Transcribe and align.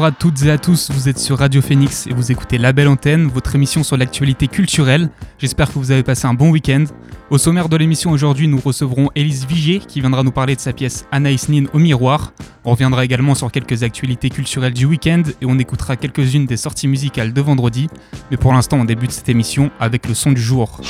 Bonjour 0.00 0.14
à 0.14 0.18
toutes 0.18 0.42
et 0.44 0.50
à 0.50 0.56
tous, 0.56 0.90
vous 0.90 1.10
êtes 1.10 1.18
sur 1.18 1.36
Radio 1.36 1.60
Phoenix 1.60 2.06
et 2.06 2.14
vous 2.14 2.32
écoutez 2.32 2.56
La 2.56 2.72
Belle 2.72 2.88
Antenne, 2.88 3.28
votre 3.28 3.54
émission 3.54 3.82
sur 3.82 3.98
l'actualité 3.98 4.48
culturelle. 4.48 5.10
J'espère 5.36 5.68
que 5.68 5.78
vous 5.78 5.90
avez 5.90 6.02
passé 6.02 6.26
un 6.26 6.32
bon 6.32 6.48
week-end. 6.48 6.84
Au 7.28 7.36
sommaire 7.36 7.68
de 7.68 7.76
l'émission 7.76 8.10
aujourd'hui, 8.10 8.48
nous 8.48 8.58
recevrons 8.58 9.10
Élise 9.14 9.44
Vigier 9.46 9.78
qui 9.78 10.00
viendra 10.00 10.22
nous 10.22 10.30
parler 10.30 10.56
de 10.56 10.60
sa 10.60 10.72
pièce 10.72 11.04
Anaïs 11.12 11.50
Nin 11.50 11.66
au 11.74 11.78
miroir. 11.78 12.32
On 12.64 12.70
reviendra 12.70 13.04
également 13.04 13.34
sur 13.34 13.52
quelques 13.52 13.82
actualités 13.82 14.30
culturelles 14.30 14.72
du 14.72 14.86
week-end 14.86 15.22
et 15.42 15.44
on 15.44 15.58
écoutera 15.58 15.96
quelques-unes 15.96 16.46
des 16.46 16.56
sorties 16.56 16.88
musicales 16.88 17.34
de 17.34 17.40
vendredi. 17.42 17.88
Mais 18.30 18.38
pour 18.38 18.54
l'instant, 18.54 18.78
on 18.78 18.86
débute 18.86 19.10
cette 19.10 19.28
émission 19.28 19.70
avec 19.78 20.08
le 20.08 20.14
son 20.14 20.32
du 20.32 20.40
jour. 20.40 20.80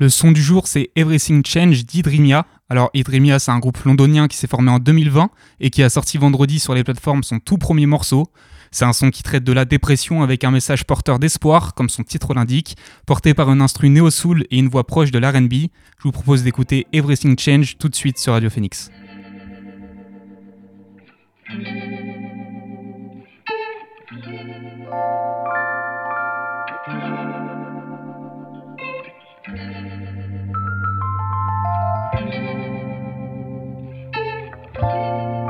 Le 0.00 0.08
son 0.08 0.30
du 0.30 0.40
jour, 0.40 0.68
c'est 0.68 0.90
Everything 0.94 1.44
Change 1.44 1.84
d'Idrimia. 1.84 2.46
Alors, 2.68 2.88
Idrimia, 2.94 3.40
c'est 3.40 3.50
un 3.50 3.58
groupe 3.58 3.78
londonien 3.78 4.28
qui 4.28 4.36
s'est 4.36 4.46
formé 4.46 4.70
en 4.70 4.78
2020 4.78 5.28
et 5.58 5.70
qui 5.70 5.82
a 5.82 5.90
sorti 5.90 6.18
vendredi 6.18 6.60
sur 6.60 6.72
les 6.72 6.84
plateformes 6.84 7.24
son 7.24 7.40
tout 7.40 7.58
premier 7.58 7.86
morceau. 7.86 8.28
C'est 8.70 8.84
un 8.84 8.92
son 8.92 9.10
qui 9.10 9.24
traite 9.24 9.42
de 9.42 9.52
la 9.52 9.64
dépression 9.64 10.22
avec 10.22 10.44
un 10.44 10.52
message 10.52 10.84
porteur 10.84 11.18
d'espoir, 11.18 11.74
comme 11.74 11.88
son 11.88 12.04
titre 12.04 12.32
l'indique, 12.32 12.76
porté 13.06 13.34
par 13.34 13.48
un 13.48 13.60
instru 13.60 13.88
néo-soul 13.88 14.44
et 14.52 14.58
une 14.58 14.68
voix 14.68 14.86
proche 14.86 15.10
de 15.10 15.18
l'RB. 15.18 15.52
Je 15.98 16.02
vous 16.04 16.12
propose 16.12 16.44
d'écouter 16.44 16.86
Everything 16.92 17.36
Change 17.36 17.76
tout 17.78 17.88
de 17.88 17.96
suite 17.96 18.18
sur 18.18 18.34
Radio 18.34 18.50
Phoenix. 18.50 18.92
thank 32.18 32.34
you 34.82 35.47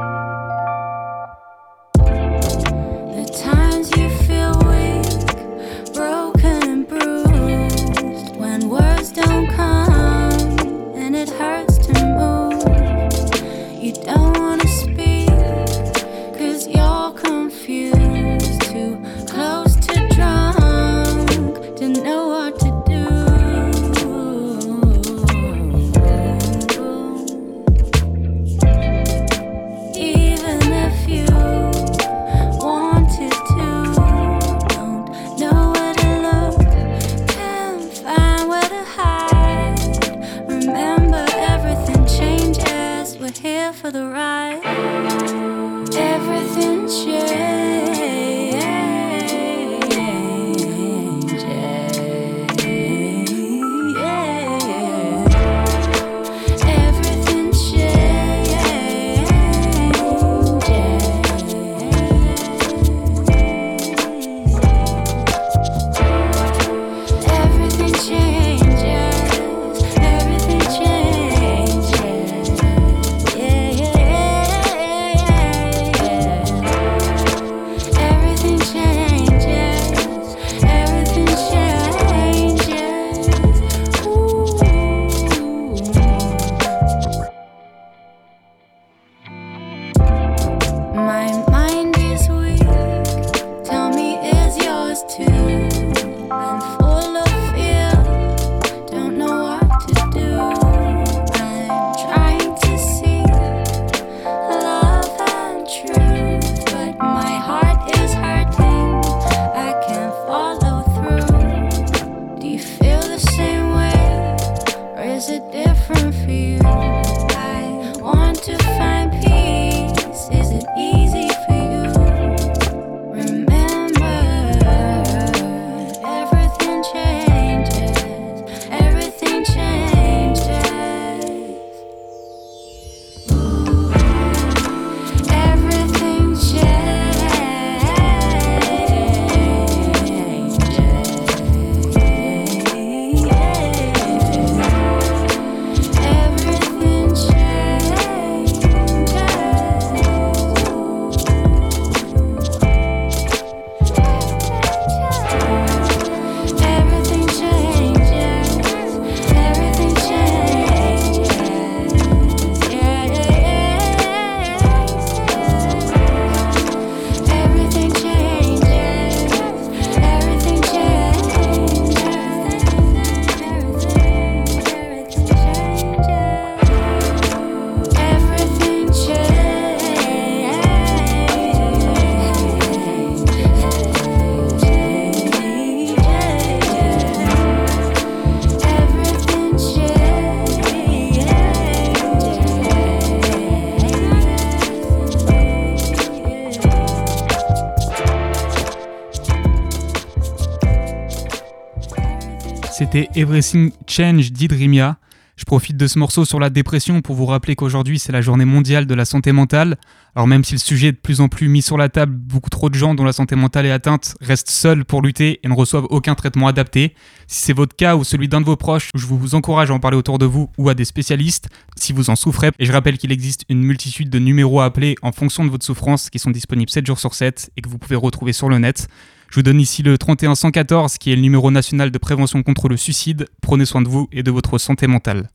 C'était 202.91 203.11
Everything 203.21 203.71
Change 203.87 204.33
d'Idrimia. 204.33 204.97
Je 205.37 205.45
profite 205.45 205.77
de 205.77 205.87
ce 205.87 205.99
morceau 205.99 206.25
sur 206.25 206.41
la 206.41 206.49
dépression 206.49 207.03
pour 207.03 207.17
vous 207.17 207.27
rappeler 207.27 207.55
qu'aujourd'hui 207.55 207.99
c'est 207.99 208.13
la 208.13 208.23
journée 208.23 208.47
mondiale 208.47 208.87
de 208.87 208.95
la 208.95 209.05
santé 209.05 209.31
mentale. 209.31 209.77
Alors 210.15 210.27
même 210.27 210.43
si 210.43 210.55
le 210.55 210.59
sujet 210.59 210.89
est 210.89 210.93
de 210.93 210.97
plus 210.97 211.21
en 211.21 211.29
plus 211.29 211.49
mis 211.49 211.61
sur 211.61 211.77
la 211.77 211.91
table, 211.91 212.15
beaucoup 212.15 212.49
trop 212.49 212.71
de 212.71 212.75
gens 212.75 212.95
dont 212.95 213.05
la 213.05 213.13
santé 213.13 213.37
mentale 213.37 213.67
est 213.67 213.71
atteinte 213.71 214.17
restent 214.23 214.49
seuls 214.49 214.87
pour 214.87 215.03
lutter 215.03 215.39
et 215.43 215.49
ne 215.49 215.55
reçoivent 215.55 215.87
aucun 215.91 216.15
traitement 216.15 216.47
adapté. 216.47 216.95
Si 217.27 217.43
c'est 217.43 217.53
votre 217.53 217.77
cas 217.77 217.95
ou 217.95 218.05
celui 218.05 218.27
d'un 218.27 218.41
de 218.41 218.47
vos 218.47 218.57
proches, 218.57 218.89
je 218.95 219.05
vous 219.05 219.35
encourage 219.35 219.71
à 219.71 219.75
en 219.75 219.81
parler 219.81 219.99
autour 219.99 220.19
de 220.19 220.25
vous 220.25 220.49
ou 220.57 220.71
à 220.71 220.75
des 220.75 220.87
spécialistes 220.87 221.51
si 221.77 221.93
vous 221.93 222.09
en 222.09 222.17
souffrez. 222.17 222.53
Et 222.59 222.65
je 222.65 222.73
rappelle 222.73 222.97
qu'il 222.97 223.13
existe 223.13 223.45
une 223.51 223.61
multitude 223.61 224.09
de 224.09 224.19
numéros 224.19 224.61
à 224.61 224.65
appeler 224.65 224.95
en 225.03 225.13
fonction 225.13 225.45
de 225.45 225.51
votre 225.51 225.67
souffrance 225.67 226.09
qui 226.09 226.19
sont 226.19 226.31
disponibles 226.31 226.71
7 226.71 226.87
jours 226.87 226.99
sur 226.99 227.13
7 227.13 227.51
et 227.55 227.61
que 227.61 227.69
vous 227.69 227.77
pouvez 227.77 227.97
retrouver 227.97 228.33
sur 228.33 228.49
le 228.49 228.57
net. 228.57 228.89
Je 229.31 229.35
vous 229.35 229.43
donne 229.43 229.61
ici 229.61 229.83
le 229.83 229.99
31114 229.99 230.97
qui 230.97 231.13
est 231.13 231.17
le 231.17 231.21
numéro 231.21 231.51
national 231.51 231.91
de 231.91 231.99
prévention 231.99 232.43
contre 232.43 232.69
le 232.69 232.79
suicide. 232.79 233.27
Prenez 233.43 233.67
soin 233.67 233.83
de 233.83 233.89
vous 233.89 234.09
et 234.11 234.23
de 234.23 234.31
votre 234.31 234.57
santé 234.57 234.87
mentale. 234.87 235.29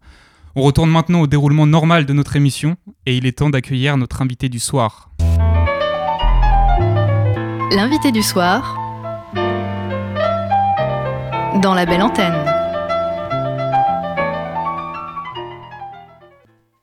On 0.56 0.64
retourne 0.64 0.90
maintenant 0.90 1.22
au 1.22 1.28
déroulement 1.28 1.68
normal 1.68 2.06
de 2.06 2.14
notre 2.14 2.36
émission 2.36 2.76
et 3.06 3.16
il 3.16 3.28
est 3.28 3.38
temps 3.38 3.52
d'accueillir 3.52 3.98
notre 3.98 4.22
invité 4.22 4.50
du 4.50 4.60
soir. 4.60 5.12
L'invité 7.72 8.12
du 8.12 8.24
soir 8.24 8.80
dans 11.62 11.74
la 11.76 11.86
belle 11.86 12.02
antenne. 12.02 12.53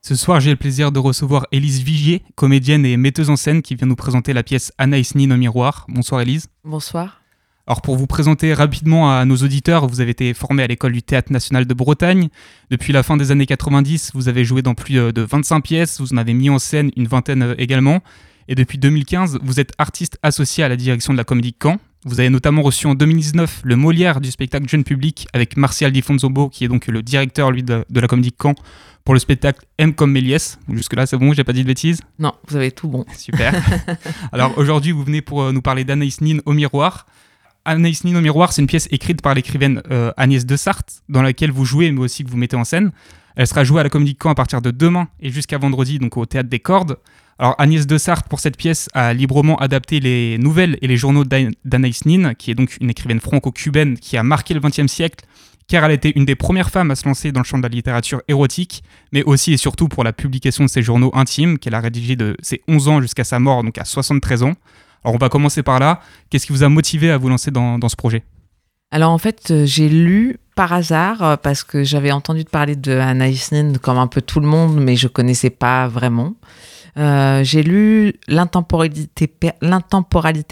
Ce 0.02 0.14
soir, 0.14 0.41
j'ai 0.41 0.50
le 0.50 0.56
plaisir 0.56 0.93
de 0.93 0.99
recevoir 0.99 1.47
Élise 1.52 1.82
Vigier, 1.82 2.23
comédienne 2.35 2.87
et 2.87 2.97
metteuse 2.97 3.29
en 3.29 3.37
scène 3.37 3.61
qui 3.61 3.75
vient 3.75 3.87
nous 3.87 3.97
présenter 3.97 4.32
la 4.32 4.43
pièce 4.43 4.73
Anaïs 4.79 5.14
Nin 5.14 5.31
au 5.31 5.37
miroir. 5.37 5.85
Bonsoir 5.88 6.23
Élise. 6.23 6.49
Bonsoir. 6.64 7.20
Alors 7.67 7.82
pour 7.82 7.97
vous 7.97 8.06
présenter 8.06 8.55
rapidement 8.55 9.14
à 9.14 9.26
nos 9.26 9.37
auditeurs, 9.37 9.87
vous 9.87 10.00
avez 10.00 10.12
été 10.12 10.32
formé 10.32 10.62
à 10.62 10.67
l'école 10.67 10.93
du 10.93 11.02
Théâtre 11.02 11.31
National 11.31 11.67
de 11.67 11.75
Bretagne. 11.75 12.31
Depuis 12.70 12.94
la 12.94 13.02
fin 13.02 13.19
des 13.19 13.31
années 13.31 13.44
90, 13.44 14.12
vous 14.14 14.29
avez 14.29 14.43
joué 14.43 14.62
dans 14.62 14.75
plus 14.75 14.99
euh, 14.99 15.12
de 15.12 15.20
25 15.20 15.61
pièces, 15.61 16.00
vous 16.00 16.14
en 16.14 16.17
avez 16.17 16.32
mis 16.32 16.49
en 16.49 16.58
scène 16.58 16.91
une 16.97 17.06
vingtaine 17.06 17.43
euh, 17.43 17.55
également. 17.58 18.00
Et 18.49 18.55
depuis 18.55 18.79
2015, 18.79 19.41
vous 19.43 19.61
êtes 19.61 19.73
artiste 19.76 20.19
associé 20.23 20.64
à 20.64 20.69
la 20.70 20.76
direction 20.76 21.12
de 21.12 21.19
la 21.19 21.25
Comédie 21.25 21.55
Caen. 21.62 21.76
Vous 22.06 22.19
avez 22.19 22.31
notamment 22.31 22.62
reçu 22.62 22.87
en 22.87 22.94
2019 22.94 23.61
le 23.62 23.76
Molière 23.76 24.23
du 24.23 24.31
spectacle 24.31 24.67
jeune 24.67 24.85
public 24.85 25.29
avec 25.35 25.58
Martial 25.58 25.93
Di 25.93 26.00
Fonzombo, 26.00 26.49
qui 26.49 26.64
est 26.64 26.69
donc 26.69 26.87
le 26.87 27.02
directeur 27.02 27.50
lui, 27.50 27.62
de, 27.62 27.85
la 27.94 28.08
Comédie 28.08 28.32
Caen, 28.41 28.55
pour 29.05 29.12
le 29.12 29.20
spectacle 29.20 29.67
M 29.76 29.93
comme 29.93 30.11
Méliès. 30.11 30.58
Jusque-là, 30.73 31.05
c'est 31.05 31.19
bon, 31.19 31.35
j'ai 31.35 31.44
pas 31.44 31.52
dit 31.52 31.62
de 31.62 31.67
bêtises? 31.67 32.00
Non, 32.19 32.32
vous 32.49 32.56
avez 32.56 32.70
tout 32.70 32.88
bon. 32.88 33.05
Super. 33.14 33.52
Alors 34.32 34.56
aujourd'hui, 34.56 34.93
vous 34.93 35.05
venez 35.05 35.20
pour 35.20 35.43
euh, 35.43 35.52
nous 35.52 35.61
parler 35.61 35.85
d'Anaïs 35.85 36.23
Nin 36.23 36.38
au 36.47 36.55
miroir. 36.55 37.05
Anaïs 37.67 38.02
Nin 38.05 38.17
au 38.17 38.23
miroir, 38.23 38.55
c'est 38.55 38.62
une 38.62 38.67
pièce 38.67 38.88
écrite 38.91 39.20
par 39.20 39.35
l'écrivaine 39.35 39.82
euh, 39.91 40.11
Agnès 40.17 40.47
de 40.47 40.56
Sarthe, 40.56 41.02
dans 41.11 41.20
laquelle 41.20 41.50
vous 41.50 41.67
jouez, 41.67 41.93
mais 41.93 42.00
aussi 42.00 42.25
que 42.25 42.31
vous 42.31 42.38
mettez 42.38 42.56
en 42.56 42.64
scène. 42.64 42.93
Elle 43.37 43.47
sera 43.47 43.62
jouée 43.62 43.81
à 43.81 43.82
la 43.82 43.91
Comédie 43.91 44.17
Caen 44.20 44.31
à 44.31 44.35
partir 44.35 44.62
de 44.62 44.70
demain 44.70 45.08
et 45.20 45.29
jusqu'à 45.29 45.58
vendredi, 45.58 45.99
donc 45.99 46.17
au 46.17 46.25
Théâtre 46.25 46.49
des 46.49 46.61
Cordes. 46.61 46.97
Alors 47.41 47.55
Agnès 47.57 47.87
de 47.87 47.97
Sarthe, 47.97 48.29
pour 48.29 48.39
cette 48.39 48.59
pièce, 48.59 48.91
a 48.93 49.15
librement 49.15 49.57
adapté 49.57 49.99
les 49.99 50.37
nouvelles 50.37 50.77
et 50.83 50.87
les 50.87 50.99
journaux 50.99 51.25
d'Anaïs 51.25 52.05
Nin, 52.05 52.35
qui 52.35 52.51
est 52.51 52.55
donc 52.55 52.77
une 52.83 52.91
écrivaine 52.91 53.19
franco-cubaine 53.19 53.97
qui 53.97 54.19
a 54.19 54.23
marqué 54.23 54.53
le 54.53 54.61
XXe 54.61 54.89
siècle, 54.89 55.25
car 55.67 55.83
elle 55.87 55.93
était 55.93 56.13
une 56.15 56.27
des 56.27 56.35
premières 56.35 56.69
femmes 56.69 56.91
à 56.91 56.97
se 56.97 57.07
lancer 57.07 57.33
dans 57.33 57.41
le 57.41 57.47
champ 57.47 57.57
de 57.57 57.63
la 57.63 57.71
littérature 57.71 58.21
érotique, 58.29 58.85
mais 59.11 59.23
aussi 59.23 59.55
et 59.55 59.57
surtout 59.57 59.89
pour 59.89 60.05
la 60.05 60.13
publication 60.13 60.65
de 60.65 60.69
ses 60.69 60.83
journaux 60.83 61.11
intimes, 61.15 61.59
qu'elle 61.59 61.75
a 61.75 61.81
rédigés 61.81 62.15
de 62.15 62.37
ses 62.43 62.61
11 62.69 62.89
ans 62.89 63.01
jusqu'à 63.01 63.25
sa 63.25 63.39
mort, 63.39 63.65
donc 63.65 63.79
à 63.79 63.87
73 63.87 64.43
ans. 64.43 64.53
Alors 65.03 65.15
on 65.15 65.19
va 65.19 65.31
commencer 65.31 65.63
par 65.63 65.79
là. 65.79 66.03
Qu'est-ce 66.29 66.45
qui 66.45 66.53
vous 66.53 66.63
a 66.63 66.69
motivé 66.69 67.11
à 67.11 67.17
vous 67.17 67.31
lancer 67.31 67.51
dans, 67.51 67.89
ce 67.89 67.97
projet? 67.97 68.23
Alors 68.91 69.13
en 69.13 69.19
fait, 69.19 69.51
euh, 69.51 69.65
j'ai 69.65 69.89
lu 69.89 70.37
par 70.57 70.75
hasard 70.75 71.23
euh, 71.23 71.37
parce 71.39 71.65
que 71.65 71.85
j'avais 71.85 72.13
entendu 72.13 72.45
parler 72.45 72.77
de 72.77 72.93
Anaïs 72.93 73.51
Nin 73.51 73.79
comme 73.81 73.97
un 73.97 74.09
peu 74.09 74.21
tout 74.21 74.41
le 74.41 74.47
monde, 74.47 74.79
mais 74.79 74.97
je 74.97 75.09
connaissais 75.09 75.49
pas 75.49 75.89
vraiment. 75.89 76.35
Euh, 76.99 77.45
j'ai 77.45 77.63
lu 77.63 78.15
l'intemporalité, 78.29 79.29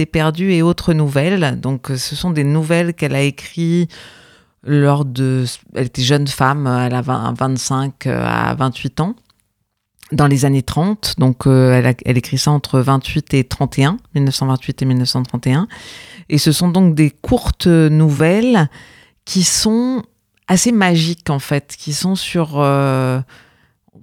perdue 0.06 0.52
et 0.52 0.62
autres 0.62 0.92
nouvelles. 0.92 1.60
Donc, 1.60 1.88
ce 1.88 2.16
sont 2.16 2.30
des 2.30 2.44
nouvelles 2.44 2.94
qu'elle 2.94 3.14
a 3.14 3.22
écrites 3.22 3.90
lors 4.62 5.04
de. 5.04 5.44
Elle 5.74 5.86
était 5.86 6.02
jeune 6.02 6.26
femme, 6.26 6.66
elle 6.66 6.94
a 6.94 7.02
25 7.02 8.06
à 8.06 8.54
28 8.54 9.00
ans 9.00 9.14
dans 10.12 10.26
les 10.26 10.44
années 10.44 10.62
30. 10.62 11.14
Donc, 11.18 11.46
euh, 11.46 11.92
elle, 12.04 12.18
écrit 12.18 12.38
ça 12.38 12.50
entre 12.50 12.80
28 12.80 13.34
et 13.34 13.44
31, 13.44 13.98
1928 14.14 14.82
et 14.82 14.84
1931. 14.84 15.68
Et 16.28 16.38
ce 16.38 16.52
sont 16.52 16.68
donc 16.68 16.94
des 16.94 17.10
courtes 17.10 17.66
nouvelles 17.66 18.68
qui 19.24 19.42
sont 19.44 20.02
assez 20.46 20.72
magiques, 20.72 21.30
en 21.30 21.38
fait, 21.38 21.74
qui 21.78 21.92
sont 21.92 22.14
sur 22.14 22.58
euh, 22.58 23.20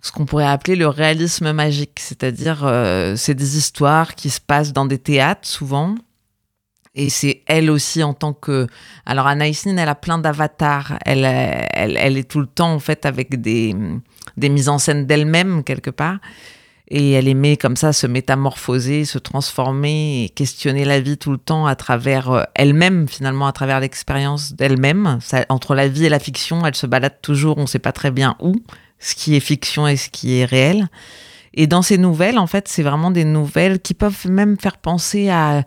ce 0.05 0.11
qu'on 0.11 0.25
pourrait 0.25 0.45
appeler 0.45 0.75
le 0.75 0.87
réalisme 0.87 1.51
magique. 1.51 1.99
C'est-à-dire, 1.99 2.61
euh, 2.63 3.15
c'est 3.15 3.33
des 3.33 3.57
histoires 3.57 4.13
qui 4.13 4.29
se 4.29 4.39
passent 4.39 4.71
dans 4.71 4.85
des 4.85 4.99
théâtres, 4.99 5.47
souvent. 5.47 5.95
Et 6.93 7.09
c'est 7.09 7.41
elle 7.47 7.71
aussi 7.71 8.03
en 8.03 8.13
tant 8.13 8.31
que... 8.31 8.67
Alors, 9.07 9.25
Anaïs 9.25 9.65
Nin, 9.65 9.77
elle 9.77 9.89
a 9.89 9.95
plein 9.95 10.19
d'avatars. 10.19 10.99
Elle, 11.05 11.25
elle, 11.25 11.97
elle, 11.97 12.17
est 12.17 12.29
tout 12.29 12.39
le 12.39 12.45
temps, 12.45 12.71
en 12.71 12.79
fait, 12.79 13.07
avec 13.07 13.41
des 13.41 13.75
des 14.37 14.49
mises 14.49 14.69
en 14.69 14.77
scène 14.77 15.05
d'elle-même 15.05 15.63
quelque 15.63 15.89
part. 15.89 16.17
Et 16.87 17.13
elle 17.13 17.27
aimait 17.27 17.57
comme 17.57 17.75
ça 17.75 17.93
se 17.93 18.05
métamorphoser, 18.05 19.05
se 19.05 19.17
transformer 19.17 20.31
questionner 20.35 20.85
la 20.85 20.99
vie 20.99 21.17
tout 21.17 21.31
le 21.31 21.39
temps 21.39 21.65
à 21.65 21.75
travers 21.75 22.29
euh, 22.29 22.43
elle-même, 22.53 23.07
finalement, 23.07 23.47
à 23.47 23.53
travers 23.53 23.79
l'expérience 23.79 24.53
d'elle-même. 24.53 25.17
Entre 25.49 25.73
la 25.73 25.87
vie 25.87 26.05
et 26.05 26.09
la 26.09 26.19
fiction, 26.19 26.63
elle 26.63 26.75
se 26.75 26.85
balade 26.85 27.21
toujours, 27.23 27.57
on 27.57 27.61
ne 27.61 27.67
sait 27.67 27.79
pas 27.79 27.91
très 27.91 28.11
bien 28.11 28.35
où, 28.39 28.53
ce 28.99 29.15
qui 29.15 29.35
est 29.35 29.39
fiction 29.39 29.87
et 29.87 29.97
ce 29.97 30.09
qui 30.09 30.39
est 30.39 30.45
réel. 30.45 30.87
Et 31.53 31.67
dans 31.67 31.81
ces 31.81 31.97
nouvelles, 31.97 32.37
en 32.37 32.47
fait, 32.47 32.67
c'est 32.67 32.83
vraiment 32.83 33.11
des 33.11 33.25
nouvelles 33.25 33.79
qui 33.79 33.93
peuvent 33.93 34.27
même 34.27 34.57
faire 34.59 34.77
penser 34.77 35.29
à 35.29 35.63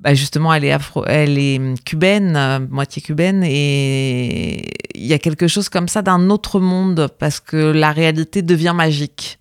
bah 0.00 0.14
justement, 0.14 0.54
elle 0.54 0.64
est, 0.64 0.72
afro, 0.72 1.04
elle 1.06 1.38
est 1.38 1.60
cubaine, 1.84 2.34
euh, 2.34 2.58
moitié 2.70 3.02
cubaine, 3.02 3.44
et 3.44 4.66
il 4.94 5.06
y 5.06 5.12
a 5.12 5.18
quelque 5.18 5.46
chose 5.46 5.68
comme 5.68 5.88
ça 5.88 6.00
d'un 6.00 6.30
autre 6.30 6.58
monde, 6.58 7.08
parce 7.18 7.38
que 7.38 7.56
la 7.56 7.92
réalité 7.92 8.40
devient 8.40 8.72
magique. 8.74 9.39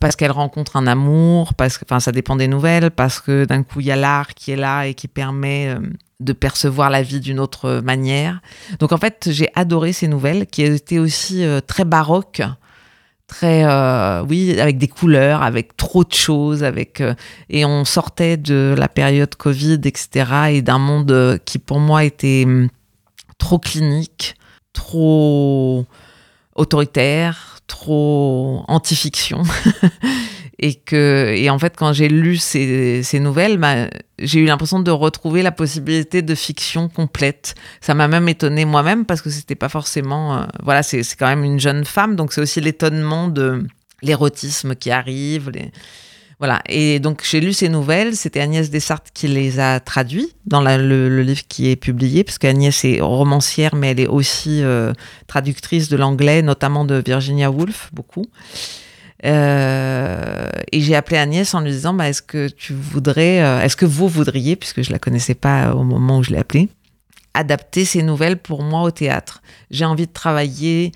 Parce 0.00 0.16
qu'elle 0.16 0.30
rencontre 0.30 0.76
un 0.76 0.86
amour, 0.86 1.54
parce 1.54 1.78
que, 1.78 1.84
enfin, 1.84 2.00
ça 2.00 2.10
dépend 2.10 2.34
des 2.34 2.48
nouvelles, 2.48 2.90
parce 2.90 3.20
que 3.20 3.44
d'un 3.44 3.62
coup, 3.62 3.80
il 3.80 3.86
y 3.86 3.92
a 3.92 3.96
l'art 3.96 4.34
qui 4.34 4.50
est 4.50 4.56
là 4.56 4.86
et 4.86 4.94
qui 4.94 5.08
permet 5.08 5.74
hum, 5.74 5.92
de 6.20 6.32
percevoir 6.32 6.90
la 6.90 7.02
vie 7.02 7.20
d'une 7.20 7.38
autre 7.38 7.80
manière. 7.84 8.40
Donc, 8.78 8.92
en 8.92 8.96
fait, 8.96 9.28
j'ai 9.30 9.48
adoré 9.54 9.92
ces 9.92 10.08
nouvelles, 10.08 10.46
qui 10.46 10.62
étaient 10.62 10.98
aussi 10.98 11.44
euh, 11.44 11.60
très 11.60 11.84
baroques 11.84 12.42
très 13.30 13.64
euh, 13.64 14.24
oui 14.28 14.58
avec 14.60 14.76
des 14.76 14.88
couleurs 14.88 15.42
avec 15.42 15.76
trop 15.76 16.02
de 16.02 16.12
choses 16.12 16.64
avec 16.64 17.00
euh, 17.00 17.14
et 17.48 17.64
on 17.64 17.84
sortait 17.84 18.36
de 18.36 18.74
la 18.76 18.88
période 18.88 19.34
Covid 19.36 19.80
etc 19.84 20.50
et 20.50 20.62
d'un 20.62 20.78
monde 20.78 21.12
euh, 21.12 21.38
qui 21.44 21.60
pour 21.60 21.78
moi 21.78 22.02
était 22.02 22.42
hum, 22.44 22.68
trop 23.38 23.60
clinique 23.60 24.34
trop 24.72 25.86
autoritaire 26.56 27.49
trop 27.70 28.64
anti-fiction. 28.68 29.42
Et 30.62 30.82
et 30.92 31.48
en 31.48 31.58
fait 31.58 31.74
quand 31.74 31.94
j'ai 31.94 32.08
lu 32.08 32.36
ces, 32.36 33.02
ces 33.02 33.18
nouvelles 33.18 33.56
bah, 33.56 33.88
j'ai 34.18 34.40
eu 34.40 34.44
l'impression 34.44 34.78
de 34.80 34.90
retrouver 34.90 35.40
la 35.40 35.52
possibilité 35.52 36.20
de 36.20 36.34
fiction 36.34 36.90
complète. 36.90 37.54
Ça 37.80 37.94
m'a 37.94 38.08
même 38.08 38.28
étonné 38.28 38.66
moi-même 38.66 39.06
parce 39.06 39.22
que 39.22 39.30
c'était 39.30 39.54
pas 39.54 39.70
forcément 39.70 40.36
euh, 40.36 40.44
voilà 40.62 40.82
c'est 40.82 41.02
quand 41.18 41.28
même 41.28 41.44
une 41.44 41.58
jeune 41.58 41.86
femme 41.86 42.14
donc 42.14 42.34
c'est 42.34 42.42
aussi 42.42 42.60
l'étonnement 42.60 43.28
de 43.28 43.66
l'érotisme 44.02 44.74
qui 44.74 44.90
arrive 44.90 45.48
les... 45.48 45.72
voilà. 46.40 46.62
Et 46.68 47.00
donc 47.00 47.22
j'ai 47.22 47.38
lu 47.38 47.52
ces 47.52 47.68
nouvelles. 47.68 48.16
C'était 48.16 48.40
Agnès 48.40 48.70
Dessartes 48.70 49.10
qui 49.12 49.28
les 49.28 49.60
a 49.60 49.78
traduits 49.78 50.34
dans 50.46 50.62
le, 50.62 51.22
livre 51.22 51.42
qui 51.46 51.70
est 51.70 51.76
publié 51.76 52.24
parce 52.24 52.38
qu'Agnès 52.38 52.84
est 52.84 53.00
romancière 53.02 53.76
mais 53.76 53.90
elle 53.90 54.00
est 54.00 54.06
aussi 54.06 54.62
euh, 54.62 54.94
traductrice 55.26 55.90
de 55.90 55.98
l'anglais 55.98 56.40
notamment 56.40 56.86
de 56.86 57.02
Virginia 57.04 57.50
Woolf 57.50 57.90
beaucoup. 57.92 58.24
Euh, 59.26 60.48
et 60.72 60.80
j'ai 60.80 60.96
appelé 60.96 61.18
Agnès 61.18 61.52
en 61.54 61.60
lui 61.60 61.70
disant 61.70 61.92
bah, 61.92 62.08
Est-ce 62.08 62.22
que 62.22 62.48
tu 62.48 62.72
voudrais, 62.72 63.42
euh, 63.42 63.60
est-ce 63.60 63.76
que 63.76 63.84
vous 63.84 64.08
voudriez, 64.08 64.56
puisque 64.56 64.80
je 64.80 64.90
la 64.90 64.98
connaissais 64.98 65.34
pas 65.34 65.74
au 65.74 65.84
moment 65.84 66.18
où 66.18 66.22
je 66.22 66.30
l'ai 66.30 66.38
appelée, 66.38 66.70
adapter 67.34 67.84
ces 67.84 68.02
nouvelles 68.02 68.38
pour 68.38 68.62
moi 68.62 68.80
au 68.80 68.90
théâtre? 68.90 69.42
J'ai 69.70 69.84
envie 69.84 70.06
de 70.06 70.12
travailler 70.12 70.92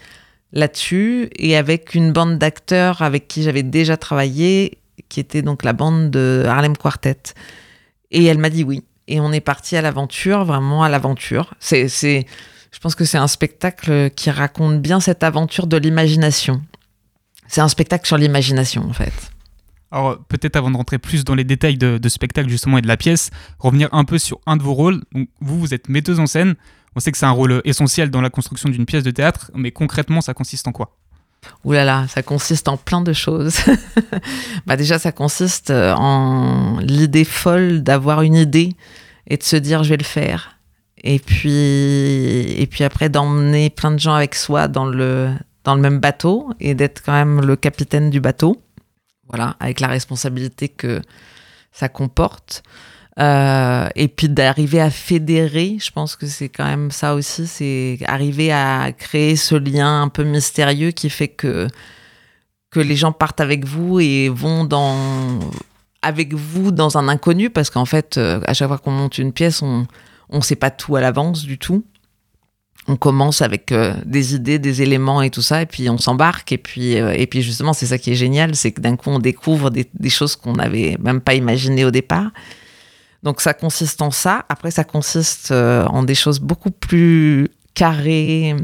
là-dessus 0.52 1.28
et 1.36 1.54
avec 1.56 1.94
une 1.94 2.12
bande 2.12 2.38
d'acteurs 2.38 3.02
avec 3.02 3.28
qui 3.28 3.42
j'avais 3.42 3.62
déjà 3.62 3.98
travaillé, 3.98 4.78
qui 5.08 5.20
était 5.20 5.42
donc 5.42 5.64
la 5.64 5.72
bande 5.72 6.10
de 6.10 6.44
Harlem 6.46 6.76
Quartet. 6.76 7.34
Et 8.10 8.24
elle 8.24 8.38
m'a 8.38 8.50
dit 8.50 8.64
oui. 8.64 8.84
Et 9.06 9.20
on 9.20 9.32
est 9.32 9.40
parti 9.40 9.76
à 9.76 9.82
l'aventure, 9.82 10.44
vraiment 10.44 10.82
à 10.82 10.88
l'aventure. 10.88 11.54
C'est, 11.60 11.88
c'est, 11.88 12.26
je 12.72 12.78
pense 12.78 12.94
que 12.94 13.04
c'est 13.04 13.18
un 13.18 13.28
spectacle 13.28 14.10
qui 14.10 14.30
raconte 14.30 14.80
bien 14.80 15.00
cette 15.00 15.22
aventure 15.22 15.66
de 15.66 15.76
l'imagination. 15.76 16.62
C'est 17.46 17.60
un 17.60 17.68
spectacle 17.68 18.06
sur 18.06 18.16
l'imagination, 18.16 18.82
en 18.88 18.92
fait. 18.92 19.12
Alors, 19.90 20.18
peut-être 20.24 20.56
avant 20.56 20.72
de 20.72 20.76
rentrer 20.76 20.98
plus 20.98 21.22
dans 21.22 21.36
les 21.36 21.44
détails 21.44 21.78
de, 21.78 22.08
spectacle, 22.08 22.48
justement, 22.48 22.78
et 22.78 22.82
de 22.82 22.88
la 22.88 22.96
pièce, 22.96 23.30
revenir 23.58 23.88
un 23.92 24.04
peu 24.04 24.18
sur 24.18 24.40
un 24.46 24.56
de 24.56 24.62
vos 24.62 24.74
rôles. 24.74 25.02
vous, 25.12 25.60
vous 25.60 25.72
êtes 25.74 25.88
metteuse 25.88 26.18
en 26.18 26.26
scène. 26.26 26.56
On 26.96 27.00
sait 27.00 27.12
que 27.12 27.18
c'est 27.18 27.26
un 27.26 27.30
rôle 27.30 27.60
essentiel 27.64 28.10
dans 28.10 28.20
la 28.20 28.30
construction 28.30 28.68
d'une 28.70 28.86
pièce 28.86 29.04
de 29.04 29.10
théâtre, 29.10 29.52
mais 29.54 29.70
concrètement, 29.70 30.20
ça 30.20 30.34
consiste 30.34 30.66
en 30.66 30.72
quoi? 30.72 30.96
Ouh 31.64 31.72
là 31.72 31.84
là, 31.84 32.06
ça 32.08 32.22
consiste 32.22 32.68
en 32.68 32.76
plein 32.76 33.00
de 33.00 33.12
choses. 33.12 33.56
bah 34.66 34.76
déjà, 34.76 34.98
ça 34.98 35.12
consiste 35.12 35.70
en 35.70 36.78
l'idée 36.80 37.24
folle 37.24 37.82
d'avoir 37.82 38.22
une 38.22 38.34
idée 38.34 38.74
et 39.26 39.36
de 39.36 39.42
se 39.42 39.56
dire 39.56 39.82
je 39.84 39.90
vais 39.90 39.96
le 39.96 40.04
faire. 40.04 40.58
Et 41.02 41.18
puis, 41.18 41.50
et 41.52 42.66
puis 42.66 42.82
après 42.82 43.08
d'emmener 43.08 43.68
plein 43.70 43.90
de 43.90 43.98
gens 43.98 44.14
avec 44.14 44.34
soi 44.34 44.68
dans 44.68 44.86
le, 44.86 45.30
dans 45.62 45.74
le 45.74 45.80
même 45.80 45.98
bateau 45.98 46.50
et 46.60 46.74
d'être 46.74 47.02
quand 47.04 47.12
même 47.12 47.42
le 47.42 47.56
capitaine 47.56 48.10
du 48.10 48.20
bateau. 48.20 48.62
Voilà, 49.28 49.56
avec 49.60 49.80
la 49.80 49.88
responsabilité 49.88 50.68
que 50.68 51.02
ça 51.72 51.88
comporte. 51.88 52.62
Euh, 53.20 53.88
et 53.94 54.08
puis 54.08 54.28
d'arriver 54.28 54.80
à 54.80 54.90
fédérer, 54.90 55.76
je 55.80 55.90
pense 55.92 56.16
que 56.16 56.26
c'est 56.26 56.48
quand 56.48 56.64
même 56.64 56.90
ça 56.90 57.14
aussi, 57.14 57.46
c'est 57.46 57.98
arriver 58.06 58.50
à 58.50 58.90
créer 58.92 59.36
ce 59.36 59.54
lien 59.54 60.02
un 60.02 60.08
peu 60.08 60.24
mystérieux 60.24 60.90
qui 60.90 61.10
fait 61.10 61.28
que, 61.28 61.68
que 62.70 62.80
les 62.80 62.96
gens 62.96 63.12
partent 63.12 63.40
avec 63.40 63.66
vous 63.66 64.00
et 64.00 64.28
vont 64.28 64.64
dans, 64.64 65.38
avec 66.02 66.34
vous 66.34 66.72
dans 66.72 66.98
un 66.98 67.08
inconnu, 67.08 67.50
parce 67.50 67.70
qu'en 67.70 67.84
fait, 67.84 68.18
euh, 68.18 68.40
à 68.46 68.54
chaque 68.54 68.66
fois 68.66 68.78
qu'on 68.78 68.90
monte 68.90 69.18
une 69.18 69.32
pièce, 69.32 69.62
on 69.62 69.86
ne 70.32 70.40
sait 70.40 70.56
pas 70.56 70.70
tout 70.70 70.96
à 70.96 71.00
l'avance 71.00 71.44
du 71.44 71.56
tout. 71.56 71.84
On 72.88 72.96
commence 72.96 73.42
avec 73.42 73.70
euh, 73.70 73.94
des 74.04 74.34
idées, 74.34 74.58
des 74.58 74.82
éléments 74.82 75.22
et 75.22 75.30
tout 75.30 75.40
ça, 75.40 75.62
et 75.62 75.66
puis 75.66 75.88
on 75.88 75.98
s'embarque. 75.98 76.50
Et 76.50 76.58
puis, 76.58 76.94
et 76.94 77.26
puis 77.28 77.42
justement, 77.42 77.74
c'est 77.74 77.86
ça 77.86 77.96
qui 77.96 78.10
est 78.10 78.16
génial, 78.16 78.56
c'est 78.56 78.72
que 78.72 78.80
d'un 78.80 78.96
coup, 78.96 79.10
on 79.10 79.20
découvre 79.20 79.70
des, 79.70 79.88
des 79.94 80.10
choses 80.10 80.34
qu'on 80.34 80.54
n'avait 80.54 80.98
même 81.00 81.20
pas 81.20 81.34
imaginées 81.34 81.84
au 81.84 81.92
départ. 81.92 82.32
Donc 83.24 83.40
ça 83.40 83.54
consiste 83.54 84.02
en 84.02 84.10
ça. 84.10 84.44
Après, 84.50 84.70
ça 84.70 84.84
consiste 84.84 85.50
euh, 85.50 85.86
en 85.86 86.02
des 86.02 86.14
choses 86.14 86.40
beaucoup 86.40 86.70
plus 86.70 87.48
carrées, 87.72 88.54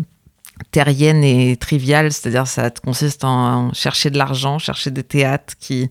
terriennes 0.70 1.24
et 1.24 1.56
triviales. 1.56 2.12
C'est-à-dire 2.12 2.46
ça 2.46 2.70
consiste 2.70 3.24
en 3.24 3.72
chercher 3.72 4.10
de 4.10 4.18
l'argent, 4.18 4.58
chercher 4.58 4.90
des 4.90 5.02
théâtres 5.02 5.54
qui 5.58 5.88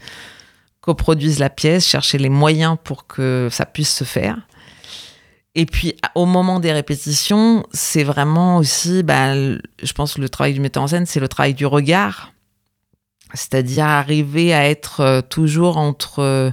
coproduisent 0.81 1.39
la 1.39 1.49
pièce, 1.49 1.85
chercher 1.85 2.19
les 2.19 2.29
moyens 2.29 2.77
pour 2.83 3.07
que 3.07 3.49
ça 3.51 3.65
puisse 3.65 3.93
se 3.93 4.03
faire. 4.03 4.37
Et 5.55 5.65
puis, 5.65 5.95
au 6.13 6.27
moment 6.27 6.59
des 6.59 6.71
répétitions, 6.71 7.65
c'est 7.73 8.03
vraiment 8.03 8.57
aussi, 8.57 9.01
bah, 9.01 9.33
je 9.35 9.93
pense 9.95 10.19
le 10.19 10.29
travail 10.29 10.53
du 10.53 10.59
metteur 10.59 10.83
en 10.83 10.87
scène, 10.87 11.07
c'est 11.07 11.19
le 11.19 11.27
travail 11.27 11.55
du 11.55 11.65
regard. 11.65 12.31
C'est-à-dire 13.33 13.85
arriver 13.85 14.53
à 14.53 14.69
être 14.69 14.99
euh, 15.01 15.21
toujours 15.21 15.77
entre 15.77 16.51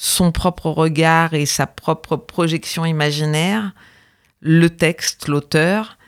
son 0.00 0.30
propre 0.30 0.70
regard 0.70 1.34
et 1.34 1.44
sa 1.44 1.66
propre 1.66 2.14
projection 2.14 2.84
imaginaire, 2.84 3.72
le 4.40 4.70
texte, 4.70 5.26
l'auteur, 5.26 5.98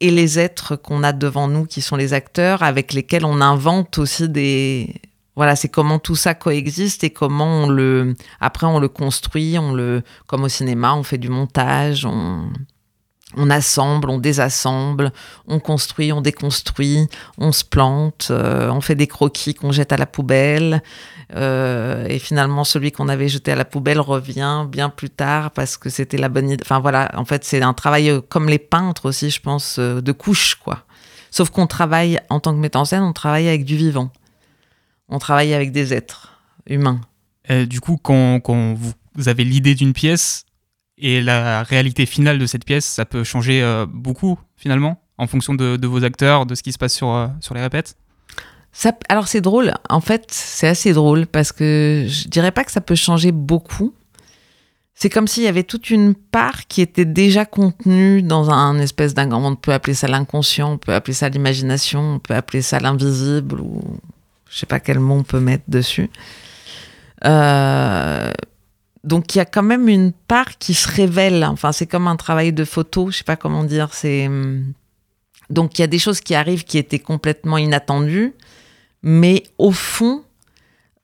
et 0.00 0.10
les 0.10 0.40
êtres 0.40 0.74
qu'on 0.74 1.04
a 1.04 1.12
devant 1.12 1.46
nous, 1.46 1.64
qui 1.64 1.80
sont 1.80 1.94
les 1.94 2.14
acteurs, 2.14 2.64
avec 2.64 2.92
lesquels 2.92 3.24
on 3.24 3.40
invente 3.40 3.98
aussi 3.98 4.28
des... 4.28 5.00
Voilà, 5.36 5.54
c'est 5.54 5.68
comment 5.68 6.00
tout 6.00 6.16
ça 6.16 6.34
coexiste 6.34 7.04
et 7.04 7.10
comment 7.10 7.62
on 7.62 7.68
le... 7.68 8.16
Après, 8.40 8.66
on 8.66 8.80
le 8.80 8.88
construit, 8.88 9.56
on 9.56 9.72
le... 9.72 10.02
Comme 10.26 10.42
au 10.42 10.48
cinéma, 10.48 10.94
on 10.94 11.04
fait 11.04 11.18
du 11.18 11.28
montage, 11.28 12.04
on... 12.04 12.50
On 13.36 13.50
assemble, 13.50 14.08
on 14.08 14.18
désassemble, 14.18 15.12
on 15.46 15.60
construit, 15.60 16.12
on 16.12 16.22
déconstruit, 16.22 17.08
on 17.36 17.52
se 17.52 17.62
plante, 17.62 18.28
euh, 18.30 18.70
on 18.70 18.80
fait 18.80 18.94
des 18.94 19.06
croquis 19.06 19.52
qu'on 19.52 19.70
jette 19.70 19.92
à 19.92 19.98
la 19.98 20.06
poubelle. 20.06 20.82
Euh, 21.34 22.06
et 22.08 22.18
finalement, 22.18 22.64
celui 22.64 22.90
qu'on 22.90 23.06
avait 23.08 23.28
jeté 23.28 23.52
à 23.52 23.54
la 23.54 23.66
poubelle 23.66 24.00
revient 24.00 24.64
bien 24.66 24.88
plus 24.88 25.10
tard 25.10 25.50
parce 25.50 25.76
que 25.76 25.90
c'était 25.90 26.16
la 26.16 26.30
bonne 26.30 26.48
idée. 26.48 26.64
Enfin 26.64 26.80
voilà, 26.80 27.10
en 27.14 27.26
fait, 27.26 27.44
c'est 27.44 27.60
un 27.60 27.74
travail 27.74 28.08
euh, 28.08 28.22
comme 28.22 28.48
les 28.48 28.58
peintres 28.58 29.06
aussi, 29.06 29.28
je 29.28 29.42
pense, 29.42 29.78
de 29.78 30.12
couches, 30.12 30.54
quoi. 30.54 30.84
Sauf 31.30 31.50
qu'on 31.50 31.66
travaille, 31.66 32.18
en 32.30 32.40
tant 32.40 32.54
que 32.54 32.58
metteur 32.58 32.80
en 32.80 32.86
scène, 32.86 33.02
on 33.02 33.12
travaille 33.12 33.48
avec 33.48 33.66
du 33.66 33.76
vivant. 33.76 34.10
On 35.10 35.18
travaille 35.18 35.52
avec 35.52 35.70
des 35.72 35.92
êtres 35.92 36.38
humains. 36.66 37.02
du 37.50 37.80
coup, 37.80 37.98
quand, 38.02 38.40
vous 39.14 39.28
avez 39.28 39.44
l'idée 39.44 39.74
d'une 39.74 39.92
pièce, 39.92 40.46
et 41.00 41.20
la 41.20 41.62
réalité 41.62 42.06
finale 42.06 42.38
de 42.38 42.46
cette 42.46 42.64
pièce, 42.64 42.84
ça 42.84 43.04
peut 43.04 43.24
changer 43.24 43.62
euh, 43.62 43.86
beaucoup 43.88 44.38
finalement 44.56 45.00
en 45.16 45.26
fonction 45.26 45.54
de, 45.54 45.86
vos 45.86 46.04
acteurs, 46.04 46.46
de 46.46 46.54
ce 46.54 46.62
qui 46.62 46.72
se 46.72 46.78
passe 46.78 46.94
sur, 46.94 47.10
euh, 47.10 47.26
sur 47.40 47.54
les 47.54 47.60
répètes 47.60 47.96
ça, 48.70 48.92
alors 49.08 49.26
c'est 49.26 49.40
drôle, 49.40 49.74
en 49.88 50.00
fait 50.00 50.26
c'est 50.28 50.68
assez 50.68 50.92
drôle 50.92 51.26
parce 51.26 51.52
que 51.52 52.06
je 52.06 52.28
dirais 52.28 52.52
pas 52.52 52.64
que 52.64 52.70
ça 52.70 52.80
peut 52.80 52.94
changer 52.94 53.32
beaucoup. 53.32 53.94
C'est 54.94 55.08
comme 55.08 55.26
s'il 55.26 55.44
y 55.44 55.48
avait 55.48 55.62
toute 55.62 55.90
une 55.90 56.14
part 56.14 56.66
qui 56.66 56.82
était 56.82 57.04
déjà 57.04 57.44
contenue 57.44 58.22
dans 58.22 58.50
un 58.50 58.78
espèce 58.78 59.14
d'un 59.14 59.32
on 59.32 59.56
peut 59.56 59.72
appeler 59.72 59.94
ça 59.94 60.06
l'inconscient, 60.06 60.72
on 60.72 60.78
peut 60.78 60.92
appeler 60.92 61.14
ça 61.14 61.28
l'imagination, 61.28 62.00
on 62.00 62.18
peut 62.18 62.34
appeler 62.34 62.62
ça 62.62 62.78
l'invisible 62.78 63.60
ou 63.60 63.80
je 64.50 64.58
sais 64.58 64.66
pas 64.66 64.80
quel 64.80 64.98
mot 64.98 65.14
on 65.14 65.22
peut 65.22 65.40
mettre 65.40 65.64
dessus. 65.68 66.10
Euh, 67.24 68.32
donc 69.08 69.34
il 69.34 69.38
y 69.38 69.40
a 69.40 69.46
quand 69.46 69.62
même 69.62 69.88
une 69.88 70.12
part 70.12 70.58
qui 70.58 70.74
se 70.74 70.86
révèle. 70.86 71.42
Enfin, 71.44 71.72
c'est 71.72 71.86
comme 71.86 72.06
un 72.06 72.16
travail 72.16 72.52
de 72.52 72.64
photo, 72.64 73.10
je 73.10 73.18
sais 73.18 73.24
pas 73.24 73.36
comment 73.36 73.64
dire. 73.64 73.88
C'est 73.94 74.26
hum, 74.26 74.74
donc 75.48 75.78
il 75.78 75.82
y 75.82 75.84
a 75.84 75.88
des 75.88 75.98
choses 75.98 76.20
qui 76.20 76.34
arrivent 76.34 76.64
qui 76.64 76.76
étaient 76.76 76.98
complètement 76.98 77.56
inattendues, 77.56 78.34
mais 79.02 79.44
au 79.56 79.72
fond, 79.72 80.22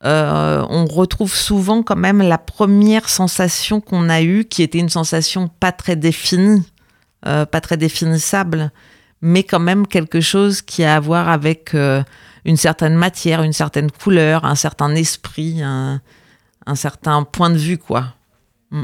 euh, 0.03 0.63
on 0.69 0.85
retrouve 0.85 1.33
souvent 1.33 1.81
quand 1.81 1.95
même 1.95 2.21
la 2.21 2.37
première 2.37 3.09
sensation 3.09 3.81
qu'on 3.81 4.07
a 4.07 4.21
eue, 4.21 4.45
qui 4.45 4.61
était 4.61 4.77
une 4.77 4.89
sensation 4.89 5.47
pas 5.47 5.71
très 5.71 5.95
définie, 5.95 6.63
euh, 7.25 7.47
pas 7.47 7.59
très 7.59 7.77
définissable, 7.77 8.71
mais 9.21 9.41
quand 9.41 9.59
même 9.59 9.87
quelque 9.87 10.21
chose 10.21 10.61
qui 10.61 10.83
a 10.83 10.95
à 10.95 10.99
voir 10.99 11.27
avec 11.27 11.73
euh, 11.73 12.03
une 12.43 12.57
certaine 12.57 12.93
matière, 12.93 13.41
une 13.41 13.53
certaine 13.53 13.89
couleur, 13.89 14.45
un 14.45 14.53
certain 14.53 14.93
esprit. 14.93 15.63
Un 16.65 16.75
certain 16.75 17.23
point 17.23 17.49
de 17.49 17.57
vue, 17.57 17.77
quoi. 17.77 18.13
Mm. 18.71 18.83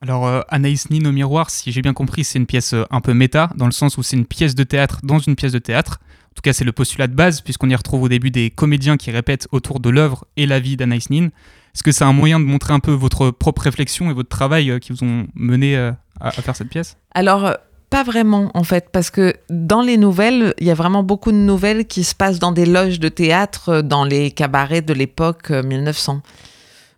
Alors, 0.00 0.26
euh, 0.26 0.40
Anaïs 0.48 0.90
Nin 0.90 1.04
au 1.04 1.12
miroir, 1.12 1.50
si 1.50 1.72
j'ai 1.72 1.82
bien 1.82 1.92
compris, 1.92 2.24
c'est 2.24 2.38
une 2.38 2.46
pièce 2.46 2.74
euh, 2.74 2.84
un 2.90 3.00
peu 3.00 3.14
méta, 3.14 3.50
dans 3.56 3.66
le 3.66 3.72
sens 3.72 3.96
où 3.98 4.02
c'est 4.02 4.16
une 4.16 4.26
pièce 4.26 4.54
de 4.54 4.64
théâtre 4.64 5.00
dans 5.02 5.18
une 5.18 5.36
pièce 5.36 5.52
de 5.52 5.58
théâtre. 5.58 6.00
En 6.02 6.34
tout 6.34 6.42
cas, 6.42 6.52
c'est 6.52 6.64
le 6.64 6.72
postulat 6.72 7.06
de 7.06 7.14
base, 7.14 7.40
puisqu'on 7.40 7.68
y 7.68 7.74
retrouve 7.74 8.02
au 8.02 8.08
début 8.08 8.30
des 8.30 8.50
comédiens 8.50 8.96
qui 8.96 9.10
répètent 9.10 9.48
autour 9.52 9.80
de 9.80 9.90
l'œuvre 9.90 10.24
et 10.36 10.46
la 10.46 10.60
vie 10.60 10.76
d'Anaïs 10.76 11.10
Nin. 11.10 11.26
Est-ce 11.74 11.82
que 11.82 11.92
c'est 11.92 12.04
un 12.04 12.12
moyen 12.12 12.40
de 12.40 12.44
montrer 12.44 12.72
un 12.72 12.80
peu 12.80 12.92
votre 12.92 13.30
propre 13.30 13.62
réflexion 13.62 14.10
et 14.10 14.14
votre 14.14 14.28
travail 14.28 14.70
euh, 14.70 14.78
qui 14.78 14.92
vous 14.92 15.04
ont 15.04 15.26
mené 15.34 15.76
à, 16.20 16.30
faire 16.30 16.56
cette 16.56 16.68
pièce? 16.68 16.96
Alors, 17.14 17.54
pas 17.90 18.02
vraiment, 18.02 18.50
en 18.54 18.64
fait, 18.64 18.88
parce 18.90 19.10
que 19.10 19.34
dans 19.50 19.82
les 19.82 19.98
nouvelles, 19.98 20.54
il 20.58 20.66
y 20.66 20.70
a 20.70 20.74
vraiment 20.74 21.02
beaucoup 21.02 21.30
de 21.30 21.36
nouvelles 21.36 21.86
qui 21.86 22.04
se 22.04 22.14
passent 22.14 22.38
dans 22.38 22.52
des 22.52 22.66
loges 22.66 22.98
de 22.98 23.08
théâtre, 23.08 23.82
dans 23.82 24.04
les 24.04 24.30
cabarets 24.30 24.82
de 24.82 24.94
l'époque 24.94 25.50
1900. 25.50 26.22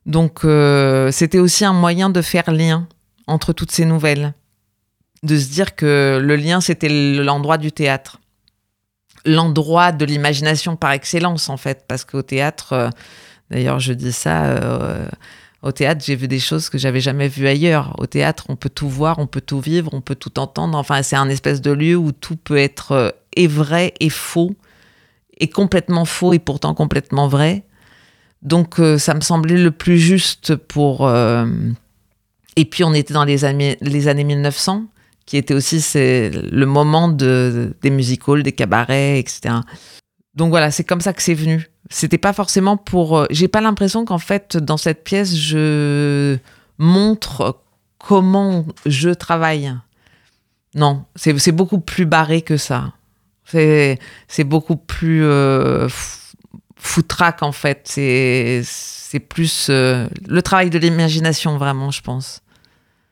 Donc 0.07 0.45
euh, 0.45 1.11
c'était 1.11 1.39
aussi 1.39 1.65
un 1.65 1.73
moyen 1.73 2.11
de 2.11 2.21
faire 2.21 2.51
lien 2.51 2.87
entre 3.27 3.53
toutes 3.53 3.71
ces 3.71 3.87
nouvelles, 3.87 4.35
de 5.23 5.39
se 5.39 5.49
dire 5.49 5.75
que 5.75 6.21
le 6.23 6.37
lien 6.37 6.61
c'était 6.61 6.89
l'endroit 6.89 7.57
du 7.57 7.73
théâtre, 7.73 8.21
l'endroit 9.25 9.93
de 9.93 10.05
l'imagination 10.05 10.77
par 10.77 10.93
excellence 10.93 11.49
en 11.49 11.57
fait, 11.57 11.85
parce 11.89 12.05
qu'au 12.05 12.23
théâtre, 12.23 12.73
euh, 12.73 12.91
d'ailleurs 13.51 13.81
je 13.81 13.93
dis 13.93 14.13
ça. 14.13 14.45
Euh, 14.47 15.09
au 15.63 15.73
théâtre, 15.73 16.05
j'ai 16.05 16.15
vu 16.15 16.29
des 16.29 16.41
choses 16.41 16.69
que 16.69 16.77
j'avais 16.77 17.01
jamais 17.01 17.27
vues 17.27 17.49
ailleurs. 17.49 17.95
Au 17.97 18.05
théâtre, 18.05 18.45
on 18.51 18.57
peut 18.57 18.69
tout 18.69 18.87
voir, 18.87 19.19
on 19.19 19.27
peut 19.27 19.41
tout 19.41 19.61
vivre, 19.61 19.89
on 19.95 20.03
peut 20.03 20.15
tout 20.15 20.39
entendre. 20.39 20.77
Enfin, 20.77 21.03
c'est 21.03 21.17
un 21.17 21.31
espèce 21.31 21.63
de 21.63 21.71
lieu 21.71 21.97
où 21.97 22.13
tout 22.13 22.37
peut 22.37 22.59
être 22.59 23.17
et 23.35 23.47
vrai 23.47 23.95
et 23.99 24.11
faux, 24.11 24.55
et 25.39 25.49
complètement 25.49 26.05
faux 26.05 26.35
et 26.35 26.39
pourtant 26.39 26.75
complètement 26.75 27.29
vrai. 27.29 27.65
Donc 28.45 28.79
euh, 28.79 28.99
ça 28.99 29.15
me 29.15 29.21
semblait 29.21 29.57
le 29.57 29.71
plus 29.71 29.99
juste 29.99 30.55
pour... 30.55 31.09
Euh, 31.09 31.47
et 32.57 32.67
puis 32.67 32.85
on 32.85 32.93
était 32.93 33.15
dans 33.15 33.25
les 33.25 33.45
années, 33.45 33.77
les 33.81 34.07
années 34.07 34.23
1900, 34.23 34.85
qui 35.27 35.39
était 35.39 35.55
aussi 35.55 35.83
le 35.95 36.65
moment 36.67 37.09
de, 37.09 37.75
des 37.83 37.91
music 37.91 38.23
des 38.43 38.53
cabarets, 38.53 39.19
etc. 39.19 39.57
Donc 40.35 40.51
voilà, 40.51 40.71
c'est 40.71 40.85
comme 40.85 41.01
ça 41.01 41.13
que 41.13 41.23
c'est 41.23 41.35
venu. 41.35 41.69
C'était 41.91 42.19
pas 42.19 42.33
forcément 42.33 42.77
pour... 42.77 43.19
Euh, 43.19 43.27
j'ai 43.31 43.49
pas 43.49 43.61
l'impression 43.61 44.05
qu'en 44.05 44.19
fait, 44.19 44.57
dans 44.57 44.77
cette 44.77 45.03
pièce, 45.05 45.35
je 45.35 46.37
montre 46.79 47.61
comment 47.99 48.67
je 48.85 49.11
travaille. 49.11 49.75
Non, 50.75 51.05
c'est 51.17 51.53
beaucoup 51.53 51.81
plus 51.81 52.05
barré 52.05 52.43
que 52.43 52.57
ça. 52.57 52.93
C'est 53.47 53.99
beaucoup 54.45 54.77
plus 54.77 55.25
foutraque 56.85 57.43
en 57.43 57.53
fait. 57.53 57.83
C'est 57.87 59.21
plus 59.21 59.69
euh, 59.71 60.09
le 60.27 60.43
travail 60.43 60.71
de 60.71 60.79
l'imagination 60.79 61.57
vraiment, 61.57 61.91
je 61.91 62.03
pense. 62.03 62.43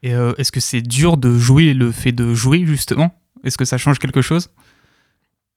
Et 0.02 0.14
euh, 0.14 0.35
est-ce 0.38 0.52
que 0.52 0.61
c'est 0.61 0.83
dur 0.83 1.17
de 1.17 1.37
jouer 1.38 1.75
le 1.75 1.93
fait 1.93 2.12
de 2.12 2.35
jouer 2.35 2.64
justement? 2.67 3.14
Est-ce 3.45 3.57
que 3.57 3.64
ça 3.64 3.79
change 3.79 3.99
quelque 3.99 4.23
chose? 4.23 4.49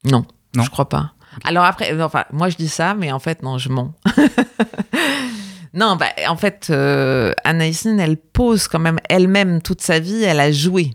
Non, 0.04 0.26
non, 0.56 0.64
je 0.64 0.70
crois 0.70 0.90
pas. 0.90 1.14
Alors 1.44 1.66
après, 1.66 2.02
enfin, 2.02 2.26
moi 2.32 2.50
je 2.50 2.56
dis 2.56 2.70
ça, 2.70 2.94
mais 2.96 3.12
en 3.12 3.20
fait 3.20 3.44
non, 3.44 3.58
je 3.58 3.70
mens. 3.70 3.94
non, 5.74 5.96
bah, 5.96 6.10
en 6.28 6.38
fait, 6.38 6.68
euh, 6.70 7.34
Anaïs 7.44 7.86
elle 7.86 8.18
pose 8.18 8.68
quand 8.68 8.80
même 8.80 9.00
elle-même 9.10 9.62
toute 9.62 9.82
sa 9.82 10.00
vie, 10.00 10.24
elle 10.24 10.40
a 10.40 10.52
joué. 10.52 10.92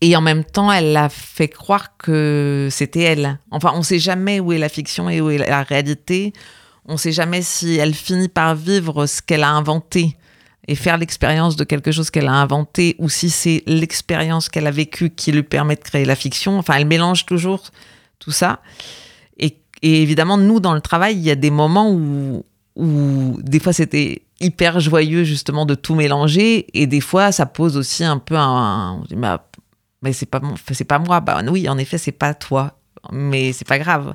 Et 0.00 0.14
en 0.14 0.20
même 0.20 0.44
temps, 0.44 0.70
elle 0.70 0.96
a 0.96 1.08
fait 1.08 1.48
croire 1.48 1.96
que 1.96 2.68
c'était 2.70 3.00
elle. 3.00 3.38
Enfin, 3.50 3.72
on 3.74 3.78
ne 3.78 3.84
sait 3.84 3.98
jamais 3.98 4.40
où 4.40 4.52
est 4.52 4.58
la 4.58 4.68
fiction 4.68 5.08
et 5.08 5.20
où 5.20 5.30
est 5.30 5.38
la 5.38 5.62
réalité. 5.62 6.32
On 6.84 6.92
ne 6.92 6.98
sait 6.98 7.12
jamais 7.12 7.42
si 7.42 7.76
elle 7.76 7.94
finit 7.94 8.28
par 8.28 8.54
vivre 8.54 9.06
ce 9.06 9.22
qu'elle 9.22 9.42
a 9.42 9.50
inventé 9.50 10.16
et 10.68 10.74
faire 10.74 10.98
l'expérience 10.98 11.56
de 11.56 11.64
quelque 11.64 11.92
chose 11.92 12.10
qu'elle 12.10 12.26
a 12.26 12.34
inventé 12.34 12.96
ou 12.98 13.08
si 13.08 13.30
c'est 13.30 13.62
l'expérience 13.66 14.48
qu'elle 14.48 14.66
a 14.66 14.70
vécue 14.70 15.10
qui 15.10 15.32
lui 15.32 15.42
permet 15.42 15.76
de 15.76 15.80
créer 15.82 16.04
la 16.04 16.16
fiction. 16.16 16.58
Enfin, 16.58 16.74
elle 16.74 16.86
mélange 16.86 17.24
toujours 17.24 17.70
tout 18.18 18.32
ça. 18.32 18.60
Et, 19.38 19.56
évidemment, 19.82 20.38
nous, 20.38 20.60
dans 20.60 20.74
le 20.74 20.80
travail, 20.80 21.16
il 21.16 21.22
y 21.22 21.30
a 21.30 21.34
des 21.34 21.50
moments 21.50 21.90
où, 21.90 22.44
où 22.76 23.38
des 23.42 23.60
fois 23.60 23.72
c'était 23.72 24.22
hyper 24.40 24.80
joyeux 24.80 25.24
justement 25.24 25.66
de 25.66 25.74
tout 25.74 25.94
mélanger 25.94 26.66
et 26.74 26.86
des 26.86 27.00
fois 27.00 27.30
ça 27.32 27.46
pose 27.46 27.76
aussi 27.76 28.04
un 28.04 28.18
peu 28.18 28.36
un, 28.36 29.02
mais 30.02 30.12
c'est 30.12 30.26
pas 30.26 30.40
c'est 30.72 30.84
pas 30.84 30.98
moi. 30.98 31.20
Bah 31.20 31.42
oui 31.48 31.68
en 31.68 31.78
effet 31.78 31.98
c'est 31.98 32.12
pas 32.12 32.34
toi. 32.34 32.78
Mais 33.12 33.52
c'est 33.52 33.66
pas 33.66 33.78
grave. 33.78 34.14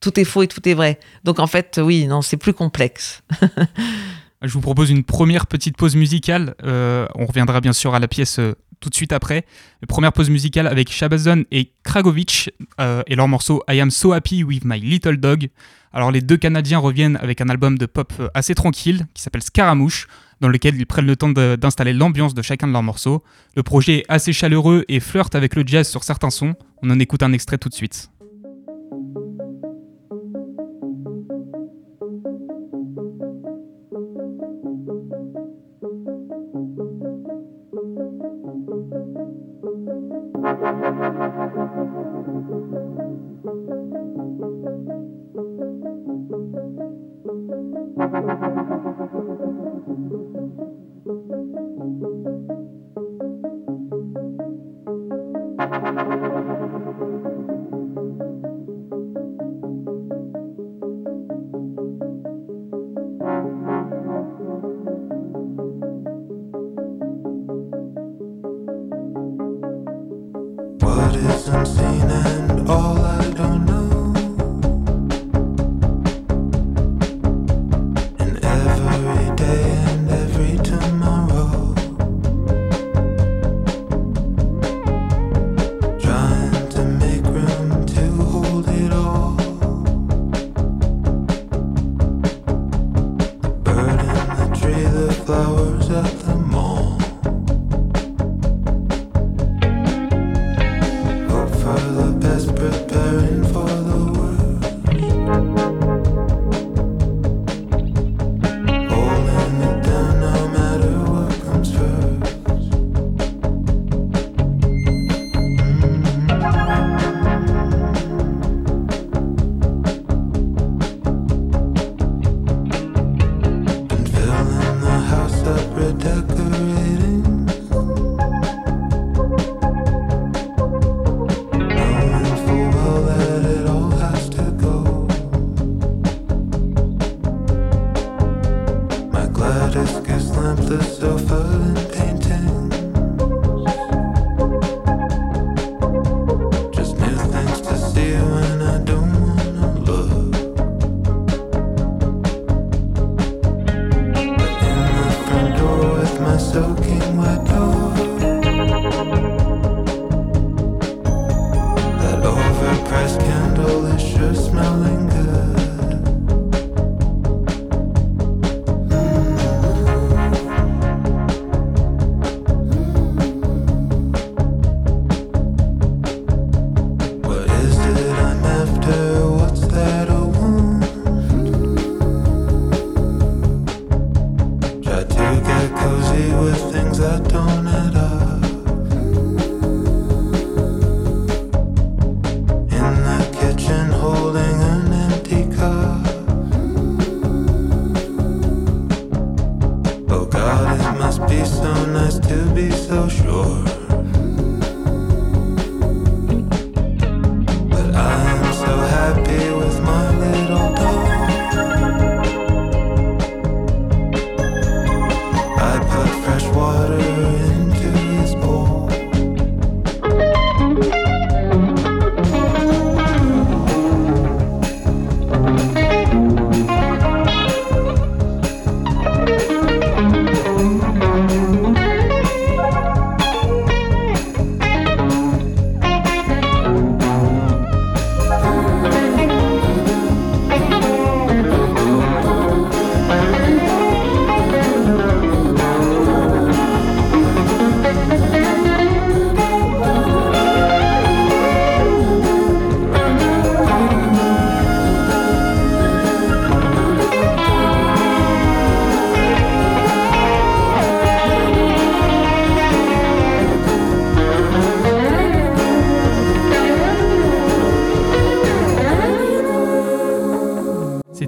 Tout 0.00 0.18
est 0.20 0.24
faux 0.24 0.42
et 0.42 0.48
tout 0.48 0.66
est 0.68 0.74
vrai. 0.74 0.98
Donc 1.24 1.38
en 1.38 1.46
fait 1.46 1.80
oui 1.82 2.06
non 2.06 2.22
c'est 2.22 2.36
plus 2.36 2.54
complexe. 2.54 3.22
Je 4.44 4.52
vous 4.52 4.60
propose 4.60 4.90
une 4.90 5.04
première 5.04 5.46
petite 5.46 5.76
pause 5.76 5.96
musicale. 5.96 6.54
Euh, 6.64 7.06
on 7.14 7.24
reviendra 7.24 7.60
bien 7.60 7.72
sûr 7.72 7.94
à 7.94 7.98
la 7.98 8.08
pièce 8.08 8.38
euh, 8.38 8.54
tout 8.78 8.90
de 8.90 8.94
suite 8.94 9.12
après. 9.12 9.46
Première 9.88 10.12
pause 10.12 10.28
musicale 10.28 10.66
avec 10.66 10.92
Shabazon 10.92 11.44
et 11.50 11.72
Kragovic 11.82 12.50
euh, 12.78 13.02
et 13.06 13.16
leur 13.16 13.26
morceau 13.26 13.62
I 13.70 13.80
Am 13.80 13.90
So 13.90 14.12
Happy 14.12 14.44
With 14.44 14.64
My 14.66 14.78
Little 14.78 15.16
Dog. 15.16 15.48
Alors 15.94 16.10
les 16.10 16.20
deux 16.20 16.36
Canadiens 16.36 16.78
reviennent 16.78 17.16
avec 17.22 17.40
un 17.40 17.48
album 17.48 17.78
de 17.78 17.86
pop 17.86 18.12
assez 18.34 18.54
tranquille 18.54 19.06
qui 19.14 19.22
s'appelle 19.22 19.42
Scaramouche 19.42 20.08
dans 20.40 20.48
lequel 20.48 20.76
ils 20.76 20.86
prennent 20.86 21.06
le 21.06 21.16
temps 21.16 21.30
d'installer 21.30 21.92
l'ambiance 21.92 22.34
de 22.34 22.42
chacun 22.42 22.66
de 22.66 22.72
leurs 22.72 22.82
morceaux. 22.82 23.22
Le 23.56 23.62
projet 23.62 23.98
est 23.98 24.04
assez 24.08 24.32
chaleureux 24.32 24.84
et 24.88 25.00
flirte 25.00 25.34
avec 25.34 25.54
le 25.56 25.64
jazz 25.66 25.88
sur 25.88 26.04
certains 26.04 26.30
sons. 26.30 26.54
On 26.82 26.90
en 26.90 26.98
écoute 26.98 27.22
un 27.22 27.32
extrait 27.32 27.58
tout 27.58 27.68
de 27.68 27.74
suite. 27.74 28.10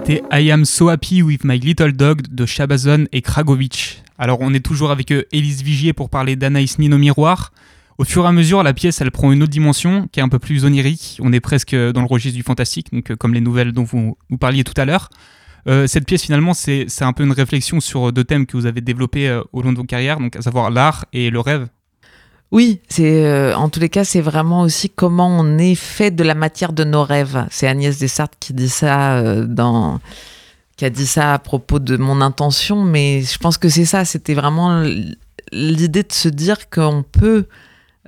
C'était 0.07 0.23
I 0.31 0.51
Am 0.51 0.63
So 0.63 0.87
Happy 0.87 1.21
With 1.21 1.43
My 1.43 1.59
Little 1.59 1.91
Dog 1.91 2.21
de 2.31 2.45
Shabazon 2.45 3.07
et 3.11 3.21
Kragovic. 3.21 4.03
Alors 4.17 4.37
on 4.39 4.53
est 4.53 4.65
toujours 4.65 4.89
avec 4.89 5.11
euh, 5.11 5.25
Élise 5.33 5.63
Vigier 5.63 5.91
pour 5.91 6.09
parler 6.09 6.37
d'Anaïs 6.37 6.79
Nin 6.79 6.93
au 6.93 6.97
miroir. 6.97 7.51
Au 7.97 8.05
fur 8.05 8.23
et 8.23 8.27
à 8.29 8.31
mesure, 8.31 8.63
la 8.63 8.73
pièce 8.73 9.01
elle 9.01 9.11
prend 9.11 9.33
une 9.33 9.43
autre 9.43 9.51
dimension 9.51 10.07
qui 10.09 10.21
est 10.21 10.23
un 10.23 10.29
peu 10.29 10.39
plus 10.39 10.63
onirique. 10.63 11.19
On 11.21 11.33
est 11.33 11.41
presque 11.41 11.75
dans 11.75 11.99
le 11.99 12.07
registre 12.07 12.37
du 12.37 12.43
fantastique, 12.43 12.87
donc 12.93 13.11
euh, 13.11 13.17
comme 13.17 13.33
les 13.33 13.41
nouvelles 13.41 13.73
dont 13.73 13.83
vous, 13.83 14.17
vous 14.29 14.37
parliez 14.37 14.63
tout 14.63 14.79
à 14.79 14.85
l'heure. 14.85 15.09
Euh, 15.67 15.87
cette 15.87 16.05
pièce 16.05 16.23
finalement 16.23 16.53
c'est 16.53 16.87
un 17.01 17.11
peu 17.11 17.25
une 17.25 17.33
réflexion 17.33 17.81
sur 17.81 18.13
deux 18.13 18.23
thèmes 18.23 18.45
que 18.45 18.55
vous 18.55 18.65
avez 18.65 18.79
développés 18.79 19.27
euh, 19.27 19.43
au 19.51 19.61
long 19.61 19.73
de 19.73 19.77
vos 19.77 19.83
carrières, 19.83 20.21
donc 20.21 20.37
à 20.37 20.41
savoir 20.41 20.71
l'art 20.71 21.03
et 21.11 21.29
le 21.29 21.41
rêve. 21.41 21.67
Oui, 22.51 22.79
c'est 22.87 23.25
euh, 23.25 23.53
en 23.57 23.67
tous 23.69 23.81
les 23.81 23.89
cas, 23.89 24.05
c'est 24.05 24.21
vraiment 24.21 24.61
aussi 24.61 24.89
comment 24.89 25.27
on 25.27 25.57
est 25.57 25.75
fait 25.75 26.11
de 26.11 26.23
la 26.23 26.33
matière 26.33 26.71
de 26.71 26.85
nos 26.85 27.03
rêves. 27.03 27.45
C'est 27.51 27.67
Agnès 27.67 27.97
Dessartes 27.99 28.35
qui 28.39 28.53
dit 28.53 28.69
ça 28.69 29.17
euh, 29.17 29.45
qui 30.77 30.85
a 30.85 30.89
dit 30.89 31.07
ça 31.07 31.33
à 31.33 31.39
propos 31.39 31.79
de 31.79 31.97
mon 31.97 32.21
intention, 32.21 32.83
mais 32.83 33.21
je 33.21 33.37
pense 33.37 33.57
que 33.57 33.67
c'est 33.67 33.85
ça. 33.85 34.05
C'était 34.05 34.33
vraiment 34.33 34.81
l'idée 35.51 36.03
de 36.03 36.13
se 36.13 36.29
dire 36.29 36.69
qu'on 36.69 37.03
peut 37.03 37.47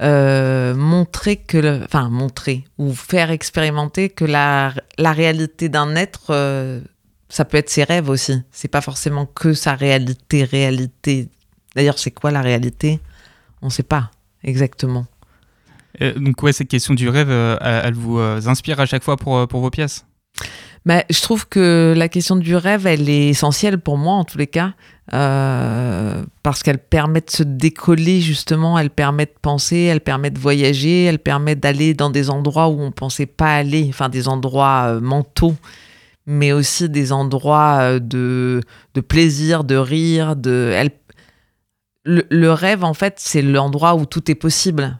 euh, 0.01 0.73
montrer 0.73 1.35
que, 1.35 1.57
le- 1.57 1.81
enfin 1.83 2.07
montrer 2.09 2.63
ou 2.77 2.93
faire 2.93 3.31
expérimenter 3.31 4.07
que 4.09 4.23
la, 4.23 4.73
la 4.97 5.11
réalité 5.11 5.67
d'un 5.67 5.95
être, 5.97 6.81
ça 7.27 7.43
peut 7.43 7.57
être 7.57 7.69
ses 7.69 7.83
rêves 7.83 8.07
aussi. 8.09 8.41
C'est 8.51 8.69
pas 8.69 8.81
forcément 8.81 9.25
que 9.25 9.53
sa 9.53 9.75
réalité, 9.75 10.45
réalité. 10.45 11.27
D'ailleurs, 11.75 11.99
c'est 11.99 12.11
quoi 12.11 12.31
la 12.31 12.41
réalité? 12.41 13.01
On 13.61 13.65
ne 13.65 13.71
sait 13.71 13.83
pas 13.83 14.11
exactement. 14.43 15.05
Euh, 16.01 16.13
donc 16.13 16.41
ouais, 16.43 16.53
cette 16.53 16.67
question 16.67 16.93
du 16.93 17.09
rêve, 17.09 17.29
euh, 17.29 17.57
elle, 17.61 17.93
vous 17.93 18.19
euh, 18.19 18.39
inspire 18.45 18.79
à 18.79 18.85
chaque 18.85 19.03
fois 19.03 19.17
pour, 19.17 19.47
pour 19.47 19.61
vos 19.61 19.69
pièces? 19.69 20.05
Mais 20.85 21.05
je 21.09 21.21
trouve 21.21 21.47
que 21.47 21.93
la 21.95 22.07
question 22.07 22.37
du 22.37 22.55
rêve, 22.55 22.87
elle 22.87 23.09
est 23.09 23.27
essentielle 23.27 23.79
pour 23.79 23.97
moi 23.97 24.13
en 24.13 24.23
tous 24.23 24.37
les 24.37 24.47
cas, 24.47 24.73
parce 25.11 26.63
qu'elle 26.63 26.77
permet 26.77 27.19
de 27.19 27.29
se 27.29 27.43
décoller 27.43 28.21
justement, 28.21 28.79
elle 28.79 28.89
permet 28.89 29.25
de 29.25 29.33
penser, 29.41 29.77
elle 29.77 29.99
permet 29.99 30.29
de 30.29 30.39
voyager, 30.39 31.03
elle 31.03 31.19
permet 31.19 31.55
d'aller 31.55 31.93
dans 31.93 32.09
des 32.09 32.29
endroits 32.29 32.69
où 32.69 32.79
on 32.81 32.91
pensait 32.91 33.25
pas 33.25 33.55
aller, 33.55 33.87
enfin 33.89 34.07
des 34.07 34.29
endroits 34.29 35.01
mentaux, 35.01 35.55
mais 36.25 36.53
aussi 36.53 36.87
des 36.87 37.11
endroits 37.11 37.99
de, 37.99 38.61
de 38.93 39.01
plaisir, 39.01 39.65
de 39.65 39.75
rire, 39.75 40.37
de. 40.37 40.71
Elle, 40.73 40.91
le, 42.15 42.21
le 42.29 42.51
rêve 42.51 42.83
en 42.83 42.93
fait, 43.01 43.15
c'est 43.17 43.41
l'endroit 43.41 43.93
où 43.95 44.05
tout 44.05 44.25
est 44.31 44.35
possible 44.47 44.97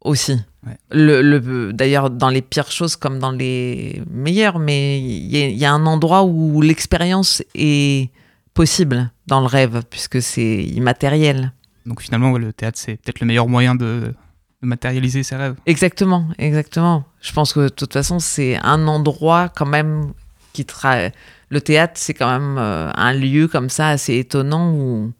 aussi. 0.00 0.36
Ouais. 0.66 0.76
Le, 0.90 1.22
le- 1.22 1.72
D'ailleurs, 1.72 2.10
dans 2.10 2.28
les 2.28 2.42
pires 2.42 2.70
choses 2.70 2.96
comme 2.96 3.18
dans 3.18 3.32
les 3.32 4.02
meilleures, 4.10 4.58
mais 4.58 5.00
il 5.00 5.26
y, 5.34 5.42
a- 5.42 5.48
il 5.48 5.56
y 5.58 5.64
a 5.64 5.72
un 5.72 5.86
endroit 5.86 6.22
où 6.24 6.60
l'expérience 6.62 7.42
est 7.54 8.10
possible 8.54 9.10
dans 9.26 9.40
le 9.40 9.46
rêve, 9.46 9.82
puisque 9.90 10.20
c'est 10.22 10.62
immatériel. 10.64 11.52
Donc 11.84 12.00
finalement, 12.02 12.36
le 12.38 12.52
théâtre, 12.52 12.78
c'est 12.80 12.96
peut-être 12.96 13.20
le 13.20 13.26
meilleur 13.26 13.48
moyen 13.48 13.74
de, 13.74 14.14
de 14.62 14.66
matérialiser 14.66 15.22
ses 15.22 15.36
rêves. 15.36 15.56
Exactement, 15.66 16.26
exactement. 16.38 17.04
Je 17.20 17.32
pense 17.32 17.52
que 17.52 17.60
de 17.60 17.68
toute 17.68 17.92
façon, 17.92 18.18
c'est 18.18 18.56
un 18.62 18.86
endroit 18.88 19.48
quand 19.48 19.66
même 19.66 20.12
qui 20.52 20.64
tra... 20.64 21.10
Le 21.48 21.60
théâtre, 21.60 21.92
c'est 21.96 22.14
quand 22.14 22.30
même 22.38 22.56
euh, 22.58 22.90
un 22.96 23.12
lieu 23.12 23.46
comme 23.46 23.68
ça 23.70 23.88
assez 23.90 24.14
étonnant 24.16 24.72
où, 24.72 25.12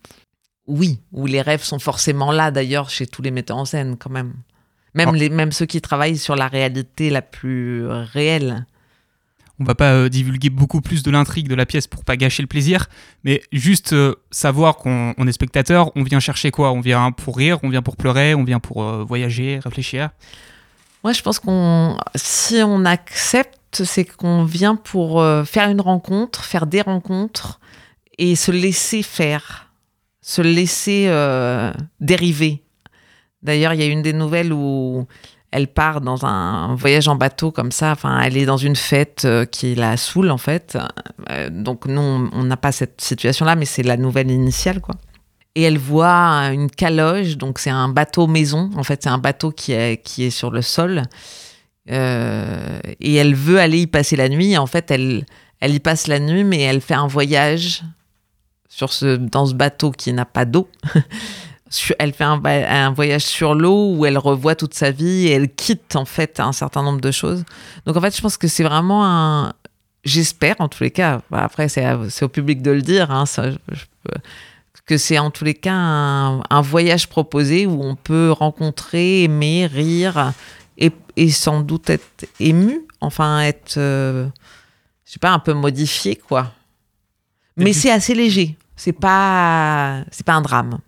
oui, 0.67 1.01
où 1.13 1.27
les 1.27 1.43
rêves 1.43 1.63
sont 1.63 1.79
forcément 1.79 2.33
là 2.33 2.51
d'ailleurs 2.51 2.91
chez 2.91 3.07
tous 3.07 3.23
les 3.23 3.31
metteurs 3.31 3.57
en 3.57 3.65
scène 3.65 3.97
quand 3.97 4.11
même. 4.11 4.35
Même, 4.95 5.11
Ah. 5.11 5.17
les, 5.17 5.29
même 5.29 5.53
ceux 5.53 5.67
qui 5.67 5.81
travaillent 5.81 6.17
sur 6.19 6.37
la 6.37 6.49
réalité 6.49 7.11
la 7.11 7.23
plus 7.23 7.87
réelle. 7.87 8.67
On 9.59 9.65
va 9.65 9.75
pas 9.75 9.93
euh, 9.93 10.09
divulguer 10.09 10.51
beaucoup 10.51 10.83
plus 10.83 11.03
de 11.03 11.11
l'intrigue 11.11 11.49
de 11.49 11.55
la 11.55 11.65
pièce 11.65 11.87
pour 11.87 12.05
pas 12.05 12.17
gâcher 12.17 12.43
le 12.43 12.47
plaisir, 12.47 12.89
mais 13.25 13.43
juste 13.53 13.95
euh, 13.95 14.15
savoir 14.31 14.77
qu'on 14.77 15.15
on 15.17 15.27
est 15.27 15.33
spectateur, 15.33 15.93
on 15.97 16.03
vient 16.03 16.21
chercher 16.21 16.51
quoi? 16.51 16.73
On 16.73 16.81
vient 16.81 17.11
pour 17.11 17.39
rire, 17.39 17.59
on 17.63 17.71
vient 17.71 17.81
pour 17.81 17.97
pleurer, 17.97 18.35
on 18.35 18.45
vient 18.45 18.61
pour 18.61 18.83
euh, 18.83 19.03
voyager, 19.05 19.59
réfléchir? 19.63 20.11
Moi, 21.05 21.13
je 21.13 21.23
pense 21.23 21.39
qu'on, 21.39 21.97
si 22.17 22.57
on 22.65 22.85
accepte, 22.85 23.85
c'est 23.85 24.05
qu'on 24.05 24.45
vient 24.45 24.77
pour 24.77 25.23
faire 25.45 25.71
une 25.71 25.81
rencontre, 25.81 26.45
faire 26.45 26.67
des 26.67 26.81
rencontres 26.81 27.61
et 28.19 28.35
se 28.35 28.51
laisser 28.51 29.03
faire, 29.05 29.66
se 30.27 30.43
laisser 30.43 31.07
euh, 31.07 31.73
dériver. 32.01 32.65
D'ailleurs, 33.43 33.75
il 33.75 33.81
y 33.81 33.85
a 33.85 33.87
une 33.87 34.03
des 34.03 34.13
nouvelles 34.13 34.53
où 34.53 35.07
elle 35.53 35.69
part 35.69 36.01
dans 36.01 36.27
un 36.27 36.75
voyage 36.75 37.07
en 37.07 37.15
bateau 37.15 37.53
comme 37.53 37.71
ça. 37.71 37.93
Enfin, 37.93 38.21
elle 38.21 38.37
est 38.37 38.45
dans 38.45 38.57
une 38.57 38.75
fête 38.75 39.23
euh, 39.25 39.45
qui 39.45 39.77
la 39.77 39.97
saoule 39.97 40.33
en 40.33 40.37
fait. 40.37 40.77
Euh, 41.31 41.49
donc 41.49 41.87
nous, 41.87 42.01
on 42.01 42.43
n'a 42.43 42.57
pas 42.57 42.73
cette 42.73 43.01
situation-là, 43.01 43.55
mais 43.55 43.67
c'est 43.67 43.85
la 43.85 43.97
nouvelle 43.97 44.33
initiale, 44.33 44.81
quoi. 44.81 44.97
Et 45.55 45.63
elle 45.63 45.79
voit 45.79 46.51
une 46.53 46.71
caloge, 46.71 47.39
donc 47.39 47.61
c'est 47.61 47.71
un 47.71 47.89
bateau 47.89 48.27
maison. 48.27 48.71
En 48.75 48.83
fait, 48.83 49.05
c'est 49.05 49.09
un 49.09 49.19
bateau 49.19 49.53
qui 49.53 49.73
est, 49.73 50.03
qui 50.03 50.25
est 50.25 50.31
sur 50.31 50.51
le 50.51 50.61
sol. 50.61 51.03
Et 51.89 51.95
elle 53.15 53.35
veut 53.37 53.61
aller 53.61 53.83
y 53.83 53.87
passer 53.87 54.17
la 54.17 54.29
nuit. 54.29 54.59
En 54.59 54.67
fait, 54.67 54.91
elle, 54.91 55.25
elle 55.61 55.73
y 55.73 55.79
passe 55.79 56.09
la 56.09 56.19
nuit, 56.19 56.43
mais 56.43 56.61
elle 56.61 56.81
fait 56.81 56.95
un 56.95 57.07
voyage 57.07 57.85
sur 58.77 58.93
ce, 58.93 59.17
dans 59.17 59.47
ce 59.47 59.55
bateau 59.55 59.91
qui 59.91 60.13
n'a 60.13 60.27
pas 60.27 60.45
d'eau. 60.45 60.69
Elle 61.99 62.13
fait 62.13 62.25
un, 62.25 62.93
voyage 62.93 63.23
sur 63.25 63.55
l'eau 63.55 63.95
où 63.97 64.07
elle 64.07 64.19
revoit 64.19 64.55
toute 64.55 64.75
sa 64.75 64.93
vie 64.93 65.27
et 65.27 65.33
elle 65.33 65.53
quitte 65.53 65.97
en 65.97 66.05
fait 66.05 66.39
un 66.39 66.53
certain 66.53 66.83
nombre 66.85 67.01
de 67.01 67.11
choses. 67.11 67.45
Donc 67.87 67.97
en 67.97 68.01
fait, 68.01 68.15
je 68.17 68.23
pense 68.23 68.37
que 68.37 68.47
c'est 68.47 68.63
vraiment 68.63 69.05
un. 69.05 69.53
J'espère 70.05 70.55
en 70.61 70.69
tous 70.69 70.85
les 70.85 70.93
cas. 70.93 71.23
Bah, 71.29 71.43
Après, 71.43 71.69
c'est 71.69 72.23
au 72.23 72.29
public 72.29 72.63
de 72.63 72.71
le 72.71 72.83
dire. 72.83 73.11
hein, 73.11 73.27
ça, 73.27 73.51
je- 73.51 73.57
je 73.73 73.85
peux- 74.05 74.21
que 74.87 74.97
c'est 74.97 75.19
en 75.19 75.33
tous 75.33 75.43
les 75.43 75.55
cas 75.55 75.75
un, 75.75 76.43
un 76.49 76.61
voyage 76.61 77.09
proposé 77.09 77.67
où 77.67 77.83
on 77.83 77.97
peut 77.97 78.31
rencontrer, 78.31 79.25
aimer, 79.25 79.67
rire 79.67 80.33
et, 80.79 80.93
et 81.17 81.31
sans 81.31 81.63
doute 81.63 81.91
être 81.91 82.27
ému, 82.39 82.83
enfin 83.01 83.41
être, 83.41 83.75
euh, 83.79 84.29
je 85.05 85.13
sais 85.15 85.19
pas, 85.19 85.31
un 85.33 85.41
peu 85.41 85.55
modifié 85.55 86.15
quoi. 86.15 86.53
Mais 87.57 87.73
c'est 87.73 87.91
assez 87.91 88.15
léger. 88.15 88.57
C'est 88.77 88.93
pas, 88.93 90.05
c'est 90.11 90.25
pas 90.27 90.35
un 90.35 90.43
drame. 90.43 90.79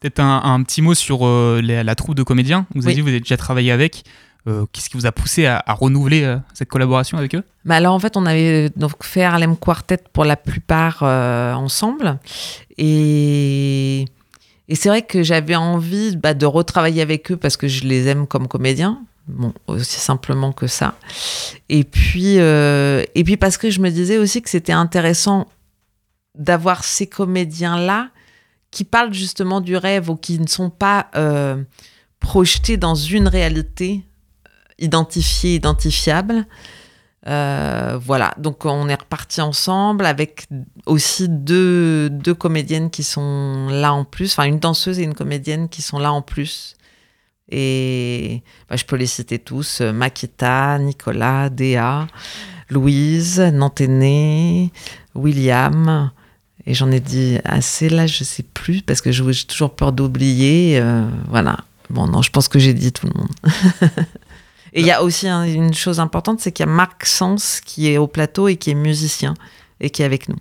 Peut-être 0.00 0.20
un, 0.20 0.42
un 0.44 0.62
petit 0.62 0.80
mot 0.82 0.94
sur 0.94 1.26
euh, 1.26 1.60
la 1.62 1.94
troupe 1.94 2.14
de 2.14 2.22
comédiens. 2.22 2.66
Vous 2.74 2.82
avez 2.86 2.88
Oui. 2.88 2.94
dit, 2.94 3.00
vous 3.00 3.08
avez 3.08 3.20
déjà 3.20 3.36
travaillé 3.36 3.72
avec. 3.72 4.04
Euh, 4.46 4.64
Qu'est-ce 4.72 4.88
qui 4.88 4.96
vous 4.96 5.04
a 5.04 5.12
poussé 5.12 5.44
à, 5.44 5.62
à 5.66 5.74
renouveler 5.74 6.22
euh, 6.22 6.38
cette 6.54 6.68
collaboration 6.70 7.18
avec 7.18 7.34
eux? 7.34 7.42
Mais 7.66 7.74
alors 7.74 7.92
en 7.94 7.98
fait, 7.98 8.16
on 8.16 8.24
avait 8.24 8.70
donc 8.76 9.02
fait 9.04 9.22
Harlem 9.22 9.56
Quartet 9.56 9.98
pour 10.14 10.24
la 10.24 10.36
plupart 10.36 11.02
ensemble. 11.02 12.18
Et, 12.78 14.06
et 14.68 14.74
c'est 14.74 14.88
vrai 14.88 15.02
que 15.02 15.22
j'avais 15.22 15.56
envie 15.56 16.16
bah, 16.16 16.32
de 16.34 16.46
retravailler 16.46 17.02
avec 17.02 17.30
eux 17.32 17.36
parce 17.36 17.56
que 17.58 17.68
je 17.68 17.84
les 17.84 18.06
aime 18.08 18.26
comme 18.26 18.48
comédiens. 18.48 19.00
Bon, 19.28 19.52
aussi 19.66 20.00
simplement 20.00 20.52
que 20.52 20.66
ça. 20.66 20.94
Et 21.68 21.84
puis, 21.84 22.36
et 22.36 23.24
puis 23.24 23.36
parce 23.36 23.58
que 23.58 23.68
je 23.70 23.80
me 23.80 23.90
disais 23.90 24.16
aussi 24.18 24.40
que 24.42 24.48
c'était 24.50 24.72
intéressant 24.72 25.46
d'avoir 26.40 26.82
ces 26.82 27.06
comédiens-là 27.06 28.08
qui 28.70 28.84
parlent 28.84 29.12
justement 29.12 29.60
du 29.60 29.76
rêve 29.76 30.10
ou 30.10 30.16
qui 30.16 30.40
ne 30.40 30.46
sont 30.46 30.70
pas 30.70 31.08
euh, 31.14 31.62
projetés 32.18 32.78
dans 32.78 32.94
une 32.94 33.28
réalité 33.28 34.04
euh, 34.46 34.50
identifiée, 34.78 35.54
identifiable. 35.54 36.46
Euh, 37.26 37.98
voilà, 38.00 38.32
donc 38.38 38.64
on 38.64 38.88
est 38.88 38.94
reparti 38.94 39.42
ensemble 39.42 40.06
avec 40.06 40.46
aussi 40.86 41.28
deux, 41.28 42.08
deux 42.08 42.32
comédiennes 42.32 42.90
qui 42.90 43.02
sont 43.02 43.68
là 43.70 43.92
en 43.92 44.06
plus, 44.06 44.32
enfin 44.32 44.44
une 44.44 44.58
danseuse 44.58 44.98
et 44.98 45.02
une 45.02 45.14
comédienne 45.14 45.68
qui 45.68 45.82
sont 45.82 45.98
là 45.98 46.12
en 46.12 46.22
plus. 46.22 46.76
Et 47.50 48.42
bah, 48.70 48.76
je 48.76 48.86
peux 48.86 48.96
les 48.96 49.06
citer 49.06 49.38
tous 49.38 49.82
Makita, 49.82 50.78
Nicolas, 50.78 51.50
Déa, 51.50 52.06
Louise, 52.70 53.40
Nanténé, 53.40 54.72
William. 55.14 56.10
Et 56.70 56.74
j'en 56.74 56.90
ai 56.92 57.00
dit 57.00 57.38
assez 57.44 57.88
là, 57.88 58.06
je 58.06 58.22
sais 58.22 58.44
plus, 58.44 58.80
parce 58.80 59.00
que 59.00 59.10
j'ai 59.10 59.24
toujours 59.48 59.74
peur 59.74 59.90
d'oublier. 59.90 60.78
euh, 60.78 61.04
voilà. 61.28 61.56
Bon, 61.88 62.06
non, 62.06 62.22
je 62.22 62.30
pense 62.30 62.46
que 62.46 62.60
j'ai 62.60 62.74
dit 62.74 62.92
tout 62.92 63.08
le 63.08 63.12
monde. 63.18 63.30
et 64.72 64.80
il 64.80 64.86
y 64.86 64.92
a 64.92 65.02
aussi 65.02 65.26
un- 65.26 65.42
une 65.44 65.74
chose 65.74 65.98
importante, 65.98 66.38
c'est 66.38 66.52
qu'il 66.52 66.64
y 66.64 66.68
a 66.68 66.72
Marc 66.72 67.04
Sens 67.06 67.60
qui 67.60 67.90
est 67.90 67.98
au 67.98 68.06
plateau 68.06 68.46
et 68.46 68.54
qui 68.56 68.70
est 68.70 68.74
musicien 68.74 69.34
et 69.80 69.90
qui 69.90 70.02
est 70.02 70.04
avec 70.04 70.28
nous. 70.28 70.36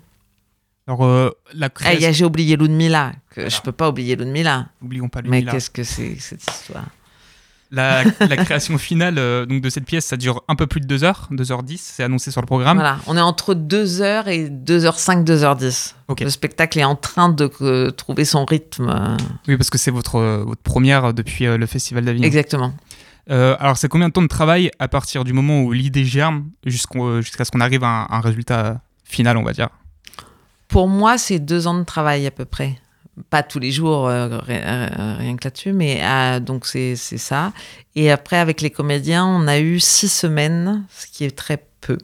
Alors, 0.88 1.04
euh, 1.04 1.32
la 1.56 1.66
Ah, 1.68 1.94
il 1.94 1.98
y 1.98 2.00
création. 2.02 2.10
a- 2.10 2.12
j'ai 2.12 2.26
oublié 2.26 2.56
Ludmilla, 2.58 3.14
que 3.32 3.42
Voilà. 3.42 3.50
je 3.50 3.62
peux 3.62 3.72
pas 3.72 3.90
oublier 3.90 4.16
Ludmilla. 4.16 4.68
N'oublions 4.84 5.10
pas 5.10 5.22
lui. 5.22 5.30
Mais 5.32 5.44
qu'est-ce 5.44 5.72
que 5.72 5.84
c'est 5.84 6.16
cette 6.20 6.44
histoire? 6.44 6.86
La, 7.72 8.04
la 8.04 8.38
création 8.38 8.80
finale 8.80 9.20
euh, 9.20 9.46
donc 9.46 9.62
de 9.62 9.70
cette 9.70 9.86
pièce, 9.86 10.06
ça 10.06 10.18
dure 10.18 10.44
un 10.48 10.56
peu 10.56 10.66
plus 10.66 10.82
de 10.82 10.88
2 10.88 11.04
heures, 11.04 11.28
2h10, 11.32 11.78
c'est 11.78 12.04
annoncé 12.04 12.32
sur 12.32 12.42
le 12.42 12.48
programme. 12.48 12.78
Voilà, 12.78 12.98
on 13.06 13.16
est 13.16 13.22
entre 13.22 13.54
2h 13.54 14.28
et 14.28 14.50
2h05, 14.50 15.24
2h10. 15.24 15.94
Ok. 16.08 16.22
Le 16.22 16.30
spectacle 16.32 16.80
est 16.80 16.84
en 16.84 16.96
train 16.96 17.30
de 17.30 17.50
euh, 17.62 17.92
trouver 17.92 18.26
son 18.26 18.44
rythme. 18.46 19.18
Oui, 19.48 19.56
parce 19.56 19.70
que 19.70 19.78
c'est 19.78 19.92
votre, 19.92 20.16
euh, 20.16 20.44
votre 20.44 20.62
première 20.62 21.14
depuis 21.14 21.46
le 21.46 21.66
Festival 21.68 22.06
d'Avignon. 22.06 22.26
Exactement. 22.26 22.74
alors, 23.30 23.78
c'est 23.78 23.88
combien 23.88 24.08
de 24.08 24.14
temps 24.14 24.24
de 24.24 24.28
travail 24.28 24.72
à 24.80 24.88
partir 24.88 25.24
du 25.24 25.34
moment 25.34 25.62
où 25.62 25.72
l'idée 25.72 26.06
germe 26.06 26.50
jusqu'à 26.66 27.46
ce 27.46 27.52
qu'on 27.52 27.62
arrive 27.62 27.84
à 27.84 28.08
un, 28.10 28.20
résultat 28.20 28.82
final, 29.04 29.38
on 29.38 29.44
va 29.44 29.54
dire? 29.54 29.70
Pour 30.68 30.88
moi, 30.88 31.20
c'est 31.20 31.40
deux 31.40 31.68
ans 31.68 31.78
de 31.78 31.84
travail 31.84 32.26
à 32.26 32.32
peu 32.32 32.46
près 32.46 32.80
pas 33.30 33.44
tous 33.44 33.60
les 33.60 33.72
jours, 33.72 34.08
rien 34.08 35.36
que 35.38 35.44
là-dessus, 35.46 35.74
mais 35.74 36.02
donc 36.42 36.66
c'est 36.66 36.96
ça. 36.96 37.54
Et 37.96 38.12
après, 38.12 38.38
avec 38.38 38.62
les 38.62 38.70
comédiens, 38.70 39.26
on 39.26 39.48
a 39.48 39.60
eu 39.60 39.80
six 39.80 40.10
semaines, 40.10 40.84
ce 40.90 41.08
qui 41.08 41.26
est 41.26 41.36
très 41.36 41.66
peu, 41.82 41.98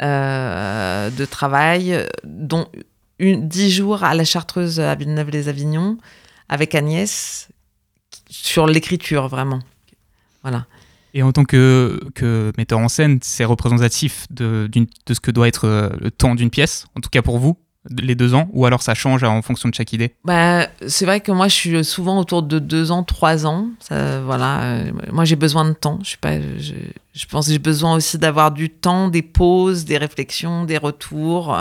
de 0.00 1.24
travail, 1.24 2.06
dont 2.24 2.66
une, 3.18 3.48
dix 3.48 3.70
jours 3.70 4.02
à 4.04 4.14
la 4.14 4.24
Chartreuse 4.24 4.80
à 4.80 4.94
Villeneuve-les-Avignon, 4.94 5.98
avec 6.48 6.74
Agnès, 6.74 7.48
sur 8.28 8.66
l'écriture, 8.66 9.28
vraiment. 9.28 9.60
Voilà. 10.42 10.66
Et 11.14 11.22
en 11.22 11.32
tant 11.32 11.44
que, 11.44 12.00
que 12.14 12.52
metteur 12.56 12.78
en 12.78 12.88
scène, 12.88 13.18
c'est 13.22 13.44
représentatif 13.44 14.26
de, 14.30 14.68
de, 14.72 15.14
ce 15.14 15.20
que 15.20 15.30
doit 15.30 15.46
être 15.46 15.66
euh, 15.66 15.90
le 16.00 16.10
temps 16.10 16.34
d'une 16.34 16.50
pièce, 16.50 16.86
en 16.96 17.00
tout 17.00 17.10
cas 17.10 17.22
pour 17.22 17.38
vous, 17.38 17.58
les 17.90 18.14
deux 18.14 18.34
ans, 18.34 18.48
ou 18.52 18.64
alors 18.64 18.82
ça 18.82 18.94
change 18.94 19.24
en 19.24 19.42
fonction 19.42 19.68
de 19.68 19.74
chaque 19.74 19.92
idée? 19.92 20.14
Bah, 20.24 20.68
C'est 20.86 21.04
vrai 21.04 21.20
que 21.20 21.32
moi, 21.32 21.48
je 21.48 21.54
suis 21.54 21.84
souvent 21.84 22.18
autour 22.18 22.42
de 22.42 22.58
deux 22.58 22.90
ans, 22.92 23.02
trois 23.02 23.46
ans. 23.46 23.68
Ça, 23.80 24.20
voilà. 24.20 24.62
Euh, 24.62 24.92
moi, 25.10 25.24
j'ai 25.24 25.36
besoin 25.36 25.64
de 25.64 25.72
temps. 25.72 25.98
Je, 26.02 26.10
suis 26.10 26.18
pas, 26.18 26.40
je, 26.40 26.74
je 27.12 27.26
pense 27.26 27.46
que 27.46 27.52
j'ai 27.52 27.58
besoin 27.58 27.96
aussi 27.96 28.18
d'avoir 28.18 28.52
du 28.52 28.70
temps, 28.70 29.08
des 29.08 29.22
pauses, 29.22 29.84
des 29.84 29.98
réflexions, 29.98 30.64
des 30.64 30.78
retours. 30.78 31.56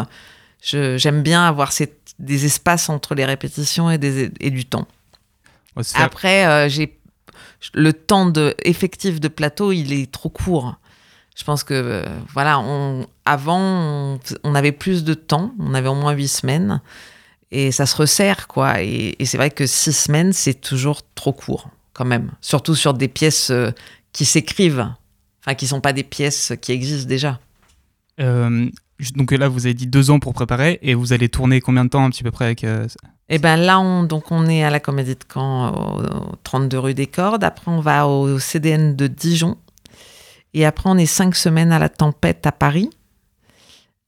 J'aime 0.61 1.23
bien 1.23 1.43
avoir 1.43 1.71
des 2.19 2.45
espaces 2.45 2.89
entre 2.89 3.15
les 3.15 3.25
répétitions 3.25 3.89
et, 3.89 3.97
des, 3.97 4.31
et 4.39 4.51
du 4.51 4.65
temps. 4.65 4.87
Après, 5.95 6.45
euh, 6.45 6.69
j'ai 6.69 6.97
le 7.73 7.93
temps 7.93 8.25
de, 8.25 8.55
effectif 8.63 9.19
de 9.19 9.27
plateau, 9.27 9.71
il 9.71 9.93
est 9.93 10.11
trop 10.11 10.29
court. 10.29 10.75
Je 11.35 11.43
pense 11.43 11.63
que, 11.63 11.73
euh, 11.73 12.05
voilà, 12.33 12.59
on, 12.59 13.07
avant, 13.25 14.19
on, 14.43 14.55
avait 14.55 14.71
plus 14.71 15.03
de 15.03 15.13
temps, 15.13 15.53
on 15.59 15.73
avait 15.73 15.87
au 15.87 15.95
moins 15.95 16.11
huit 16.11 16.27
semaines, 16.27 16.81
et 17.51 17.71
ça 17.71 17.85
se 17.85 17.95
resserre, 17.95 18.47
quoi. 18.47 18.81
Et, 18.81 19.15
c'est 19.23 19.37
vrai 19.37 19.49
que 19.49 19.65
six 19.65 19.93
semaines, 19.93 20.33
c'est 20.33 20.59
toujours 20.59 21.01
trop 21.15 21.33
court, 21.33 21.69
quand 21.93 22.05
même. 22.05 22.31
Surtout 22.41 22.75
sur 22.75 22.93
des 22.93 23.07
pièces 23.07 23.49
euh, 23.49 23.71
qui 24.11 24.25
s'écrivent, 24.25 24.89
enfin, 25.41 25.55
qui 25.55 25.67
sont 25.67 25.81
pas 25.81 25.93
des 25.93 26.03
pièces 26.03 26.53
qui 26.61 26.73
existent 26.73 27.09
déjà. 27.09 27.39
donc 28.17 29.31
là, 29.31 29.47
vous 29.47 29.65
avez 29.65 29.73
dit 29.73 29.87
deux 29.87 30.11
ans 30.11 30.19
pour 30.19 30.33
préparer, 30.33 30.79
et 30.81 30.93
vous 30.93 31.13
allez 31.13 31.29
tourner 31.29 31.61
combien 31.61 31.85
de 31.85 31.89
temps, 31.89 32.03
un 32.03 32.09
petit 32.09 32.23
peu 32.23 32.31
près, 32.31 32.45
avec 32.45 32.65
et 33.31 33.35
eh 33.35 33.39
ben 33.39 33.55
là, 33.55 33.79
on, 33.79 34.03
donc 34.03 34.29
on 34.29 34.45
est 34.47 34.61
à 34.61 34.69
la 34.69 34.81
Comédie 34.81 35.15
de 35.15 35.23
Caen, 35.33 35.73
au, 35.73 36.35
32 36.43 36.77
rue 36.77 36.93
des 36.93 37.07
Cordes. 37.07 37.45
Après, 37.45 37.71
on 37.71 37.79
va 37.79 38.05
au 38.05 38.39
CDN 38.39 38.93
de 38.97 39.07
Dijon. 39.07 39.57
Et 40.53 40.65
après, 40.65 40.89
on 40.89 40.97
est 40.97 41.05
cinq 41.05 41.35
semaines 41.35 41.71
à 41.71 41.79
la 41.79 41.89
Tempête 41.89 42.45
à 42.45 42.51
Paris. 42.51 42.89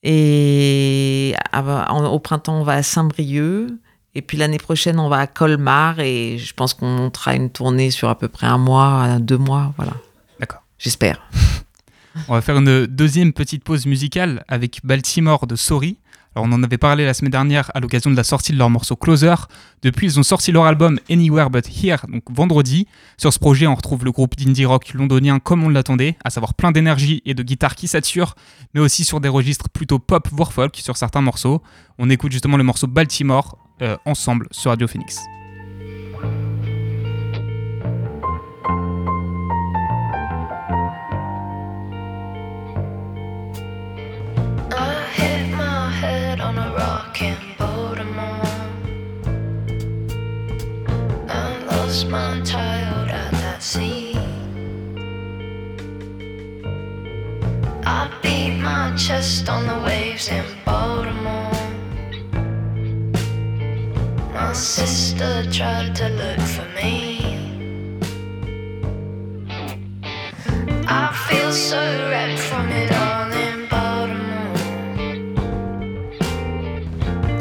Et 0.04 1.34
au 1.54 2.20
printemps, 2.20 2.60
on 2.60 2.64
va 2.64 2.74
à 2.74 2.84
Saint-Brieuc. 2.84 3.68
Et 4.16 4.22
puis 4.22 4.38
l'année 4.38 4.58
prochaine, 4.58 5.00
on 5.00 5.10
va 5.10 5.20
à 5.20 5.28
Colmar. 5.28 6.00
Et 6.00 6.38
je 6.38 6.54
pense 6.54 6.74
qu'on 6.74 6.90
montera 6.90 7.36
une 7.36 7.50
tournée 7.50 7.90
sur 7.90 8.10
à 8.10 8.18
peu 8.18 8.28
près 8.28 8.48
un 8.48 8.58
mois, 8.58 9.20
deux 9.20 9.38
mois. 9.38 9.74
Voilà. 9.78 9.94
D'accord. 10.40 10.64
J'espère. 10.78 11.22
On 12.28 12.34
va 12.34 12.42
faire 12.42 12.58
une 12.58 12.86
deuxième 12.86 13.34
petite 13.34 13.64
pause 13.64 13.88
musicale 13.88 14.46
avec 14.48 14.82
Baltimore 14.84 15.48
de 15.48 15.56
Sorry. 15.56 15.98
Alors 16.36 16.48
on 16.50 16.52
en 16.52 16.64
avait 16.64 16.78
parlé 16.78 17.06
la 17.06 17.14
semaine 17.14 17.32
dernière 17.32 17.72
à 17.76 17.80
l'occasion 17.80 18.10
de 18.10 18.16
la 18.16 18.24
sortie 18.24 18.54
de 18.54 18.58
leur 18.58 18.70
morceau 18.70 18.96
Closer. 18.96 19.36
Depuis, 19.84 20.08
ils 20.08 20.20
ont 20.20 20.24
sorti 20.24 20.52
leur 20.52 20.66
album 20.66 21.00
Anywhere 21.10 21.50
But 21.50 21.68
Here, 21.68 22.00
donc 22.08 22.24
vendredi. 22.30 22.88
Sur 23.18 23.32
ce 23.32 23.40
projet, 23.40 23.68
on 23.68 23.76
retrouve 23.76 24.04
le 24.06 24.12
groupe 24.12 24.36
d'indie 24.36 24.66
rock 24.66 24.94
londonien 24.94 25.40
comme 25.40 25.64
on 25.64 25.70
l'attendait, 25.70 26.18
à 26.24 26.30
savoir 26.30 26.54
plein 26.54 26.72
d'énergie 26.72 27.22
et 27.26 27.34
de 27.34 27.44
guitare 27.44 27.76
qui 27.76 27.88
saturent, 27.88 28.36
mais 28.74 28.82
aussi 28.82 29.04
sur 29.04 29.20
des 29.20 29.30
registres 29.30 29.70
plutôt 29.70 30.00
pop 30.00 30.28
voire 30.32 30.54
folk 30.54 30.76
sur 30.78 30.98
certains 30.98 31.22
morceaux. 31.22 31.62
On 32.00 32.10
écoute 32.10 32.32
justement 32.32 32.58
le 32.58 32.64
morceau 32.64 32.88
Baltimore 32.88 33.58
euh, 33.82 33.98
ensemble 34.06 34.48
sur 34.52 34.72
Radio 34.72 34.88
Phoenix. 34.88 35.20
Chest 58.98 59.50
on 59.50 59.66
the 59.66 59.80
waves 59.86 60.30
in 60.30 60.46
Baltimore. 60.66 61.52
My 64.34 64.54
sister 64.54 65.50
tried 65.52 65.96
to 65.96 66.10
look 66.10 66.40
for 66.40 66.66
me. 66.76 67.20
I 70.88 71.12
feel 71.28 71.52
so 71.52 71.82
wrecked 72.10 72.40
from 72.40 72.70
it 72.70 72.92
all 72.92 73.32
in 73.32 73.68
Baltimore. 73.68 74.58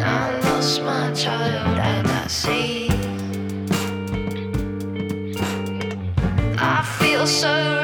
I 0.01 0.39
lost 0.45 0.83
my 0.83 1.13
child 1.13 1.79
at 1.79 2.05
that 2.07 2.31
sea. 2.31 2.89
I 6.59 6.83
feel 6.99 7.27
so 7.27 7.82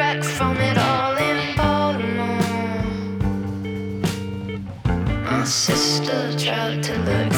still 6.04 6.36
try 6.36 6.80
to 6.80 6.96
look 6.98 7.37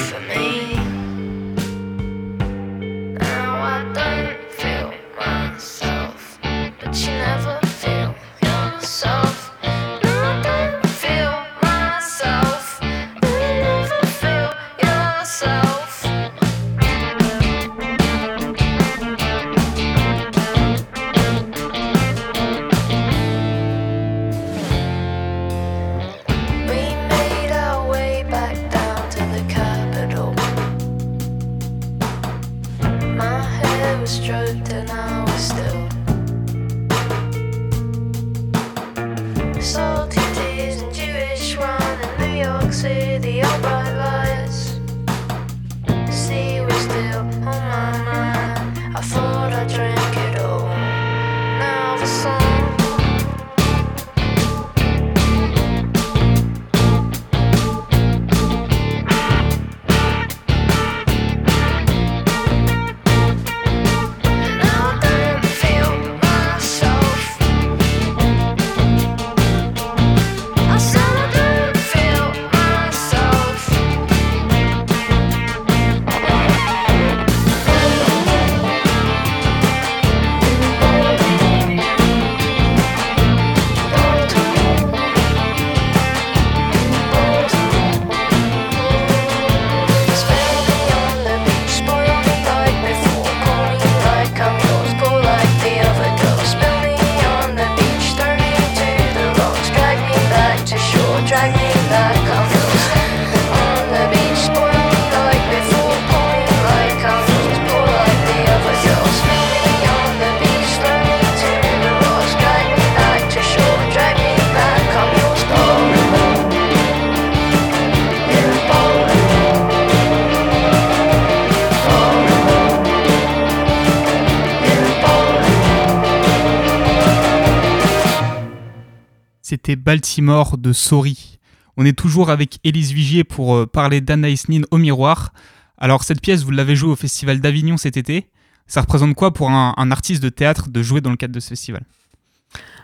Baltimore 129.76 130.58
de 130.58 130.72
Sori. 130.72 131.38
On 131.76 131.84
est 131.84 131.98
toujours 131.98 132.30
avec 132.30 132.58
Élise 132.64 132.92
Vigier 132.92 133.24
pour 133.24 133.54
euh, 133.54 133.66
parler 133.66 134.00
d'Anaïs 134.00 134.48
Nin 134.48 134.62
au 134.70 134.78
miroir. 134.78 135.32
Alors 135.78 136.04
cette 136.04 136.20
pièce, 136.20 136.42
vous 136.42 136.50
l'avez 136.50 136.76
jouée 136.76 136.90
au 136.90 136.96
Festival 136.96 137.40
d'Avignon 137.40 137.76
cet 137.76 137.96
été. 137.96 138.28
Ça 138.66 138.82
représente 138.82 139.14
quoi 139.14 139.32
pour 139.32 139.50
un, 139.50 139.90
artiste 139.90 140.22
de 140.22 140.28
théâtre 140.28 140.68
de 140.68 140.82
jouer 140.82 141.00
dans 141.00 141.10
le 141.10 141.16
cadre 141.16 141.34
de 141.34 141.40
ce 141.40 141.48
festival? 141.48 141.82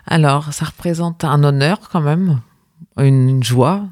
Alors, 0.05 0.51
ça 0.51 0.65
représente 0.65 1.23
un 1.23 1.43
honneur 1.45 1.89
quand 1.89 2.01
même, 2.01 2.41
une, 2.97 3.41
joie 3.41 3.85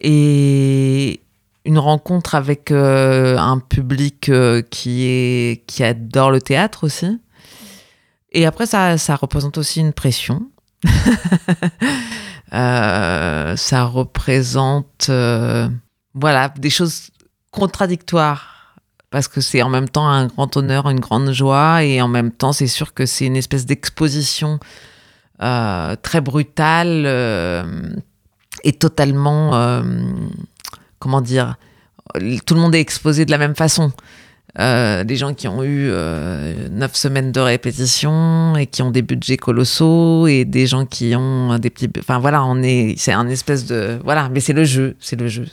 et 0.00 1.20
une 1.66 1.78
rencontre 1.78 2.34
avec 2.34 2.70
euh, 2.70 3.36
un 3.36 3.58
public 3.58 4.30
euh, 4.30 4.62
qui, 4.62 5.04
est, 5.04 5.66
qui 5.66 5.84
adore 5.84 6.30
le 6.30 6.40
théâtre 6.40 6.84
aussi. 6.84 7.20
Et 8.32 8.46
après, 8.46 8.64
ça, 8.64 8.96
ça 8.96 9.16
représente 9.16 9.58
aussi 9.58 9.80
une 9.80 9.92
pression. 9.92 10.48
Euh, 12.52 13.56
ça 13.56 13.84
représente 13.84 15.10
voilà, 16.14 16.48
des 16.56 16.70
choses 16.70 17.10
contradictoires 17.50 18.76
parce 19.10 19.26
que 19.26 19.40
c'est 19.40 19.62
en 19.62 19.68
même 19.68 19.88
temps 19.88 20.08
un 20.08 20.28
grand 20.28 20.56
honneur, 20.56 20.88
une 20.88 21.00
grande 21.00 21.32
joie, 21.32 21.82
et 21.82 22.00
en 22.00 22.06
même 22.06 22.30
temps, 22.30 22.52
c'est 22.52 22.68
sûr 22.68 22.94
que 22.94 23.04
c'est 23.04 23.26
une 23.26 23.36
espèce 23.36 23.66
d'exposition 23.66 24.60
très 25.38 26.20
brutale 26.22 27.04
et 28.62 28.72
totalement, 28.72 29.82
comment 31.00 31.20
dire, 31.20 31.56
tout 32.46 32.54
le 32.54 32.60
monde 32.60 32.76
est 32.76 32.80
exposé 32.80 33.24
de 33.24 33.32
la 33.32 33.38
même 33.38 33.56
façon. 33.56 33.92
Euh, 34.58 35.04
des 35.04 35.16
gens 35.16 35.34
qui 35.34 35.48
ont 35.48 35.62
eu 35.62 35.90
euh, 35.90 36.68
neuf 36.70 36.94
semaines 36.94 37.30
de 37.30 37.40
répétition 37.40 38.56
et 38.56 38.66
qui 38.66 38.80
ont 38.80 38.90
des 38.90 39.02
budgets 39.02 39.36
colossaux 39.36 40.26
et 40.28 40.46
des 40.46 40.66
gens 40.66 40.86
qui 40.86 41.14
ont 41.14 41.58
des 41.58 41.68
petits 41.68 41.90
enfin 41.98 42.18
voilà 42.18 42.42
on 42.42 42.62
est 42.62 42.94
c'est 42.96 43.12
un 43.12 43.28
espèce 43.28 43.66
de 43.66 44.00
voilà 44.02 44.30
mais 44.30 44.40
c'est 44.40 44.54
le 44.54 44.64
jeu 44.64 44.96
c'est 44.98 45.20
le 45.20 45.28
jeu 45.28 45.44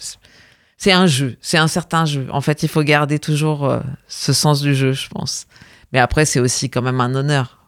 c'est 0.77 0.93
un 0.93 1.05
jeu 1.05 1.35
c'est 1.41 1.57
un 1.57 1.67
certain 1.67 2.05
jeu 2.05 2.27
en 2.31 2.39
fait 2.39 2.63
il 2.63 2.69
faut 2.69 2.81
garder 2.81 3.19
toujours 3.19 3.65
euh, 3.65 3.81
ce 4.07 4.31
sens 4.31 4.61
du 4.61 4.73
jeu 4.73 4.93
je 4.93 5.09
pense 5.09 5.47
mais 5.91 5.99
après 5.99 6.23
c'est 6.23 6.39
aussi 6.39 6.69
quand 6.69 6.81
même 6.81 7.01
un 7.01 7.13
honneur 7.13 7.59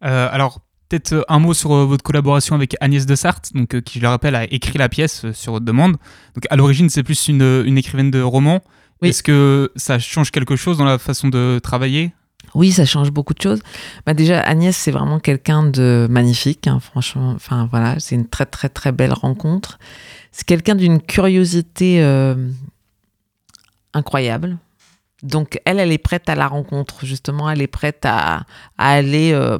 alors 0.00 0.60
peut-être 0.88 1.26
un 1.28 1.38
mot 1.40 1.52
sur 1.52 1.74
votre 1.86 2.02
collaboration 2.02 2.54
avec 2.54 2.74
Agnès 2.80 3.04
de 3.04 3.14
Sarthe, 3.14 3.50
donc, 3.54 3.78
qui, 3.82 3.98
je 3.98 4.02
le 4.02 4.08
rappelle, 4.08 4.34
a 4.34 4.44
écrit 4.44 4.78
la 4.78 4.88
pièce 4.88 5.30
sur 5.32 5.52
votre 5.52 5.64
demande. 5.66 5.92
Donc, 6.34 6.46
à 6.48 6.56
l'origine, 6.56 6.88
c'est 6.88 7.02
plus 7.02 7.28
une, 7.28 7.42
une, 7.66 7.76
écrivaine 7.76 8.10
de 8.10 8.20
romans. 8.22 8.62
Est-ce 9.02 9.22
que 9.22 9.72
ça 9.76 9.98
change 9.98 10.30
quelque 10.30 10.56
chose 10.56 10.78
dans 10.78 10.84
la 10.84 10.98
façon 10.98 11.28
de 11.28 11.58
travailler? 11.62 12.12
Oui, 12.54 12.72
ça 12.72 12.84
change 12.84 13.10
beaucoup 13.10 13.34
de 13.34 13.40
choses. 13.40 13.60
Bah 14.06 14.14
déjà, 14.14 14.40
Agnès, 14.40 14.76
c'est 14.76 14.90
vraiment 14.90 15.20
quelqu'un 15.20 15.62
de 15.62 16.06
magnifique, 16.10 16.66
hein, 16.66 16.80
franchement. 16.80 17.32
Enfin, 17.34 17.68
voilà, 17.70 18.00
c'est 18.00 18.14
une 18.14 18.28
très, 18.28 18.46
très, 18.46 18.68
très 18.68 18.92
belle 18.92 19.12
rencontre. 19.12 19.78
C'est 20.32 20.46
quelqu'un 20.46 20.74
d'une 20.74 21.00
curiosité 21.00 22.02
euh, 22.02 22.50
incroyable. 23.94 24.58
Donc, 25.22 25.60
elle, 25.64 25.78
elle 25.78 25.92
est 25.92 25.98
prête 25.98 26.28
à 26.28 26.34
la 26.34 26.48
rencontre, 26.48 27.04
justement. 27.04 27.50
Elle 27.50 27.62
est 27.62 27.66
prête 27.66 28.04
à, 28.04 28.46
aller, 28.78 29.32
euh, 29.32 29.58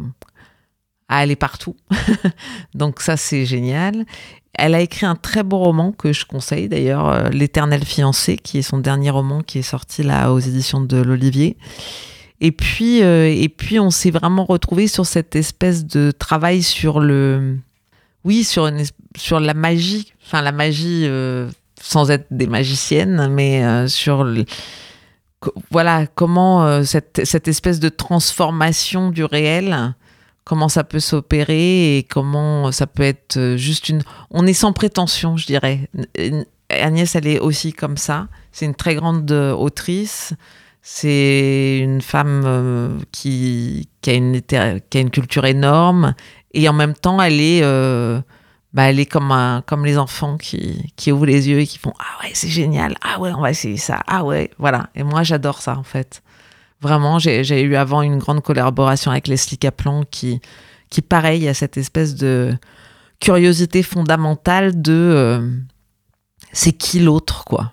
à 1.09 1.18
aller 1.18 1.37
partout. 1.37 1.76
Donc, 2.74 3.00
ça, 3.00 3.16
c'est 3.16 3.44
génial. 3.44 4.07
Elle 4.54 4.74
a 4.74 4.80
écrit 4.80 5.06
un 5.06 5.14
très 5.14 5.42
beau 5.42 5.58
roman 5.58 5.92
que 5.92 6.12
je 6.12 6.26
conseille 6.26 6.68
d'ailleurs, 6.68 7.08
euh, 7.08 7.28
L'éternel 7.30 7.84
fiancé, 7.84 8.36
qui 8.36 8.58
est 8.58 8.62
son 8.62 8.78
dernier 8.78 9.10
roman 9.10 9.42
qui 9.42 9.58
est 9.58 9.62
sorti 9.62 10.02
là 10.02 10.32
aux 10.32 10.38
éditions 10.38 10.80
de 10.80 10.96
l'Olivier. 10.96 11.56
Et 12.40 12.52
puis, 12.52 13.02
euh, 13.02 13.32
et 13.32 13.48
puis 13.48 13.78
on 13.78 13.90
s'est 13.90 14.10
vraiment 14.10 14.44
retrouvé 14.44 14.88
sur 14.88 15.06
cette 15.06 15.36
espèce 15.36 15.84
de 15.84 16.10
travail 16.10 16.62
sur 16.62 17.00
le, 17.00 17.58
oui, 18.24 18.44
sur 18.44 18.66
une, 18.66 18.82
sur 19.16 19.40
la 19.40 19.54
magie, 19.54 20.12
enfin 20.26 20.42
la 20.42 20.52
magie 20.52 21.04
euh, 21.04 21.48
sans 21.80 22.10
être 22.10 22.26
des 22.30 22.46
magiciennes, 22.46 23.28
mais 23.28 23.88
sur 23.88 24.26
voilà 25.70 26.06
comment 26.06 26.84
cette, 26.84 27.22
cette 27.24 27.48
espèce 27.48 27.80
de 27.80 27.88
transformation 27.88 29.10
du 29.10 29.24
réel 29.24 29.94
comment 30.44 30.68
ça 30.68 30.85
peut 30.85 31.00
s'opérer 31.00 31.98
et 31.98 32.03
comment 32.03 32.72
ça 32.72 32.87
peut 32.87 33.03
être 33.03 33.37
euh, 33.37 33.57
juste 33.57 33.88
une... 33.88 34.03
On 34.31 34.46
est 34.46 34.53
sans 34.53 34.72
prétention, 34.72 35.37
je 35.37 35.46
dirais. 35.46 35.88
Agnès, 36.68 37.14
elle 37.14 37.26
est 37.26 37.38
aussi 37.38 37.72
comme 37.72 37.96
ça. 37.96 38.29
C'est 38.53 38.66
une 38.66 38.74
très 38.74 38.94
grande 38.94 39.31
euh, 39.31 39.53
autrice. 39.53 40.35
C'est 40.83 41.79
une 41.83 42.00
femme 42.00 42.42
euh, 42.46 42.98
qui, 43.12 43.88
a 44.07 44.12
une, 44.12 45.11
culture 45.11 45.44
énorme. 45.44 46.14
Et 46.53 46.68
en 46.68 46.72
même 46.72 46.94
temps, 46.94 47.20
elle 47.20 47.40
est, 47.40 47.62
bah, 48.72 48.85
elle 48.85 48.98
est 48.98 49.07
comme, 49.07 49.85
les 49.85 49.98
enfants 49.98 50.37
qui 50.38 51.12
ouvrent 51.12 51.26
les 51.26 51.48
yeux 51.48 51.61
et 51.61 51.66
qui 51.66 51.79
font 51.79 51.92
Ah 51.98 52.24
ouais, 52.24 52.31
c'est 52.33 52.48
génial. 52.48 52.96
Ah 53.03 53.20
ouais, 53.20 53.31
on 53.33 53.42
va 53.42 53.50
essayer 53.50 53.76
ça. 53.76 54.00
Ah 54.07 54.24
ouais, 54.24 54.50
voilà. 54.59 54.88
Et 54.94 55.03
moi, 55.03 55.22
j'adore 55.22 55.61
ça, 55.61 55.76
en 55.76 55.85
fait. 55.85 56.22
Vraiment, 56.81 57.19
j'ai 57.19 57.62
eu 57.62 57.77
avant 57.77 58.01
une 58.01 58.19
grande 58.19 58.43
collaboration 58.43 59.11
avec 59.11 59.29
Leslie 59.29 59.59
Kaplan 59.59 60.05
qui, 60.11 60.40
qui 60.88 61.03
pareil, 61.03 61.47
a 61.49 61.55
cette 61.55 61.77
espèce 61.77 62.14
de 62.14 62.57
curiosité 63.21 63.83
fondamentale 63.83 64.81
de 64.81 64.93
euh, 64.93 65.51
c'est 66.53 66.73
qui 66.73 67.01
l'autre, 67.01 67.45
quoi. 67.45 67.73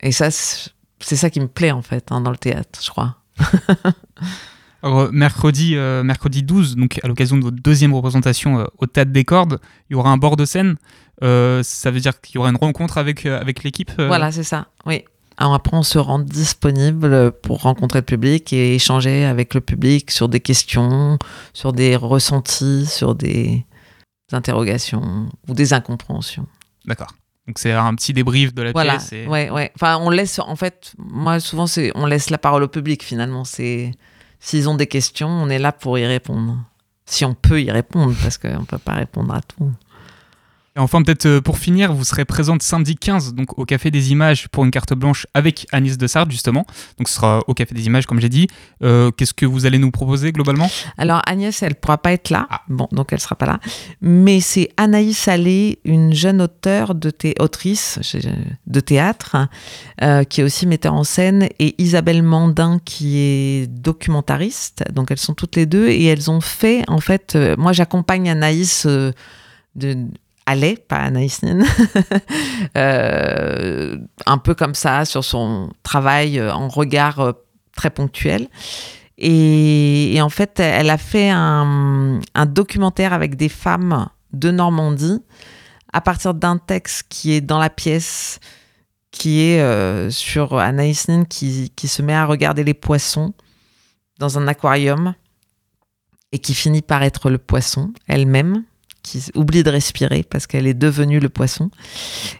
Et 0.00 0.12
ça, 0.12 0.30
c'est 0.30 1.16
ça 1.16 1.30
qui 1.30 1.40
me 1.40 1.48
plaît, 1.48 1.72
en 1.72 1.82
fait, 1.82 2.12
hein, 2.12 2.20
dans 2.20 2.30
le 2.30 2.36
théâtre, 2.36 2.78
je 2.82 2.90
crois. 2.90 3.16
Alors, 4.82 5.10
mercredi, 5.12 5.74
euh, 5.74 6.04
mercredi 6.04 6.44
12, 6.44 6.76
donc 6.76 7.00
à 7.02 7.08
l'occasion 7.08 7.36
de 7.36 7.42
votre 7.42 7.56
deuxième 7.56 7.94
représentation 7.94 8.60
euh, 8.60 8.64
au 8.76 8.86
Théâtre 8.86 9.10
des 9.10 9.24
Cordes, 9.24 9.58
il 9.90 9.94
y 9.94 9.96
aura 9.96 10.10
un 10.10 10.18
bord 10.18 10.36
de 10.36 10.44
scène. 10.44 10.76
ça 11.20 11.90
veut 11.90 11.98
dire 11.98 12.20
qu'il 12.20 12.36
y 12.36 12.38
aura 12.38 12.50
une 12.50 12.56
rencontre 12.56 12.98
avec, 12.98 13.26
avec 13.26 13.64
l'équipe 13.64 13.90
Voilà, 13.96 14.30
c'est 14.30 14.44
ça, 14.44 14.68
oui. 14.86 15.02
Alors 15.40 15.54
après, 15.54 15.76
on 15.76 15.84
se 15.84 15.98
rend 15.98 16.18
disponible 16.18 17.30
pour 17.30 17.62
rencontrer 17.62 18.00
le 18.00 18.04
public 18.04 18.52
et 18.52 18.74
échanger 18.74 19.24
avec 19.24 19.54
le 19.54 19.60
public 19.60 20.10
sur 20.10 20.28
des 20.28 20.40
questions, 20.40 21.16
sur 21.54 21.72
des 21.72 21.94
ressentis, 21.94 22.86
sur 22.86 23.14
des 23.14 23.64
interrogations 24.32 25.28
ou 25.46 25.54
des 25.54 25.72
incompréhensions. 25.72 26.46
D'accord. 26.86 27.14
Donc 27.46 27.60
c'est 27.60 27.72
un 27.72 27.94
petit 27.94 28.12
débrief 28.12 28.52
de 28.52 28.62
la 28.62 28.72
pièce. 28.72 29.12
Et... 29.12 29.28
Ouais, 29.28 29.48
ouais. 29.48 29.70
Enfin, 29.76 29.98
on 30.02 30.10
laisse, 30.10 30.40
en 30.40 30.56
fait, 30.56 30.92
moi 30.98 31.38
souvent 31.38 31.68
c'est, 31.68 31.92
on 31.94 32.04
laisse 32.04 32.30
la 32.30 32.38
parole 32.38 32.64
au 32.64 32.68
public 32.68 33.04
finalement. 33.04 33.44
C'est, 33.44 33.92
s'ils 34.40 34.68
ont 34.68 34.74
des 34.74 34.88
questions, 34.88 35.28
on 35.28 35.48
est 35.48 35.60
là 35.60 35.70
pour 35.70 35.98
y 35.98 36.04
répondre. 36.04 36.58
Si 37.06 37.24
on 37.24 37.34
peut 37.34 37.62
y 37.62 37.70
répondre, 37.70 38.12
parce 38.22 38.36
qu'on 38.38 38.60
ne 38.60 38.66
peut 38.66 38.76
pas 38.76 38.94
répondre 38.94 39.32
à 39.32 39.40
tout. 39.40 39.72
Et 40.78 40.80
enfin, 40.80 41.02
peut-être 41.02 41.26
euh, 41.26 41.40
pour 41.40 41.58
finir, 41.58 41.92
vous 41.92 42.04
serez 42.04 42.24
présente 42.24 42.62
samedi 42.62 42.94
15 42.94 43.34
donc 43.34 43.58
au 43.58 43.64
Café 43.64 43.90
des 43.90 44.12
Images 44.12 44.46
pour 44.46 44.64
une 44.64 44.70
carte 44.70 44.94
blanche 44.94 45.26
avec 45.34 45.66
Anis 45.72 45.98
de 45.98 46.06
Sardes, 46.06 46.30
justement. 46.30 46.66
Donc 46.98 47.08
ce 47.08 47.14
sera 47.14 47.40
au 47.48 47.54
Café 47.54 47.74
des 47.74 47.86
Images, 47.86 48.06
comme 48.06 48.20
j'ai 48.20 48.28
dit. 48.28 48.46
Euh, 48.84 49.10
qu'est-ce 49.10 49.34
que 49.34 49.44
vous 49.44 49.66
allez 49.66 49.78
nous 49.78 49.90
proposer 49.90 50.30
globalement? 50.30 50.70
Alors 50.96 51.20
Agnès, 51.26 51.60
elle 51.64 51.70
ne 51.70 51.74
pourra 51.74 51.98
pas 51.98 52.12
être 52.12 52.30
là. 52.30 52.46
Ah. 52.48 52.60
Bon, 52.68 52.86
donc 52.92 53.08
elle 53.10 53.16
ne 53.16 53.22
sera 53.22 53.34
pas 53.34 53.46
là. 53.46 53.58
Mais 54.00 54.38
c'est 54.38 54.70
Anaïs 54.76 55.26
Allé, 55.26 55.80
une 55.84 56.14
jeune 56.14 56.40
auteure 56.40 56.94
de 56.94 57.12
autrice 57.40 57.98
de 58.68 58.80
théâtre, 58.80 59.48
euh, 60.02 60.22
qui 60.22 60.42
est 60.42 60.44
aussi 60.44 60.68
metteur 60.68 60.94
en 60.94 61.02
scène, 61.02 61.48
et 61.58 61.74
Isabelle 61.82 62.22
Mandin, 62.22 62.78
qui 62.84 63.18
est 63.18 63.66
documentariste. 63.66 64.84
Donc 64.92 65.10
elles 65.10 65.18
sont 65.18 65.34
toutes 65.34 65.56
les 65.56 65.66
deux 65.66 65.88
et 65.88 66.04
elles 66.04 66.30
ont 66.30 66.40
fait, 66.40 66.84
en 66.86 67.00
fait, 67.00 67.36
moi 67.58 67.72
j'accompagne 67.72 68.30
Anaïs 68.30 68.86
de 68.86 70.06
allait, 70.48 70.76
pas 70.76 70.96
Anaïs 70.96 71.42
Nin, 71.42 71.60
euh, 72.76 73.98
un 74.24 74.38
peu 74.38 74.54
comme 74.54 74.74
ça, 74.74 75.04
sur 75.04 75.22
son 75.22 75.70
travail 75.82 76.38
euh, 76.38 76.52
en 76.52 76.68
regard 76.68 77.20
euh, 77.20 77.32
très 77.76 77.90
ponctuel. 77.90 78.48
Et, 79.18 80.18
en 80.22 80.28
fait, 80.28 80.60
elle 80.60 80.90
a 80.90 80.96
fait 80.96 81.30
un, 81.30 82.20
documentaire 82.46 83.12
avec 83.12 83.36
des 83.36 83.48
femmes 83.48 84.08
de 84.32 84.50
Normandie 84.50 85.20
à 85.92 86.00
partir 86.00 86.34
d'un 86.34 86.56
texte 86.56 87.06
qui 87.08 87.32
est 87.32 87.40
dans 87.40 87.58
la 87.58 87.68
pièce, 87.68 88.38
qui 89.10 89.40
est 89.40 90.10
sur 90.10 90.56
Anaïs 90.56 91.08
Nin 91.08 91.24
qui, 91.24 91.72
qui 91.74 91.88
se 91.88 92.00
met 92.00 92.14
à 92.14 92.26
regarder 92.26 92.62
les 92.62 92.74
poissons 92.74 93.34
dans 94.20 94.38
un 94.38 94.46
aquarium 94.46 95.14
et 96.30 96.38
qui 96.38 96.54
finit 96.54 96.82
par 96.82 97.02
être 97.02 97.28
le 97.28 97.38
poisson 97.38 97.92
elle-même 98.06 98.62
qui 99.08 99.30
oublie 99.34 99.62
de 99.62 99.70
respirer 99.70 100.22
parce 100.22 100.46
qu'elle 100.46 100.66
est 100.66 100.74
devenue 100.74 101.20
le 101.20 101.28
poisson. 101.28 101.70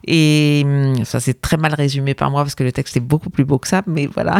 Et 0.06 0.62
hum, 0.64 1.04
ça, 1.04 1.20
c'est 1.20 1.40
très 1.40 1.56
mal 1.56 1.74
résumé 1.74 2.14
par 2.14 2.30
moi 2.30 2.42
parce 2.42 2.54
que 2.54 2.64
le 2.64 2.72
texte 2.72 2.96
est 2.96 3.00
beaucoup 3.00 3.30
plus 3.30 3.44
beau 3.44 3.58
que 3.58 3.68
ça, 3.68 3.82
mais 3.86 4.06
voilà. 4.06 4.38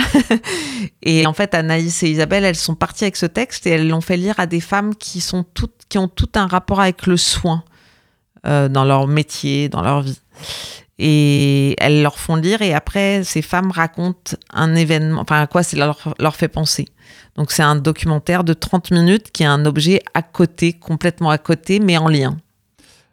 et 1.03 1.27
en 1.27 1.33
fait, 1.33 1.55
Anaïs 1.55 2.03
et 2.03 2.11
Isabelle, 2.11 2.45
elles 2.45 2.57
sont 2.57 2.75
parties 2.75 3.05
avec 3.05 3.17
ce 3.17 3.27
texte 3.27 3.67
et 3.67 3.71
elles 3.71 3.89
l'ont 3.89 4.01
fait 4.01 4.17
lire 4.17 4.39
à 4.39 4.47
des 4.47 4.61
femmes 4.61 4.95
qui, 4.95 5.21
sont 5.21 5.45
toutes, 5.55 5.83
qui 5.89 5.99
ont 5.99 6.09
tout 6.09 6.31
un 6.35 6.47
rapport 6.47 6.81
avec 6.81 7.07
le 7.07 7.17
soin 7.17 7.65
euh, 8.47 8.69
dans 8.69 8.85
leur 8.85 9.07
métier, 9.07 9.69
dans 9.69 9.83
leur 9.83 10.03
vie. 10.03 10.21
Et 10.99 11.77
elles 11.79 12.03
leur 12.03 12.19
font 12.19 12.35
lire 12.35 12.61
et 12.61 12.75
après, 12.75 13.23
ces 13.23 13.43
femmes 13.43 13.71
racontent 13.71 14.37
un 14.53 14.75
événement, 14.75 15.21
enfin 15.21 15.41
à 15.41 15.47
quoi 15.47 15.63
leur, 15.75 16.15
leur 16.19 16.35
fait 16.35 16.49
penser. 16.49 16.87
Donc 17.39 17.53
c'est 17.53 17.63
un 17.63 17.77
documentaire 17.77 18.43
de 18.43 18.53
30 18.53 18.91
minutes 18.91 19.31
qui 19.31 19.45
est 19.45 19.47
un 19.47 19.65
objet 19.65 20.03
à 20.13 20.23
côté, 20.23 20.73
complètement 20.73 21.31
à 21.31 21.39
côté, 21.39 21.79
mais 21.79 21.97
en 21.97 22.09
lien. 22.09 22.37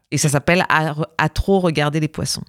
Et 0.10 0.18
ça 0.18 0.30
s'appelle 0.30 0.66
à, 0.68 1.30
trop 1.30 1.60
regarder 1.60 2.00
les 2.00 2.08
poissons. 2.08 2.42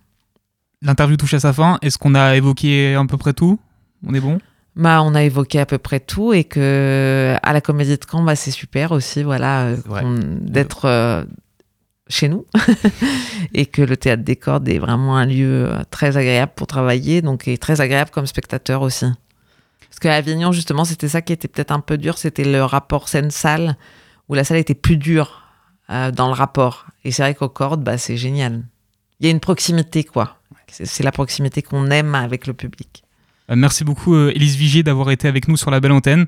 L'interview 0.80 1.18
touche 1.18 1.34
à 1.34 1.40
sa 1.40 1.52
fin. 1.52 1.78
Est-ce 1.82 1.98
qu'on 1.98 2.14
a 2.14 2.34
évoqué 2.34 2.94
à 2.94 3.04
peu 3.04 3.18
près 3.18 3.34
tout? 3.34 3.58
On 4.06 4.14
est 4.14 4.20
bon? 4.20 4.38
Bah, 4.74 5.02
on 5.02 5.14
a 5.14 5.22
évoqué 5.22 5.60
à 5.60 5.66
peu 5.66 5.76
près 5.76 6.00
tout 6.00 6.32
et 6.32 6.44
que 6.44 7.36
à 7.42 7.52
la 7.52 7.60
Comédie 7.60 7.98
de 7.98 8.04
Caen, 8.10 8.22
bah, 8.22 8.36
c'est 8.36 8.50
super 8.50 8.92
aussi, 8.92 9.22
voilà, 9.22 9.74
d'être 10.40 10.86
euh, 10.86 11.24
chez 12.08 12.28
nous 12.28 12.46
et 13.52 13.66
que 13.66 13.82
le 13.82 13.98
théâtre 13.98 14.22
des 14.22 14.36
cordes 14.36 14.66
est 14.66 14.78
vraiment 14.78 15.18
un 15.18 15.26
lieu 15.26 15.66
euh, 15.66 15.82
très 15.90 16.16
agréable 16.16 16.52
pour 16.56 16.66
travailler, 16.66 17.20
donc 17.20 17.48
et 17.48 17.58
très 17.58 17.82
agréable 17.82 18.10
comme 18.10 18.26
spectateur 18.26 18.80
aussi. 18.80 19.06
Parce 19.88 19.98
qu'à 20.00 20.14
Avignon, 20.14 20.52
justement, 20.52 20.84
c'était 20.84 21.08
ça 21.08 21.22
qui 21.22 21.32
était 21.32 21.48
peut-être 21.48 21.70
un 21.70 21.80
peu 21.80 21.98
dur, 21.98 22.18
c'était 22.18 22.44
le 22.44 22.64
rapport 22.64 23.08
scène-salle, 23.08 23.76
où 24.28 24.34
la 24.34 24.44
salle 24.44 24.58
était 24.58 24.74
plus 24.74 24.96
dure 24.96 25.42
euh, 25.90 26.10
dans 26.10 26.26
le 26.26 26.32
rapport. 26.32 26.86
Et 27.04 27.12
c'est 27.12 27.22
vrai 27.22 27.34
qu'aux 27.34 27.48
cordes, 27.48 27.82
bah, 27.82 27.96
c'est 27.96 28.16
génial. 28.16 28.64
Il 29.20 29.26
y 29.26 29.28
a 29.28 29.32
une 29.32 29.40
proximité, 29.40 30.04
quoi. 30.04 30.38
C'est 30.68 31.04
la 31.04 31.12
proximité 31.12 31.62
qu'on 31.62 31.90
aime 31.90 32.14
avec 32.14 32.46
le 32.46 32.52
public. 32.52 33.04
Euh, 33.50 33.54
merci 33.56 33.84
beaucoup, 33.84 34.16
Elise 34.16 34.56
euh, 34.56 34.58
Vigier, 34.58 34.82
d'avoir 34.82 35.10
été 35.10 35.28
avec 35.28 35.46
nous 35.46 35.56
sur 35.56 35.70
la 35.70 35.78
belle 35.78 35.92
antenne. 35.92 36.26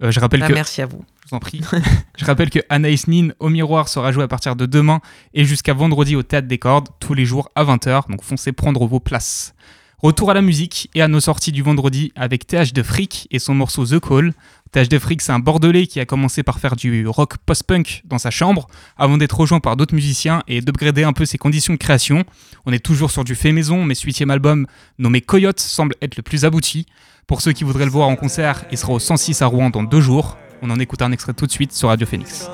je 0.00 0.18
rappelle 0.20 0.40
bah, 0.40 0.48
que... 0.48 0.52
Merci 0.52 0.82
à 0.82 0.86
vous. 0.86 1.04
Je 1.24 1.30
vous 1.30 1.36
en 1.36 1.40
prie. 1.40 1.60
je 2.16 2.24
rappelle 2.24 2.48
que 2.48 2.60
Anaïs 2.68 3.08
Nin 3.08 3.30
au 3.40 3.48
miroir 3.48 3.88
sera 3.88 4.12
jouée 4.12 4.24
à 4.24 4.28
partir 4.28 4.54
de 4.54 4.66
demain 4.66 5.00
et 5.34 5.44
jusqu'à 5.44 5.74
vendredi 5.74 6.14
au 6.14 6.22
Théâtre 6.22 6.46
des 6.46 6.58
Cordes, 6.58 6.88
tous 7.00 7.14
les 7.14 7.24
jours 7.24 7.50
à 7.56 7.64
20h. 7.64 8.08
Donc 8.08 8.22
foncez 8.22 8.52
prendre 8.52 8.86
vos 8.86 9.00
places. 9.00 9.54
Retour 10.02 10.32
à 10.32 10.34
la 10.34 10.42
musique 10.42 10.90
et 10.96 11.02
à 11.02 11.06
nos 11.06 11.20
sorties 11.20 11.52
du 11.52 11.62
vendredi 11.62 12.10
avec 12.16 12.44
TH 12.44 12.72
de 12.72 12.82
Frick 12.82 13.28
et 13.30 13.38
son 13.38 13.54
morceau 13.54 13.86
The 13.86 14.00
Call. 14.00 14.32
TH 14.72 14.88
de 14.88 14.98
Frick, 14.98 15.22
c'est 15.22 15.30
un 15.30 15.38
Bordelais 15.38 15.86
qui 15.86 16.00
a 16.00 16.06
commencé 16.06 16.42
par 16.42 16.58
faire 16.58 16.74
du 16.74 17.06
rock 17.06 17.36
post-punk 17.46 18.02
dans 18.04 18.18
sa 18.18 18.32
chambre 18.32 18.66
avant 18.96 19.16
d'être 19.16 19.38
rejoint 19.38 19.60
par 19.60 19.76
d'autres 19.76 19.94
musiciens 19.94 20.42
et 20.48 20.60
d'upgrader 20.60 21.04
un 21.04 21.12
peu 21.12 21.24
ses 21.24 21.38
conditions 21.38 21.74
de 21.74 21.78
création. 21.78 22.24
On 22.66 22.72
est 22.72 22.84
toujours 22.84 23.12
sur 23.12 23.22
du 23.22 23.36
fait 23.36 23.52
maison, 23.52 23.84
mais 23.84 23.94
ce 23.94 24.04
huitième 24.04 24.30
album, 24.30 24.66
nommé 24.98 25.20
Coyote, 25.20 25.60
semble 25.60 25.94
être 26.02 26.16
le 26.16 26.24
plus 26.24 26.44
abouti. 26.44 26.86
Pour 27.28 27.40
ceux 27.40 27.52
qui 27.52 27.62
voudraient 27.62 27.84
le 27.84 27.92
voir 27.92 28.08
en 28.08 28.16
concert, 28.16 28.64
il 28.72 28.78
sera 28.78 28.94
au 28.94 28.98
106 28.98 29.40
à 29.40 29.46
Rouen 29.46 29.70
dans 29.70 29.84
deux 29.84 30.00
jours. 30.00 30.36
On 30.62 30.70
en 30.70 30.80
écoute 30.80 31.00
un 31.02 31.12
extrait 31.12 31.34
tout 31.34 31.46
de 31.46 31.52
suite 31.52 31.72
sur 31.72 31.90
Radio 31.90 32.08
Phoenix. 32.08 32.48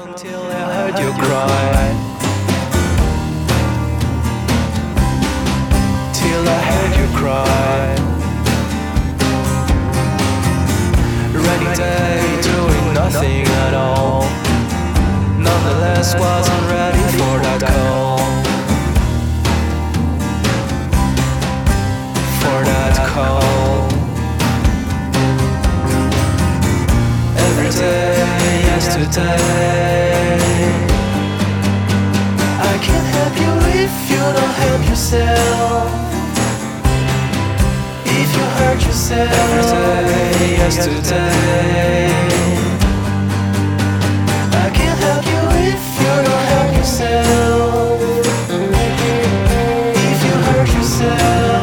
Cry. 7.19 7.97
Rainy 11.35 11.73
day, 11.75 12.21
doing 12.51 12.87
nothing 12.95 13.45
at 13.65 13.75
all. 13.75 14.23
Nonetheless, 15.47 16.15
wasn't 16.15 16.65
ready 16.75 17.05
for 17.19 17.35
that 17.47 17.61
call. 17.75 18.19
For 22.41 22.59
that 22.71 22.97
call. 23.13 23.89
Every 27.47 27.71
day, 27.83 28.15
yesterday. 28.71 29.59
I 32.71 32.75
can't 32.87 33.09
help 33.17 33.35
you 33.43 33.53
if 33.85 33.95
you 34.11 34.23
don't 34.39 34.55
help 34.63 34.83
yourself 34.89 36.08
hurt 38.59 38.81
yourself 38.87 39.31
yesterday, 39.31 40.57
yesterday. 40.57 42.09
I 44.53 44.71
can't 44.75 44.99
help 45.01 45.25
you 45.33 45.43
if 45.71 45.83
you 46.01 46.15
don't 46.27 46.47
help 46.55 46.71
yourself. 46.77 48.01
If 49.95 50.19
you 50.25 50.35
hurt 50.49 50.69
yourself. 50.75 51.58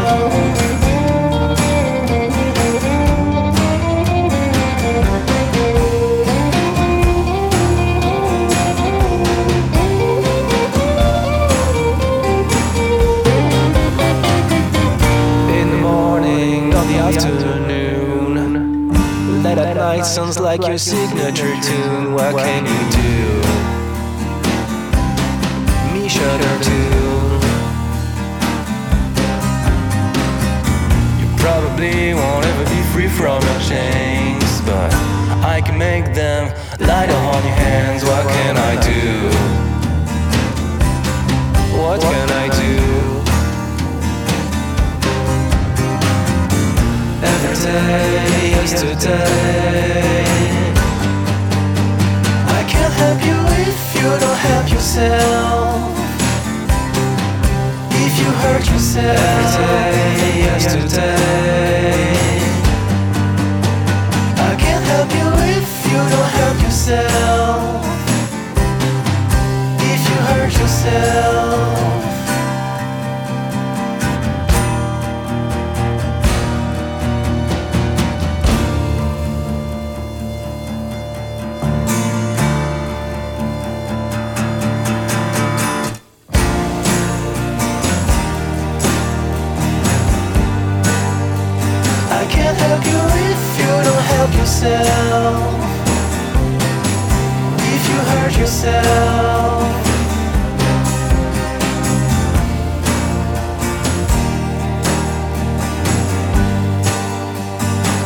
Sounds 20.04 20.39
like 20.39 20.66
your 20.66 20.78
signature 20.78 21.56
tune. 21.62 22.14
What 22.14 22.36
can 22.36 22.66
you 22.66 22.82
do? 22.91 23.16
Me 25.93 26.10
shudder 26.10 26.64
too. 26.64 27.39
You 31.22 31.28
probably 31.38 32.14
won't 32.14 32.46
ever 32.46 32.66
be 32.66 32.82
free 32.91 33.08
from 33.08 33.41
your 33.41 33.60
chains, 33.62 34.62
but 34.62 34.91
I 35.46 35.62
can 35.64 35.78
make 35.78 36.14
them 36.14 36.48
light 36.80 37.10
on 37.10 37.43
your 37.43 37.56
hands. 37.56 38.04
What 38.04 38.28
can 38.28 38.58
I 38.58 38.76
do? 38.82 39.30
What 41.78 42.02
can 42.02 42.30
I 42.32 42.50
do? 42.50 42.76
Every 47.24 47.56
day, 47.64 48.35
yesterday. 48.66 50.24
I 52.57 52.61
can't 52.68 52.93
help 52.93 53.20
you 53.30 53.38
if 53.70 53.80
you 53.95 54.09
don't 54.24 54.39
help 54.47 54.72
yourself. 54.72 55.93
If 57.91 58.13
you 58.20 58.30
hurt 58.43 58.66
yourself 58.72 59.20
Every 59.20 60.18
day, 60.18 60.39
yesterday. 60.49 62.09
I 64.49 64.55
can't 64.63 64.86
help 64.93 65.09
you 65.20 65.28
if 65.57 65.70
you 65.91 65.99
don't 66.13 66.32
help 66.39 66.57
yourself. 66.66 67.86
If 69.91 70.01
you 70.09 70.18
hurt 70.30 70.53
yourself 70.59 72.14
yourself 94.66 95.36
if 97.74 97.89
you 97.89 97.99
hurt 98.11 98.38
yourself. 98.38 99.63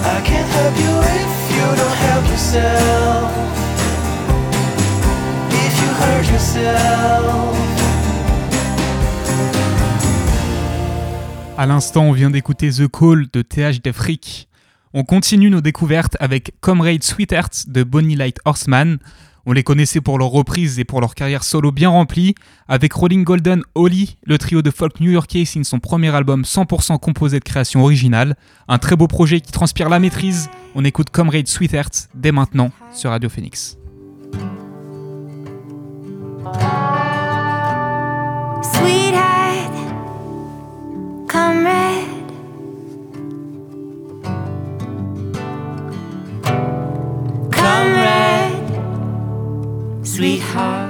I 0.05 0.21
can't 0.27 0.49
help 0.57 0.75
you 0.83 0.93
if 1.19 1.33
you 1.55 1.67
don't 1.79 1.97
help 2.07 2.25
yourself. 2.27 3.31
If 5.51 5.73
you 5.81 5.89
hurt 6.01 6.25
yourself. 6.31 7.55
À 11.57 11.65
l'instant, 11.65 12.03
on 12.03 12.13
vient 12.13 12.29
d'écouter 12.29 12.69
The 12.69 12.87
Call 12.87 13.25
de 13.33 13.41
TH 13.41 13.81
Defric. 13.83 14.48
On 14.93 15.03
continue 15.03 15.51
nos 15.51 15.61
découvertes 15.61 16.17
avec 16.19 16.53
Comrade 16.61 17.03
Sweetheart 17.03 17.65
de 17.67 17.83
Bonnie 17.83 18.15
Light 18.15 18.39
Horseman. 18.45 18.97
On 19.45 19.51
les 19.51 19.61
connaissait 19.61 20.01
pour 20.01 20.17
leur 20.17 20.29
reprise 20.29 20.79
et 20.79 20.83
pour 20.83 20.99
leur 20.99 21.13
carrière 21.13 21.43
solo 21.43 21.71
bien 21.71 21.89
remplie. 21.89 22.33
Avec 22.67 22.93
Rolling 22.93 23.23
Golden 23.23 23.61
Holly, 23.75 24.17
le 24.25 24.39
trio 24.39 24.63
de 24.63 24.71
folk 24.71 24.99
new-yorkais 24.99 25.45
signe 25.45 25.63
son 25.63 25.79
premier 25.79 26.13
album 26.15 26.41
100% 26.41 26.99
composé 26.99 27.37
de 27.37 27.43
création 27.43 27.83
originale. 27.83 28.35
Un 28.67 28.79
très 28.79 28.95
beau 28.95 29.07
projet 29.07 29.41
qui 29.41 29.51
transpire 29.51 29.89
la 29.89 29.99
maîtrise. 29.99 30.49
On 30.73 30.83
écoute 30.83 31.11
Comrade 31.11 31.47
Sweetheart 31.47 32.09
dès 32.15 32.31
maintenant 32.31 32.71
sur 32.91 33.11
Radio 33.11 33.29
Phoenix. 33.29 33.77
Sweetheart. 50.59 50.88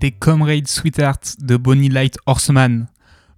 C'était 0.00 0.12
Comrade 0.12 0.68
Sweetheart 0.68 1.38
de 1.40 1.56
Bonnie 1.56 1.88
Light 1.88 2.18
Horseman. 2.26 2.86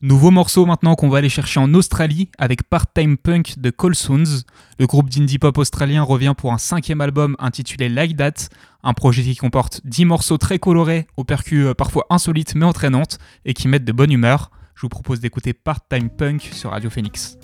Nouveau 0.02 0.30
morceau 0.30 0.66
maintenant 0.66 0.94
qu'on 0.94 1.08
va 1.08 1.16
aller 1.16 1.30
chercher 1.30 1.58
en 1.58 1.72
Australie 1.72 2.28
avec 2.36 2.64
Part-Time 2.64 3.16
Punk 3.16 3.58
de 3.58 3.70
Cold 3.70 3.94
Sounds. 3.94 4.44
Le 4.78 4.86
groupe 4.86 5.08
d'indie 5.08 5.38
pop 5.38 5.56
australien 5.56 6.02
revient 6.02 6.34
pour 6.36 6.52
un 6.52 6.58
cinquième 6.58 7.00
album 7.00 7.34
intitulé 7.38 7.88
Like 7.88 8.14
That, 8.18 8.50
un 8.82 8.92
projet 8.92 9.22
qui 9.22 9.36
comporte 9.36 9.80
10 9.86 10.04
morceaux 10.04 10.36
très 10.36 10.58
colorés, 10.58 11.06
aux 11.16 11.24
percus 11.24 11.64
euh, 11.64 11.72
parfois 11.72 12.04
insolites 12.10 12.54
mais 12.54 12.66
entraînantes 12.66 13.16
et 13.46 13.54
qui 13.54 13.66
mettent 13.66 13.86
de 13.86 13.92
bonne 13.92 14.12
humeur. 14.12 14.50
Je 14.74 14.82
vous 14.82 14.90
propose 14.90 15.20
d'écouter 15.20 15.54
Part-Time 15.54 16.10
Punk 16.10 16.50
sur 16.52 16.72
Radio 16.72 16.90
Phoenix. 16.90 17.38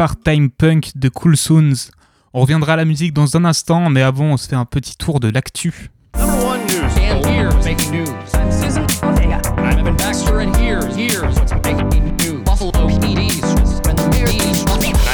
Part-Time 0.00 0.48
Punk 0.48 0.92
de 0.96 1.10
Cool 1.10 1.36
Soons. 1.36 1.90
On 2.32 2.40
reviendra 2.40 2.72
à 2.72 2.76
la 2.76 2.86
musique 2.86 3.12
dans 3.12 3.36
un 3.36 3.44
instant, 3.44 3.90
mais 3.90 4.00
avant, 4.00 4.24
on 4.24 4.38
se 4.38 4.48
fait 4.48 4.56
un 4.56 4.64
petit 4.64 4.96
tour 4.96 5.20
de 5.20 5.28
l'actu. 5.28 5.90
I'm 6.14 6.22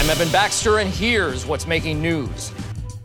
Evan 0.08 0.30
Baxter, 0.30 0.78
and 0.78 0.88
here's 0.88 1.44
what's 1.44 1.66
making 1.66 2.00
news. 2.00 2.52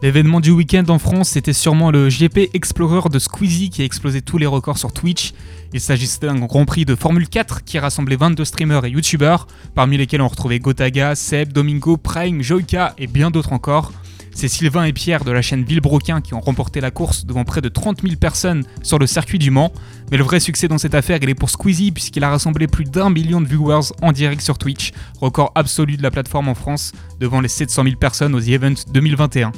L'événement 0.01 0.39
du 0.39 0.49
week-end 0.49 0.85
en 0.87 0.97
France, 0.97 1.29
c'était 1.29 1.53
sûrement 1.53 1.91
le 1.91 2.09
GP 2.09 2.49
Explorer 2.55 3.07
de 3.09 3.19
Squeezie 3.19 3.69
qui 3.69 3.83
a 3.83 3.85
explosé 3.85 4.23
tous 4.23 4.39
les 4.39 4.47
records 4.47 4.79
sur 4.79 4.91
Twitch. 4.93 5.33
Il 5.73 5.79
s'agissait 5.79 6.25
d'un 6.25 6.39
Grand 6.39 6.65
Prix 6.65 6.85
de 6.85 6.95
Formule 6.95 7.29
4 7.29 7.63
qui 7.63 7.77
rassemblait 7.77 8.15
22 8.15 8.43
streamers 8.43 8.85
et 8.85 8.89
youtubeurs, 8.89 9.45
parmi 9.75 9.97
lesquels 9.97 10.23
on 10.23 10.27
retrouvait 10.27 10.57
Gotaga, 10.57 11.13
Seb, 11.13 11.53
Domingo, 11.53 11.97
Prime, 11.97 12.41
Joyka 12.41 12.95
et 12.97 13.05
bien 13.05 13.29
d'autres 13.29 13.53
encore. 13.53 13.93
C'est 14.33 14.47
Sylvain 14.47 14.85
et 14.85 14.93
Pierre 14.93 15.23
de 15.23 15.29
la 15.29 15.43
chaîne 15.43 15.63
Villebroquin 15.63 16.21
qui 16.21 16.33
ont 16.33 16.39
remporté 16.39 16.81
la 16.81 16.89
course 16.89 17.25
devant 17.25 17.43
près 17.43 17.61
de 17.61 17.69
30 17.69 18.01
000 18.01 18.15
personnes 18.15 18.63
sur 18.81 18.97
le 18.97 19.05
circuit 19.05 19.37
du 19.37 19.51
Mans. 19.51 19.71
Mais 20.09 20.17
le 20.17 20.23
vrai 20.23 20.39
succès 20.39 20.67
dans 20.67 20.79
cette 20.79 20.95
affaire, 20.95 21.19
il 21.21 21.29
est 21.29 21.35
pour 21.35 21.51
Squeezie 21.51 21.91
puisqu'il 21.91 22.23
a 22.23 22.31
rassemblé 22.31 22.65
plus 22.65 22.85
d'un 22.85 23.11
million 23.11 23.39
de 23.39 23.47
viewers 23.47 23.93
en 24.01 24.11
direct 24.13 24.41
sur 24.41 24.57
Twitch, 24.57 24.93
record 25.19 25.51
absolu 25.53 25.95
de 25.95 26.01
la 26.01 26.09
plateforme 26.09 26.47
en 26.47 26.55
France, 26.55 26.91
devant 27.19 27.39
les 27.39 27.49
700 27.49 27.83
000 27.83 27.95
personnes 27.97 28.33
aux 28.33 28.41
The 28.41 28.47
Event 28.47 28.73
2021. 28.91 29.51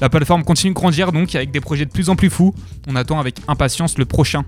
La 0.00 0.08
plateforme 0.08 0.44
continue 0.44 0.72
de 0.72 0.78
grandir 0.78 1.12
donc 1.12 1.34
avec 1.34 1.50
des 1.50 1.60
projets 1.60 1.84
de 1.84 1.90
plus 1.90 2.08
en 2.08 2.16
plus 2.16 2.30
fous. 2.30 2.54
On 2.88 2.96
attend 2.96 3.18
avec 3.18 3.36
impatience 3.48 3.98
le 3.98 4.04
prochain. 4.04 4.44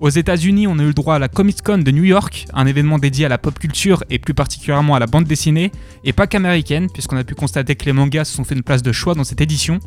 Aux 0.00 0.08
États-Unis, 0.08 0.66
on 0.66 0.78
a 0.78 0.82
eu 0.82 0.86
le 0.86 0.94
droit 0.94 1.16
à 1.16 1.18
la 1.18 1.28
Comic 1.28 1.60
Con 1.62 1.76
de 1.76 1.90
New 1.90 2.04
York, 2.04 2.46
un 2.54 2.64
événement 2.64 2.98
dédié 2.98 3.26
à 3.26 3.28
la 3.28 3.36
pop 3.36 3.58
culture 3.58 4.02
et 4.08 4.18
plus 4.18 4.32
particulièrement 4.32 4.94
à 4.94 4.98
la 4.98 5.06
bande 5.06 5.24
dessinée, 5.24 5.72
et 6.04 6.14
pas 6.14 6.26
qu'américaine, 6.26 6.88
puisqu'on 6.90 7.18
a 7.18 7.24
pu 7.24 7.34
constater 7.34 7.74
que 7.76 7.84
les 7.84 7.92
mangas 7.92 8.24
se 8.24 8.34
sont 8.34 8.44
fait 8.44 8.54
une 8.54 8.62
place 8.62 8.82
de 8.82 8.92
choix 8.92 9.14
dans 9.14 9.24
cette 9.24 9.42
édition. 9.42 9.78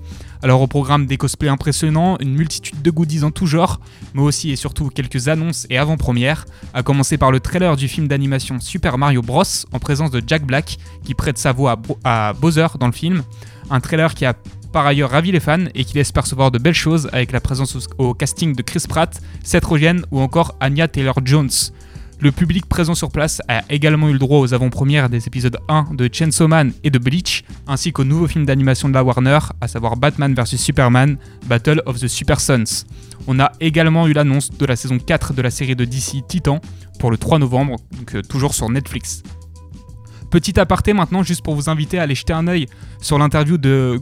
Alors 0.44 0.62
au 0.62 0.68
programme 0.68 1.08
des 1.08 1.18
cosplays 1.18 1.50
impressionnants, 1.50 2.18
une 2.20 2.36
multitude 2.36 2.84
de 2.84 2.92
goodies 2.92 3.24
en 3.24 3.32
tout 3.32 3.48
genre, 3.48 3.80
mais 4.14 4.22
aussi 4.22 4.52
et 4.52 4.56
surtout 4.56 4.90
quelques 4.90 5.30
annonces 5.30 5.66
et 5.72 5.80
avant-premières, 5.80 6.46
à 6.76 6.84
commencer 6.84 7.18
par 7.18 7.32
le 7.32 7.40
trailer 7.40 7.76
du 7.76 7.88
film 7.88 8.08
d'animation 8.08 8.60
Super 8.60 9.00
Mario 9.00 9.24
Bros. 9.24 9.42
en 9.72 9.80
présence 9.80 10.12
de 10.12 10.22
Jack 10.28 10.46
Black, 10.46 10.78
qui 11.04 11.16
prête 11.16 11.40
sa 11.40 11.54
voix 11.54 11.82
à, 12.04 12.34
Bowser 12.34 12.68
dans 12.80 12.86
le 12.86 12.94
film. 12.94 13.24
Un 13.72 13.80
trailer 13.80 14.14
qui 14.14 14.26
a 14.26 14.36
par 14.74 14.88
ailleurs 14.88 15.12
ravi 15.12 15.32
les 15.32 15.40
fans 15.40 15.66
et 15.76 15.86
qui 15.86 15.96
laisse 15.96 16.12
percevoir 16.12 16.52
de 16.52 16.58
belles 16.58 16.74
choses 16.74 17.08
avec 17.14 17.32
la 17.32 17.40
présence 17.40 17.88
au, 17.98 18.14
casting 18.14 18.56
de 18.56 18.62
Chris 18.64 18.84
Pratt, 18.90 19.22
Seth 19.44 19.64
Rogen 19.64 20.02
ou 20.12 20.20
encore 20.20 20.58
Anya 20.60 20.88
Taylor-Jones. 20.88 21.72
Le 22.20 22.32
public 22.32 22.66
présent 22.66 22.96
sur 22.96 23.12
place 23.12 23.42
a 23.48 23.64
également 23.70 24.10
eu 24.10 24.14
le 24.14 24.20
droit 24.20 24.40
aux 24.40 24.54
avant-premières 24.54 25.10
des 25.10 25.28
épisodes 25.28 25.58
1 25.70 25.90
de 25.94 26.10
Chainsaw 26.12 26.48
Man 26.48 26.74
et 26.84 26.90
de 26.90 26.98
Bleach, 26.98 27.44
ainsi 27.68 27.92
qu'au 27.92 28.04
nouveau 28.04 28.28
film 28.28 28.46
d'animation 28.46 28.90
de 28.90 28.94
la 28.94 29.04
Warner, 29.04 29.40
à 29.62 29.68
savoir 29.68 29.96
Batman 29.96 30.34
vs 30.34 30.58
Superman, 30.58 31.18
Battle 31.46 31.82
of 31.86 32.00
the 32.00 32.08
Super 32.08 32.40
Sons. 32.40 32.86
On 33.28 33.40
a 33.40 33.52
également 33.60 34.08
eu 34.08 34.14
l'annonce 34.14 34.50
de 34.50 34.66
la 34.66 34.76
saison 34.76 34.98
4 34.98 35.34
de 35.34 35.42
la 35.42 35.52
série 35.52 35.76
de 35.76 35.86
DC 35.86 36.26
Titan 36.28 36.60
pour 37.00 37.12
le 37.12 37.18
3 37.18 37.40
novembre, 37.40 37.76
donc 37.92 38.16
euh, 38.16 38.22
toujours 38.22 38.56
sur 38.56 38.70
Netflix. 38.70 39.22
Petit 40.34 40.60
aparté 40.60 40.94
maintenant, 40.94 41.22
juste 41.22 41.44
pour 41.44 41.54
vous 41.54 41.70
inviter 41.70 42.00
à 42.00 42.02
aller 42.02 42.16
jeter 42.16 42.34
un 42.34 42.48
œil 42.48 42.66
sur 43.00 43.20
l'interview 43.20 43.60
de 43.60 44.02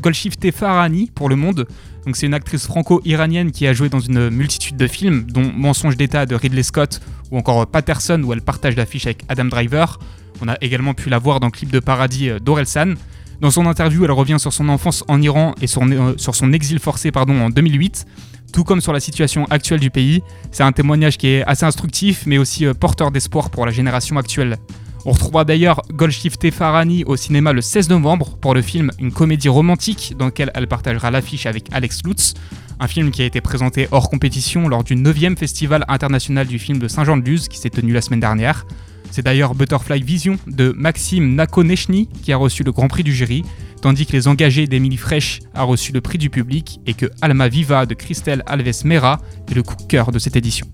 Golshifteh 0.00 0.50
Farahani 0.50 1.08
pour 1.14 1.28
Le 1.28 1.36
Monde. 1.36 1.68
Donc 2.04 2.16
c'est 2.16 2.26
une 2.26 2.34
actrice 2.34 2.66
franco-iranienne 2.66 3.52
qui 3.52 3.64
a 3.64 3.72
joué 3.72 3.88
dans 3.88 4.00
une 4.00 4.28
multitude 4.28 4.76
de 4.76 4.88
films, 4.88 5.26
dont 5.28 5.52
Mensonge 5.54 5.96
d'État 5.96 6.26
de 6.26 6.34
Ridley 6.34 6.64
Scott 6.64 7.00
ou 7.30 7.38
encore 7.38 7.64
Patterson 7.68 8.20
où 8.24 8.32
elle 8.32 8.40
partage 8.40 8.74
l'affiche 8.74 9.06
avec 9.06 9.22
Adam 9.28 9.44
Driver. 9.44 10.00
On 10.42 10.48
a 10.48 10.56
également 10.62 10.94
pu 10.94 11.10
la 11.10 11.20
voir 11.20 11.38
dans 11.38 11.46
le 11.46 11.52
clip 11.52 11.70
de 11.70 11.78
Paradis 11.78 12.28
euh, 12.28 12.40
d'Orelsan. 12.40 12.94
Dans 13.40 13.52
son 13.52 13.64
interview, 13.66 14.04
elle 14.04 14.10
revient 14.10 14.40
sur 14.40 14.52
son 14.52 14.68
enfance 14.70 15.04
en 15.06 15.22
Iran 15.22 15.54
et 15.62 15.66
euh, 15.66 16.14
sur 16.16 16.34
son 16.34 16.52
exil 16.52 16.80
forcé 16.80 17.12
pardon, 17.12 17.40
en 17.40 17.50
2008 17.50 18.04
tout 18.52 18.64
comme 18.64 18.80
sur 18.80 18.94
la 18.94 18.98
situation 18.98 19.44
actuelle 19.44 19.78
du 19.78 19.90
pays. 19.90 20.22
C'est 20.50 20.64
un 20.64 20.72
témoignage 20.72 21.18
qui 21.18 21.28
est 21.28 21.44
assez 21.44 21.66
instructif, 21.66 22.24
mais 22.26 22.38
aussi 22.38 22.66
euh, 22.66 22.74
porteur 22.74 23.12
d'espoir 23.12 23.50
pour 23.50 23.64
la 23.64 23.70
génération 23.70 24.16
actuelle. 24.16 24.56
On 25.04 25.12
retrouvera 25.12 25.44
d'ailleurs 25.44 25.82
Golshifteh 25.92 26.50
Farani 26.50 27.04
au 27.04 27.16
cinéma 27.16 27.52
le 27.52 27.60
16 27.60 27.88
novembre 27.88 28.36
pour 28.40 28.54
le 28.54 28.62
film 28.62 28.90
Une 28.98 29.12
comédie 29.12 29.48
romantique 29.48 30.14
dans 30.18 30.26
lequel 30.26 30.50
elle 30.54 30.66
partagera 30.66 31.10
l'affiche 31.10 31.46
avec 31.46 31.66
Alex 31.72 32.02
Lutz, 32.04 32.34
un 32.80 32.88
film 32.88 33.10
qui 33.10 33.22
a 33.22 33.24
été 33.24 33.40
présenté 33.40 33.88
hors 33.90 34.10
compétition 34.10 34.68
lors 34.68 34.84
du 34.84 34.96
9e 34.96 35.36
Festival 35.36 35.84
international 35.88 36.46
du 36.46 36.58
film 36.58 36.78
de 36.78 36.88
Saint-Jean-de-Luz 36.88 37.48
qui 37.48 37.58
s'est 37.58 37.70
tenu 37.70 37.92
la 37.92 38.02
semaine 38.02 38.20
dernière. 38.20 38.66
C'est 39.10 39.22
d'ailleurs 39.22 39.54
Butterfly 39.54 40.02
Vision 40.02 40.36
de 40.46 40.74
Maxime 40.76 41.34
Nakonechny 41.34 42.08
qui 42.22 42.32
a 42.32 42.36
reçu 42.36 42.62
le 42.62 42.72
grand 42.72 42.88
prix 42.88 43.04
du 43.04 43.14
jury, 43.14 43.42
tandis 43.80 44.04
que 44.04 44.12
Les 44.12 44.28
Engagés 44.28 44.66
d'Emily 44.66 44.96
Fresh 44.96 45.40
a 45.54 45.62
reçu 45.62 45.92
le 45.92 46.00
prix 46.00 46.18
du 46.18 46.28
public 46.28 46.80
et 46.86 46.94
que 46.94 47.06
Alma 47.22 47.48
Viva 47.48 47.86
de 47.86 47.94
Christelle 47.94 48.42
Alves 48.46 48.84
Mera 48.84 49.20
est 49.50 49.54
le 49.54 49.62
coup 49.62 49.76
de 49.76 49.82
cœur 49.82 50.12
de 50.12 50.18
cette 50.18 50.36
édition. 50.36 50.66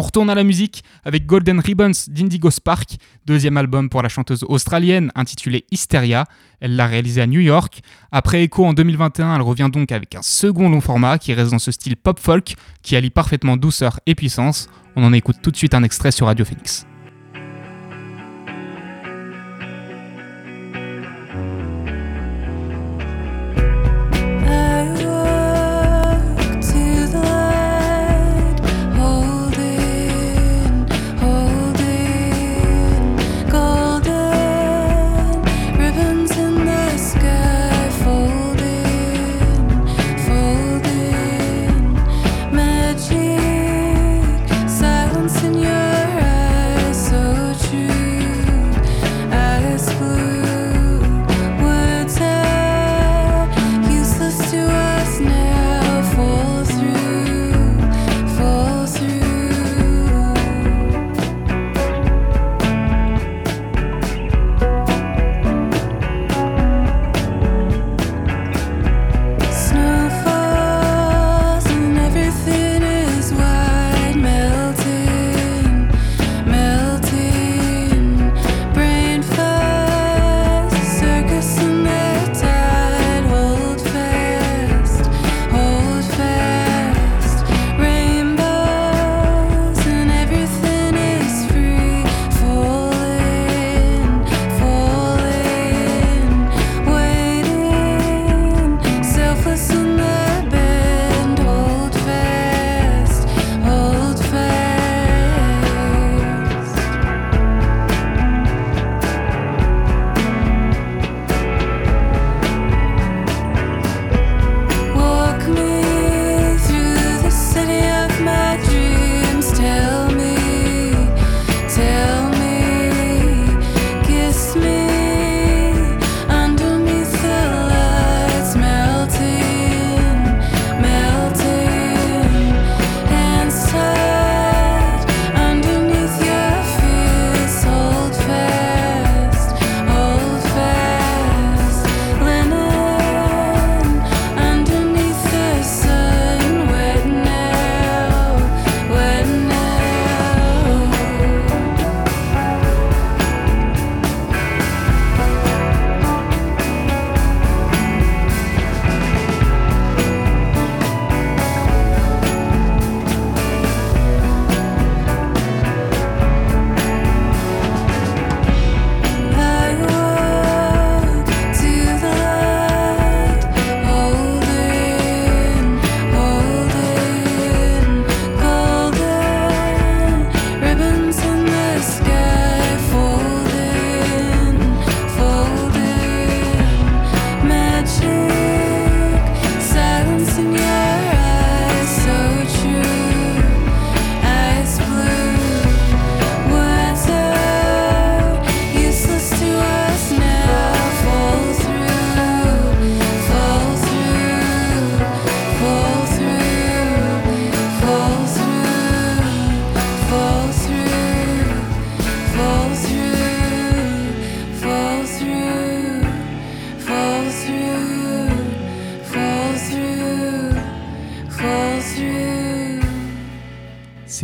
On 0.00 0.02
retourne 0.02 0.30
à 0.30 0.34
la 0.34 0.44
musique 0.44 0.82
avec 1.04 1.26
Golden 1.26 1.60
Ribbons 1.60 1.90
d'Indigo 2.08 2.50
Spark, 2.50 2.96
deuxième 3.26 3.58
album 3.58 3.90
pour 3.90 4.00
la 4.00 4.08
chanteuse 4.08 4.46
australienne 4.48 5.12
intitulé 5.14 5.66
Hysteria. 5.70 6.24
Elle 6.58 6.74
l'a 6.74 6.86
réalisé 6.86 7.20
à 7.20 7.26
New 7.26 7.40
York. 7.40 7.82
Après 8.10 8.42
Echo 8.42 8.64
en 8.64 8.72
2021, 8.72 9.36
elle 9.36 9.42
revient 9.42 9.68
donc 9.70 9.92
avec 9.92 10.14
un 10.14 10.22
second 10.22 10.70
long 10.70 10.80
format 10.80 11.18
qui 11.18 11.34
reste 11.34 11.50
dans 11.50 11.58
ce 11.58 11.70
style 11.70 11.98
pop-folk 11.98 12.54
qui 12.80 12.96
allie 12.96 13.10
parfaitement 13.10 13.58
douceur 13.58 14.00
et 14.06 14.14
puissance. 14.14 14.70
On 14.96 15.04
en 15.04 15.12
écoute 15.12 15.36
tout 15.42 15.50
de 15.50 15.56
suite 15.56 15.74
un 15.74 15.82
extrait 15.82 16.12
sur 16.12 16.28
Radio 16.28 16.46
Phoenix. 16.46 16.86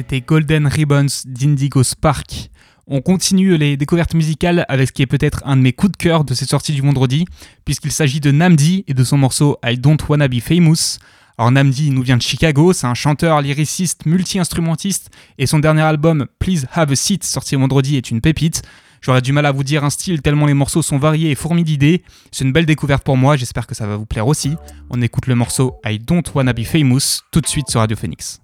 C'était 0.08 0.20
Golden 0.20 0.68
Ribbons 0.68 1.06
d'Indigo 1.24 1.82
Spark. 1.82 2.50
On 2.86 3.00
continue 3.00 3.56
les 3.56 3.76
découvertes 3.76 4.14
musicales 4.14 4.64
avec 4.68 4.86
ce 4.86 4.92
qui 4.92 5.02
est 5.02 5.06
peut-être 5.06 5.42
un 5.44 5.56
de 5.56 5.62
mes 5.62 5.72
coups 5.72 5.90
de 5.90 5.96
cœur 5.96 6.24
de 6.24 6.32
cette 6.32 6.48
sortie 6.48 6.70
du 6.70 6.80
vendredi, 6.80 7.24
puisqu'il 7.64 7.90
s'agit 7.90 8.20
de 8.20 8.30
Namdi 8.30 8.84
et 8.86 8.94
de 8.94 9.02
son 9.02 9.18
morceau 9.18 9.58
I 9.66 9.76
Don't 9.76 9.96
Wanna 10.08 10.28
Be 10.28 10.38
Famous. 10.38 10.98
Alors 11.38 11.50
Namdi 11.50 11.90
nous 11.90 12.02
vient 12.02 12.16
de 12.16 12.22
Chicago, 12.22 12.72
c'est 12.72 12.86
un 12.86 12.94
chanteur, 12.94 13.42
lyriciste, 13.42 14.06
multi-instrumentiste, 14.06 15.10
et 15.38 15.46
son 15.46 15.58
dernier 15.58 15.82
album 15.82 16.26
Please 16.38 16.66
Have 16.72 16.92
a 16.92 16.94
Seat, 16.94 17.24
sorti 17.24 17.56
vendredi, 17.56 17.96
est 17.96 18.08
une 18.08 18.20
pépite. 18.20 18.62
J'aurais 19.00 19.22
du 19.22 19.32
mal 19.32 19.44
à 19.44 19.50
vous 19.50 19.64
dire 19.64 19.82
un 19.82 19.90
style 19.90 20.22
tellement 20.22 20.46
les 20.46 20.54
morceaux 20.54 20.82
sont 20.82 20.98
variés 20.98 21.32
et 21.32 21.34
fourmis 21.34 21.64
d'idées. 21.64 22.04
C'est 22.30 22.44
une 22.44 22.52
belle 22.52 22.66
découverte 22.66 23.02
pour 23.02 23.16
moi, 23.16 23.34
j'espère 23.34 23.66
que 23.66 23.74
ça 23.74 23.88
va 23.88 23.96
vous 23.96 24.06
plaire 24.06 24.28
aussi. 24.28 24.54
On 24.88 25.02
écoute 25.02 25.26
le 25.26 25.34
morceau 25.34 25.80
I 25.84 25.98
Don't 25.98 26.22
Wanna 26.32 26.52
Be 26.52 26.62
Famous 26.62 27.22
tout 27.32 27.40
de 27.40 27.48
suite 27.48 27.68
sur 27.70 27.80
Radio 27.80 27.96
Phoenix. 27.96 28.38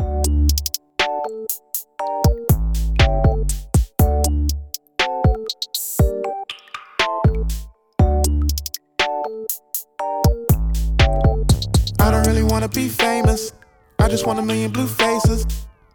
Wanna 12.63 12.75
be 12.75 12.89
famous. 12.89 13.53
I 13.99 14.09
just 14.09 14.25
want 14.25 14.39
a 14.39 14.43
million 14.43 14.71
blue 14.71 14.87
faces. 14.87 15.45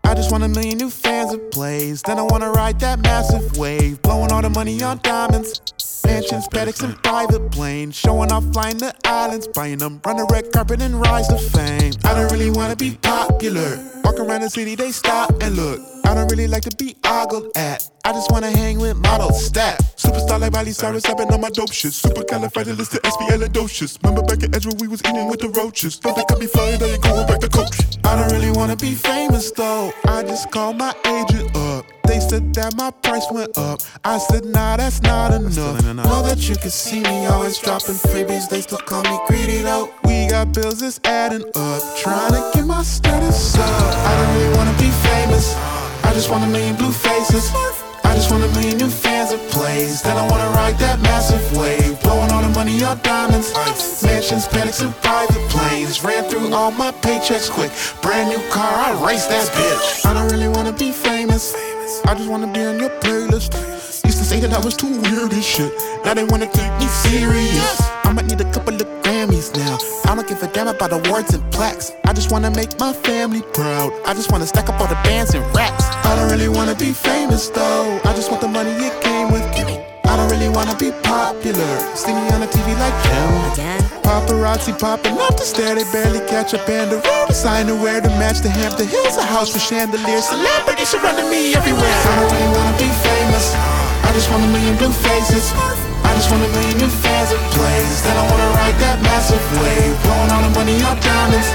I 0.04 0.14
just 0.14 0.34
want 0.34 0.44
a 0.44 0.50
million 0.50 0.78
new 0.78 0.90
fans 0.90 1.34
of 1.34 1.50
plays. 1.50 2.02
Then 2.02 2.20
I 2.20 2.24
wanna 2.24 2.52
ride 2.52 2.78
that 2.82 3.00
massive 3.00 3.56
wave, 3.58 4.02
blowing 4.02 4.34
all 4.34 4.42
the 4.42 4.50
money 4.50 4.84
on 4.84 5.00
diamonds. 5.02 5.62
Mansions, 6.08 6.48
paddocks, 6.48 6.82
and 6.82 6.96
private 7.04 7.52
planes. 7.52 7.94
Showing 7.94 8.32
off 8.32 8.46
flying 8.54 8.78
the 8.78 8.96
islands, 9.04 9.46
buying 9.46 9.78
them, 9.78 10.00
run 10.06 10.16
the 10.16 10.26
red 10.32 10.54
carpet 10.54 10.82
and 10.82 11.02
rise 11.02 11.28
to 11.28 11.38
fame. 11.38 11.92
I 12.06 12.14
don't 12.16 12.32
really 12.32 12.50
wanna 12.50 12.78
be 12.78 12.92
popular. 13.02 13.78
Walk 14.06 14.18
around 14.18 14.40
the 14.42 14.50
city, 14.50 14.76
they 14.76 14.92
stop 14.92 15.32
and 15.44 15.58
look. 15.58 15.82
I 16.06 16.16
don't 16.16 16.32
really 16.32 16.48
like 16.48 16.64
to 16.64 16.74
be 16.78 16.96
ogled 17.06 17.52
at. 17.58 17.84
I 18.06 18.14
just 18.14 18.32
wanna 18.32 18.50
hang 18.50 18.80
with 18.80 18.96
models, 18.96 19.48
stat. 19.48 19.82
Superstar 19.98 20.40
like 20.40 20.54
Miley 20.54 20.72
Cyrus, 20.72 21.04
been 21.04 21.28
on 21.28 21.42
my 21.42 21.50
dope 21.50 21.74
shit. 21.74 21.92
Supercalifragilisticexpialidocious. 21.92 24.02
Remember 24.02 24.24
back 24.24 24.42
at 24.44 24.56
Edgewood, 24.56 24.80
we 24.80 24.88
was 24.88 25.02
eating 25.02 25.28
with 25.28 25.42
the 25.42 25.50
roaches. 25.50 26.00
Don't 26.00 26.16
they 26.16 26.24
cut 26.24 26.40
me 26.40 26.48
flying, 26.48 26.80
now 26.80 26.86
you 26.86 27.00
going 27.00 27.28
back 27.28 27.42
to 27.42 27.50
coach. 27.50 27.98
I 28.06 28.16
don't 28.16 28.32
really 28.32 28.52
wanna 28.52 28.78
be 28.78 28.94
famous 28.94 29.52
though. 29.52 29.92
I 30.08 30.24
just 30.24 30.52
call 30.52 30.72
my 30.72 30.96
agent 31.06 31.54
up. 31.58 31.97
They 32.08 32.20
said 32.20 32.54
that 32.56 32.76
my 32.76 32.92
price 32.92 33.28
went 33.32 33.58
up. 33.58 33.82
I 34.04 34.18
said, 34.18 34.46
nah, 34.46 34.78
that's 34.78 35.02
not 35.02 35.34
enough. 35.34 35.84
Know 35.84 36.24
that 36.24 36.48
you 36.48 36.56
can 36.56 36.70
see 36.72 37.02
me 37.02 37.26
always 37.26 37.58
dropping 37.60 37.96
freebies. 37.96 38.50
They 38.50 38.62
still 38.62 38.78
call 38.80 39.04
me 39.04 39.20
greedy 39.28 39.62
though. 39.62 39.90
We 40.06 40.28
got 40.28 40.54
bills 40.54 40.80
that's 40.80 41.00
adding 41.04 41.46
up. 41.56 41.82
Trying 41.98 42.32
to 42.32 42.52
get 42.54 42.66
my 42.66 42.84
status 42.84 43.58
up. 43.58 43.64
I 43.64 44.16
don't 44.18 44.36
really 44.36 44.58
wanna 44.58 44.78
be 44.78 44.90
famous. 45.10 45.56
I 46.04 46.14
just 46.14 46.30
want 46.30 46.44
a 46.44 46.48
million 46.48 46.76
blue 46.76 46.92
faces. 46.92 47.52
Just 48.18 48.32
want 48.32 48.44
a 48.44 48.48
million 48.48 48.80
new 48.80 48.90
fans 48.90 49.32
of 49.32 49.40
plays. 49.52 50.02
Then 50.02 50.18
I 50.18 50.28
wanna 50.28 50.50
ride 50.50 50.76
that 50.80 51.00
massive 51.02 51.56
wave. 51.56 52.02
Blowing 52.02 52.32
all 52.32 52.42
the 52.42 52.50
money 52.50 52.84
on 52.84 53.00
diamonds. 53.04 53.54
Mansions, 54.02 54.48
paddocks, 54.48 54.82
and 54.82 54.92
private 55.04 55.48
planes. 55.52 56.04
Ran 56.04 56.24
through 56.24 56.52
all 56.52 56.72
my 56.72 56.90
paychecks 57.06 57.48
quick. 57.48 57.70
Brand 58.02 58.30
new 58.30 58.42
car, 58.50 58.74
I 58.74 59.06
race 59.06 59.28
that 59.28 59.48
bitch. 59.50 60.04
I 60.08 60.16
don't 60.16 60.32
really 60.32 60.48
wanna 60.48 60.74
be 60.74 60.92
famous. 60.92 61.54
I 62.08 62.16
just 62.16 62.28
wanna 62.28 62.52
be 62.52 62.66
on 62.66 62.80
your 62.80 62.90
playlist. 63.02 63.54
Used 64.04 64.18
to 64.18 64.26
say 64.26 64.40
that 64.40 64.52
I 64.52 64.66
was 64.66 64.76
too 64.76 65.00
weird 65.00 65.32
shit. 65.44 65.72
Now 66.04 66.16
they 66.16 66.24
wanna 66.24 66.48
take 66.48 66.74
me 66.80 66.88
serious. 66.88 67.97
I 68.18 68.22
might 68.22 68.32
need 68.34 68.42
a 68.42 68.52
couple 68.52 68.74
of 68.74 68.82
Grammys 69.06 69.56
now. 69.56 69.78
I 70.10 70.16
don't 70.16 70.28
give 70.28 70.42
a 70.42 70.48
damn 70.48 70.68
about 70.68 70.92
awards 70.92 71.36
and 71.36 71.44
plaques. 71.54 71.92
I 72.06 72.14
just 72.14 72.32
wanna 72.32 72.50
make 72.50 72.74
my 72.80 72.92
family 72.92 73.44
proud. 73.54 73.94
I 74.08 74.16
just 74.16 74.32
wanna 74.32 74.48
stack 74.48 74.70
up 74.70 74.82
all 74.82 74.88
the 74.88 74.98
bands 75.06 75.36
and 75.36 75.46
raps. 75.56 75.86
I 75.86 76.16
don't 76.16 76.32
really 76.32 76.50
wanna 76.50 76.74
be 76.74 76.94
famous 76.94 77.50
though. 77.50 78.02
I 78.06 78.14
just 78.18 78.32
want 78.32 78.42
the 78.42 78.48
money 78.48 78.72
it 78.72 79.00
came 79.04 79.30
with. 79.30 79.46
Gimme. 79.54 79.78
I 80.06 80.18
don't 80.18 80.32
really 80.32 80.50
wanna 80.50 80.76
be 80.78 80.90
popular. 81.04 81.78
See 81.94 82.12
me 82.12 82.26
on 82.34 82.42
the 82.42 82.48
TV 82.48 82.74
like 82.82 82.98
Kim. 83.06 83.86
Paparazzi 84.02 84.74
popping 84.80 85.20
up 85.20 85.38
the 85.38 85.46
stair, 85.46 85.76
they 85.76 85.86
barely 85.94 86.26
catch 86.26 86.56
a 86.56 86.58
band 86.66 86.94
of 86.94 87.06
road. 87.06 87.36
Sign 87.36 87.68
to 87.68 87.76
wear 87.76 88.02
to 88.02 88.10
match 88.18 88.40
the 88.40 88.50
Hampton 88.50 88.88
Hills, 88.88 89.18
a 89.18 89.22
house 89.22 89.54
with 89.54 89.62
chandeliers. 89.62 90.26
Celebrities 90.26 90.90
surrounding 90.90 91.30
me 91.30 91.54
everywhere. 91.54 91.98
I 92.10 92.16
don't 92.18 92.34
really 92.34 92.52
wanna 92.58 92.78
be 92.82 92.90
famous. 93.06 93.54
I 93.54 94.10
just 94.18 94.28
want 94.32 94.42
a 94.44 94.48
million 94.48 94.76
blue 94.78 94.92
faces. 95.06 95.54
I 96.18 96.20
just 96.20 96.34
want 96.34 96.42
a 96.42 96.50
million 96.50 96.82
new 96.82 96.90
fans 96.90 97.30
of 97.30 97.38
plays. 97.54 98.02
Then 98.02 98.18
I 98.18 98.26
wanna 98.26 98.50
ride 98.58 98.74
that 98.82 98.98
massive 99.06 99.38
wave. 99.62 99.94
Blowing 100.02 100.34
all 100.34 100.42
the 100.50 100.54
money 100.58 100.74
on 100.82 100.98
diamonds. 100.98 101.46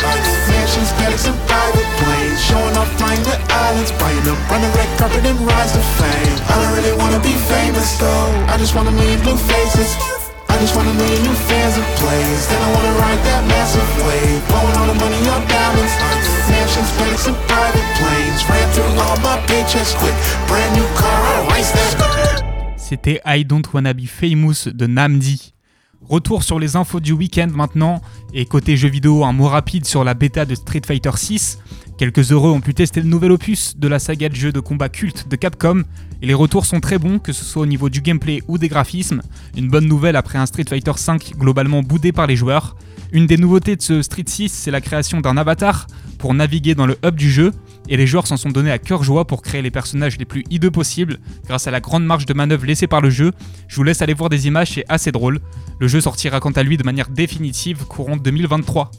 Mansions, 0.47 0.95
paddocks, 1.03 1.27
and 1.27 1.35
private 1.51 1.91
planes. 1.99 2.39
Showing 2.47 2.71
off 2.79 2.87
flying 2.95 3.19
the 3.27 3.35
islands. 3.43 3.91
Buying 3.99 4.23
them, 4.23 4.39
run 4.47 4.63
the 4.63 4.71
red 4.79 4.87
carpet 5.03 5.27
and 5.27 5.35
rise 5.43 5.75
to 5.75 5.83
fame. 5.99 6.39
I 6.47 6.63
don't 6.63 6.79
really 6.79 6.95
wanna 6.95 7.19
be 7.27 7.35
famous 7.51 7.99
though. 7.99 8.31
I 8.47 8.55
just 8.55 8.79
want 8.79 8.87
a 8.87 8.95
million 8.95 9.19
blue 9.27 9.35
faces. 9.35 9.99
I 10.47 10.55
just 10.63 10.79
want 10.79 10.87
a 10.87 10.95
million 10.95 11.27
new 11.27 11.35
fans 11.51 11.75
of 11.75 11.87
plays. 11.99 12.47
Then 12.47 12.63
I 12.63 12.71
wanna 12.71 12.95
ride 13.03 13.19
that 13.19 13.43
massive 13.51 13.91
wave. 14.07 14.47
Blowing 14.47 14.79
all 14.79 14.87
the 14.87 14.95
money 14.95 15.19
on 15.27 15.43
diamonds. 15.51 15.91
Mansions, 16.47 16.87
paddocks, 17.03 17.27
and 17.27 17.35
private 17.51 17.89
planes. 17.99 18.47
Ran 18.47 18.67
through 18.79 18.95
all 19.11 19.19
my 19.27 19.43
paychecks 19.51 19.91
quick. 19.99 20.15
Brand 20.47 20.71
new 20.79 20.87
car, 20.95 21.19
I 21.19 21.51
race 21.51 21.75
that. 21.75 22.52
C'était 22.93 23.22
I 23.24 23.47
Don't 23.47 23.62
Wanna 23.72 23.95
Be 23.95 24.05
Famous 24.05 24.66
de 24.66 24.86
Namdi. 24.86 25.55
Retour 26.03 26.43
sur 26.43 26.59
les 26.59 26.76
infos 26.76 27.01
du 27.01 27.12
week-end 27.12 27.49
maintenant, 27.51 28.03
et 28.34 28.45
côté 28.45 28.76
jeux 28.76 28.90
vidéo, 28.90 29.24
un 29.24 29.32
mot 29.32 29.49
rapide 29.49 29.86
sur 29.86 30.05
la 30.05 30.12
bêta 30.12 30.45
de 30.45 30.55
Street 30.55 30.82
Fighter 30.86 31.12
6. 31.16 31.59
Quelques 31.97 32.32
heureux 32.32 32.51
ont 32.51 32.61
pu 32.61 32.74
tester 32.74 33.01
le 33.01 33.09
nouvel 33.09 33.32
opus 33.32 33.78
de 33.78 33.88
la 33.88 33.99
saga 33.99 34.28
de 34.28 34.34
jeux 34.34 34.53
de 34.53 34.61
combat 34.61 34.90
culte 34.90 35.26
de 35.26 35.36
Capcom, 35.36 35.84
et 36.20 36.26
les 36.26 36.34
retours 36.34 36.66
sont 36.66 36.80
très 36.80 36.99
bons, 36.99 37.18
que 37.18 37.32
ce 37.32 37.47
soit 37.47 37.62
au 37.62 37.66
niveau 37.66 37.88
du 37.88 38.03
gameplay 38.03 38.43
ou 38.47 38.59
des 38.59 38.68
graphismes. 38.68 39.22
Une 39.57 39.70
bonne 39.70 39.86
nouvelle 39.86 40.16
après 40.16 40.38
un 40.38 40.45
Street 40.45 40.66
Fighter 40.68 40.93
5 40.95 41.38
globalement 41.38 41.82
boudé 41.82 42.12
par 42.12 42.26
les 42.26 42.36
joueurs. 42.36 42.76
Une 43.11 43.26
des 43.26 43.38
nouveautés 43.38 43.76
de 43.76 43.80
ce 43.80 44.03
Street 44.03 44.24
6, 44.26 44.53
c'est 44.53 44.70
la 44.70 44.82
création 44.82 45.22
d'un 45.22 45.38
avatar 45.38 45.86
pour 46.23 46.35
naviguer 46.35 46.77
dans 46.77 46.87
le 46.87 46.97
hub 47.05 47.16
du 47.16 47.29
jeu, 47.29 47.51
et 47.89 47.97
les 47.97 48.07
joueurs 48.07 48.29
s'en 48.29 48.37
sont 48.37 48.51
donnés 48.51 48.70
à 48.70 48.79
cœur 48.79 49.03
joie 49.03 49.27
pour 49.27 49.43
créer 49.43 49.61
les 49.61 49.73
personnages 49.73 50.18
les 50.18 50.25
plus 50.25 50.45
hideux 50.51 50.70
possibles 50.70 51.18
grâce 51.49 51.66
à 51.66 51.73
la 51.73 51.81
grande 51.81 52.07
marge 52.07 52.27
de 52.27 52.33
manœuvre 52.33 52.64
laissée 52.64 52.87
par 52.87 53.01
le 53.01 53.11
jeu. 53.11 53.33
Je 53.66 53.75
vous 53.75 53.83
laisse 53.83 54.03
aller 54.03 54.14
voir 54.14 54.31
des 54.31 54.47
images, 54.47 54.70
c'est 54.75 54.85
assez 54.89 55.11
drôle. 55.11 55.41
Le 55.81 55.89
jeu 55.89 56.01
sortira 56.01 56.39
quant 56.39 56.53
à 56.53 56.62
lui 56.62 56.77
de 56.77 56.85
manière 56.85 57.09
définitive 57.09 57.87
courant 57.87 58.16
2023. 58.16 58.93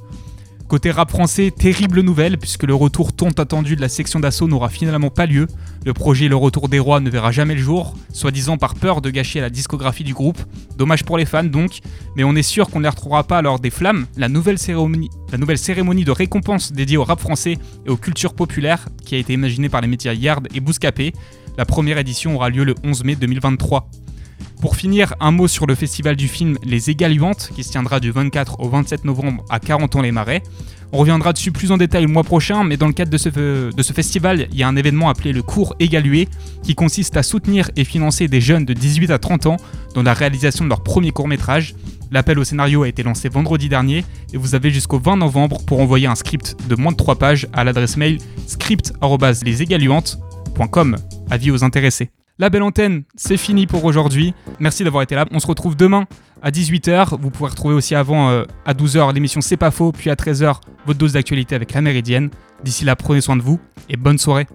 Côté 0.67 0.91
rap 0.91 1.11
français, 1.11 1.51
terrible 1.51 2.01
nouvelle 2.01 2.37
puisque 2.37 2.63
le 2.63 2.73
retour 2.73 3.13
tant 3.13 3.29
attendu 3.29 3.75
de 3.75 3.81
la 3.81 3.89
section 3.89 4.19
d'assaut 4.19 4.47
n'aura 4.47 4.69
finalement 4.69 5.09
pas 5.09 5.25
lieu. 5.25 5.47
Le 5.85 5.93
projet 5.93 6.27
Le 6.27 6.35
Retour 6.35 6.69
des 6.69 6.79
Rois 6.79 6.99
ne 6.99 7.09
verra 7.09 7.31
jamais 7.31 7.55
le 7.55 7.61
jour, 7.61 7.95
soi-disant 8.11 8.57
par 8.57 8.75
peur 8.75 9.01
de 9.01 9.09
gâcher 9.09 9.41
la 9.41 9.49
discographie 9.49 10.03
du 10.03 10.13
groupe. 10.13 10.39
Dommage 10.77 11.03
pour 11.03 11.17
les 11.17 11.25
fans 11.25 11.43
donc, 11.43 11.79
mais 12.15 12.23
on 12.23 12.35
est 12.35 12.41
sûr 12.41 12.69
qu'on 12.69 12.79
ne 12.79 12.83
les 12.83 12.89
retrouvera 12.89 13.23
pas 13.23 13.41
lors 13.41 13.59
des 13.59 13.69
Flammes, 13.69 14.07
la 14.17 14.29
nouvelle 14.29 14.57
cérémonie, 14.57 15.09
de 15.29 16.11
récompense 16.11 16.71
dédiée 16.71 16.97
au 16.97 17.03
rap 17.03 17.19
français 17.19 17.57
et 17.85 17.89
aux 17.89 17.97
cultures 17.97 18.33
populaires 18.33 18.87
qui 19.05 19.15
a 19.15 19.17
été 19.17 19.33
imaginée 19.33 19.69
par 19.69 19.81
les 19.81 19.87
médias 19.87 20.13
Yard 20.13 20.47
et 20.55 20.59
Bouscapé. 20.59 21.13
La 21.57 21.65
première 21.65 21.97
édition 21.97 22.35
aura 22.35 22.49
lieu 22.49 22.63
le 22.63 22.73
11 22.83 23.03
mai 23.03 23.15
2023. 23.15 23.89
Pour 24.61 24.75
finir, 24.75 25.13
un 25.19 25.31
mot 25.31 25.47
sur 25.47 25.65
le 25.65 25.75
festival 25.75 26.15
du 26.15 26.27
film 26.27 26.57
Les 26.63 26.89
Égaluantes, 26.89 27.49
qui 27.53 27.63
se 27.63 27.71
tiendra 27.71 27.99
du 27.99 28.11
24 28.11 28.59
au 28.59 28.69
27 28.69 29.03
novembre 29.03 29.43
à 29.49 29.59
40 29.59 29.97
ans 29.97 30.01
les 30.01 30.11
Marais. 30.11 30.41
On 30.93 30.99
reviendra 30.99 31.33
dessus 31.33 31.51
plus 31.51 31.71
en 31.71 31.77
détail 31.77 32.03
le 32.03 32.07
mois 32.07 32.23
prochain, 32.23 32.63
mais 32.63 32.77
dans 32.77 32.87
le 32.87 32.93
cadre 32.93 33.11
de 33.11 33.17
ce, 33.17 33.93
festival, 33.93 34.47
il 34.51 34.57
y 34.57 34.63
a 34.63 34.67
un 34.67 34.75
événement 34.75 35.09
appelé 35.09 35.33
le 35.33 35.41
cours 35.41 35.75
Égalué, 35.79 36.29
qui 36.61 36.75
consiste 36.75 37.17
à 37.17 37.23
soutenir 37.23 37.71
et 37.75 37.83
financer 37.83 38.27
des 38.27 38.39
jeunes 38.39 38.63
de 38.63 38.73
18 38.73 39.09
à 39.09 39.17
30 39.17 39.47
ans 39.47 39.57
dans 39.95 40.03
la 40.03 40.13
réalisation 40.13 40.65
de 40.65 40.69
leur 40.69 40.83
premier 40.83 41.11
court 41.11 41.27
métrage. 41.27 41.73
L'appel 42.11 42.37
au 42.37 42.43
scénario 42.43 42.83
a 42.83 42.87
été 42.87 43.01
lancé 43.01 43.27
vendredi 43.27 43.69
dernier, 43.69 44.05
et 44.33 44.37
vous 44.37 44.53
avez 44.53 44.69
jusqu'au 44.69 44.99
20 44.99 45.17
novembre 45.17 45.65
pour 45.65 45.81
envoyer 45.81 46.05
un 46.05 46.15
script 46.15 46.55
de 46.69 46.75
moins 46.75 46.91
de 46.91 46.97
3 46.97 47.15
pages 47.15 47.47
à 47.53 47.63
l'adresse 47.63 47.97
mail 47.97 48.19
script.leségaluantes.com. 48.45 50.97
Avis 51.31 51.49
aux 51.49 51.63
intéressés. 51.63 52.11
La 52.39 52.49
belle 52.49 52.63
antenne, 52.63 53.03
c'est 53.15 53.37
fini 53.37 53.67
pour 53.67 53.85
aujourd'hui. 53.85 54.33
Merci 54.59 54.83
d'avoir 54.83 55.03
été 55.03 55.13
là. 55.13 55.25
On 55.29 55.39
se 55.39 55.45
retrouve 55.45 55.75
demain 55.75 56.05
à 56.41 56.49
18h. 56.49 57.19
Vous 57.21 57.29
pouvez 57.29 57.51
retrouver 57.51 57.75
aussi 57.75 57.93
avant 57.93 58.31
euh, 58.31 58.43
à 58.65 58.73
12h 58.73 59.13
l'émission 59.13 59.39
C'est 59.39 59.55
pas 59.55 59.69
faux, 59.69 59.91
puis 59.91 60.09
à 60.09 60.15
13h 60.15 60.55
votre 60.87 60.97
dose 60.97 61.13
d'actualité 61.13 61.53
avec 61.53 61.73
la 61.73 61.81
Méridienne. 61.81 62.31
D'ici 62.63 62.85
là, 62.85 62.95
prenez 62.95 63.21
soin 63.21 63.35
de 63.35 63.43
vous 63.43 63.59
et 63.87 63.97
bonne 63.97 64.17
soirée. 64.17 64.47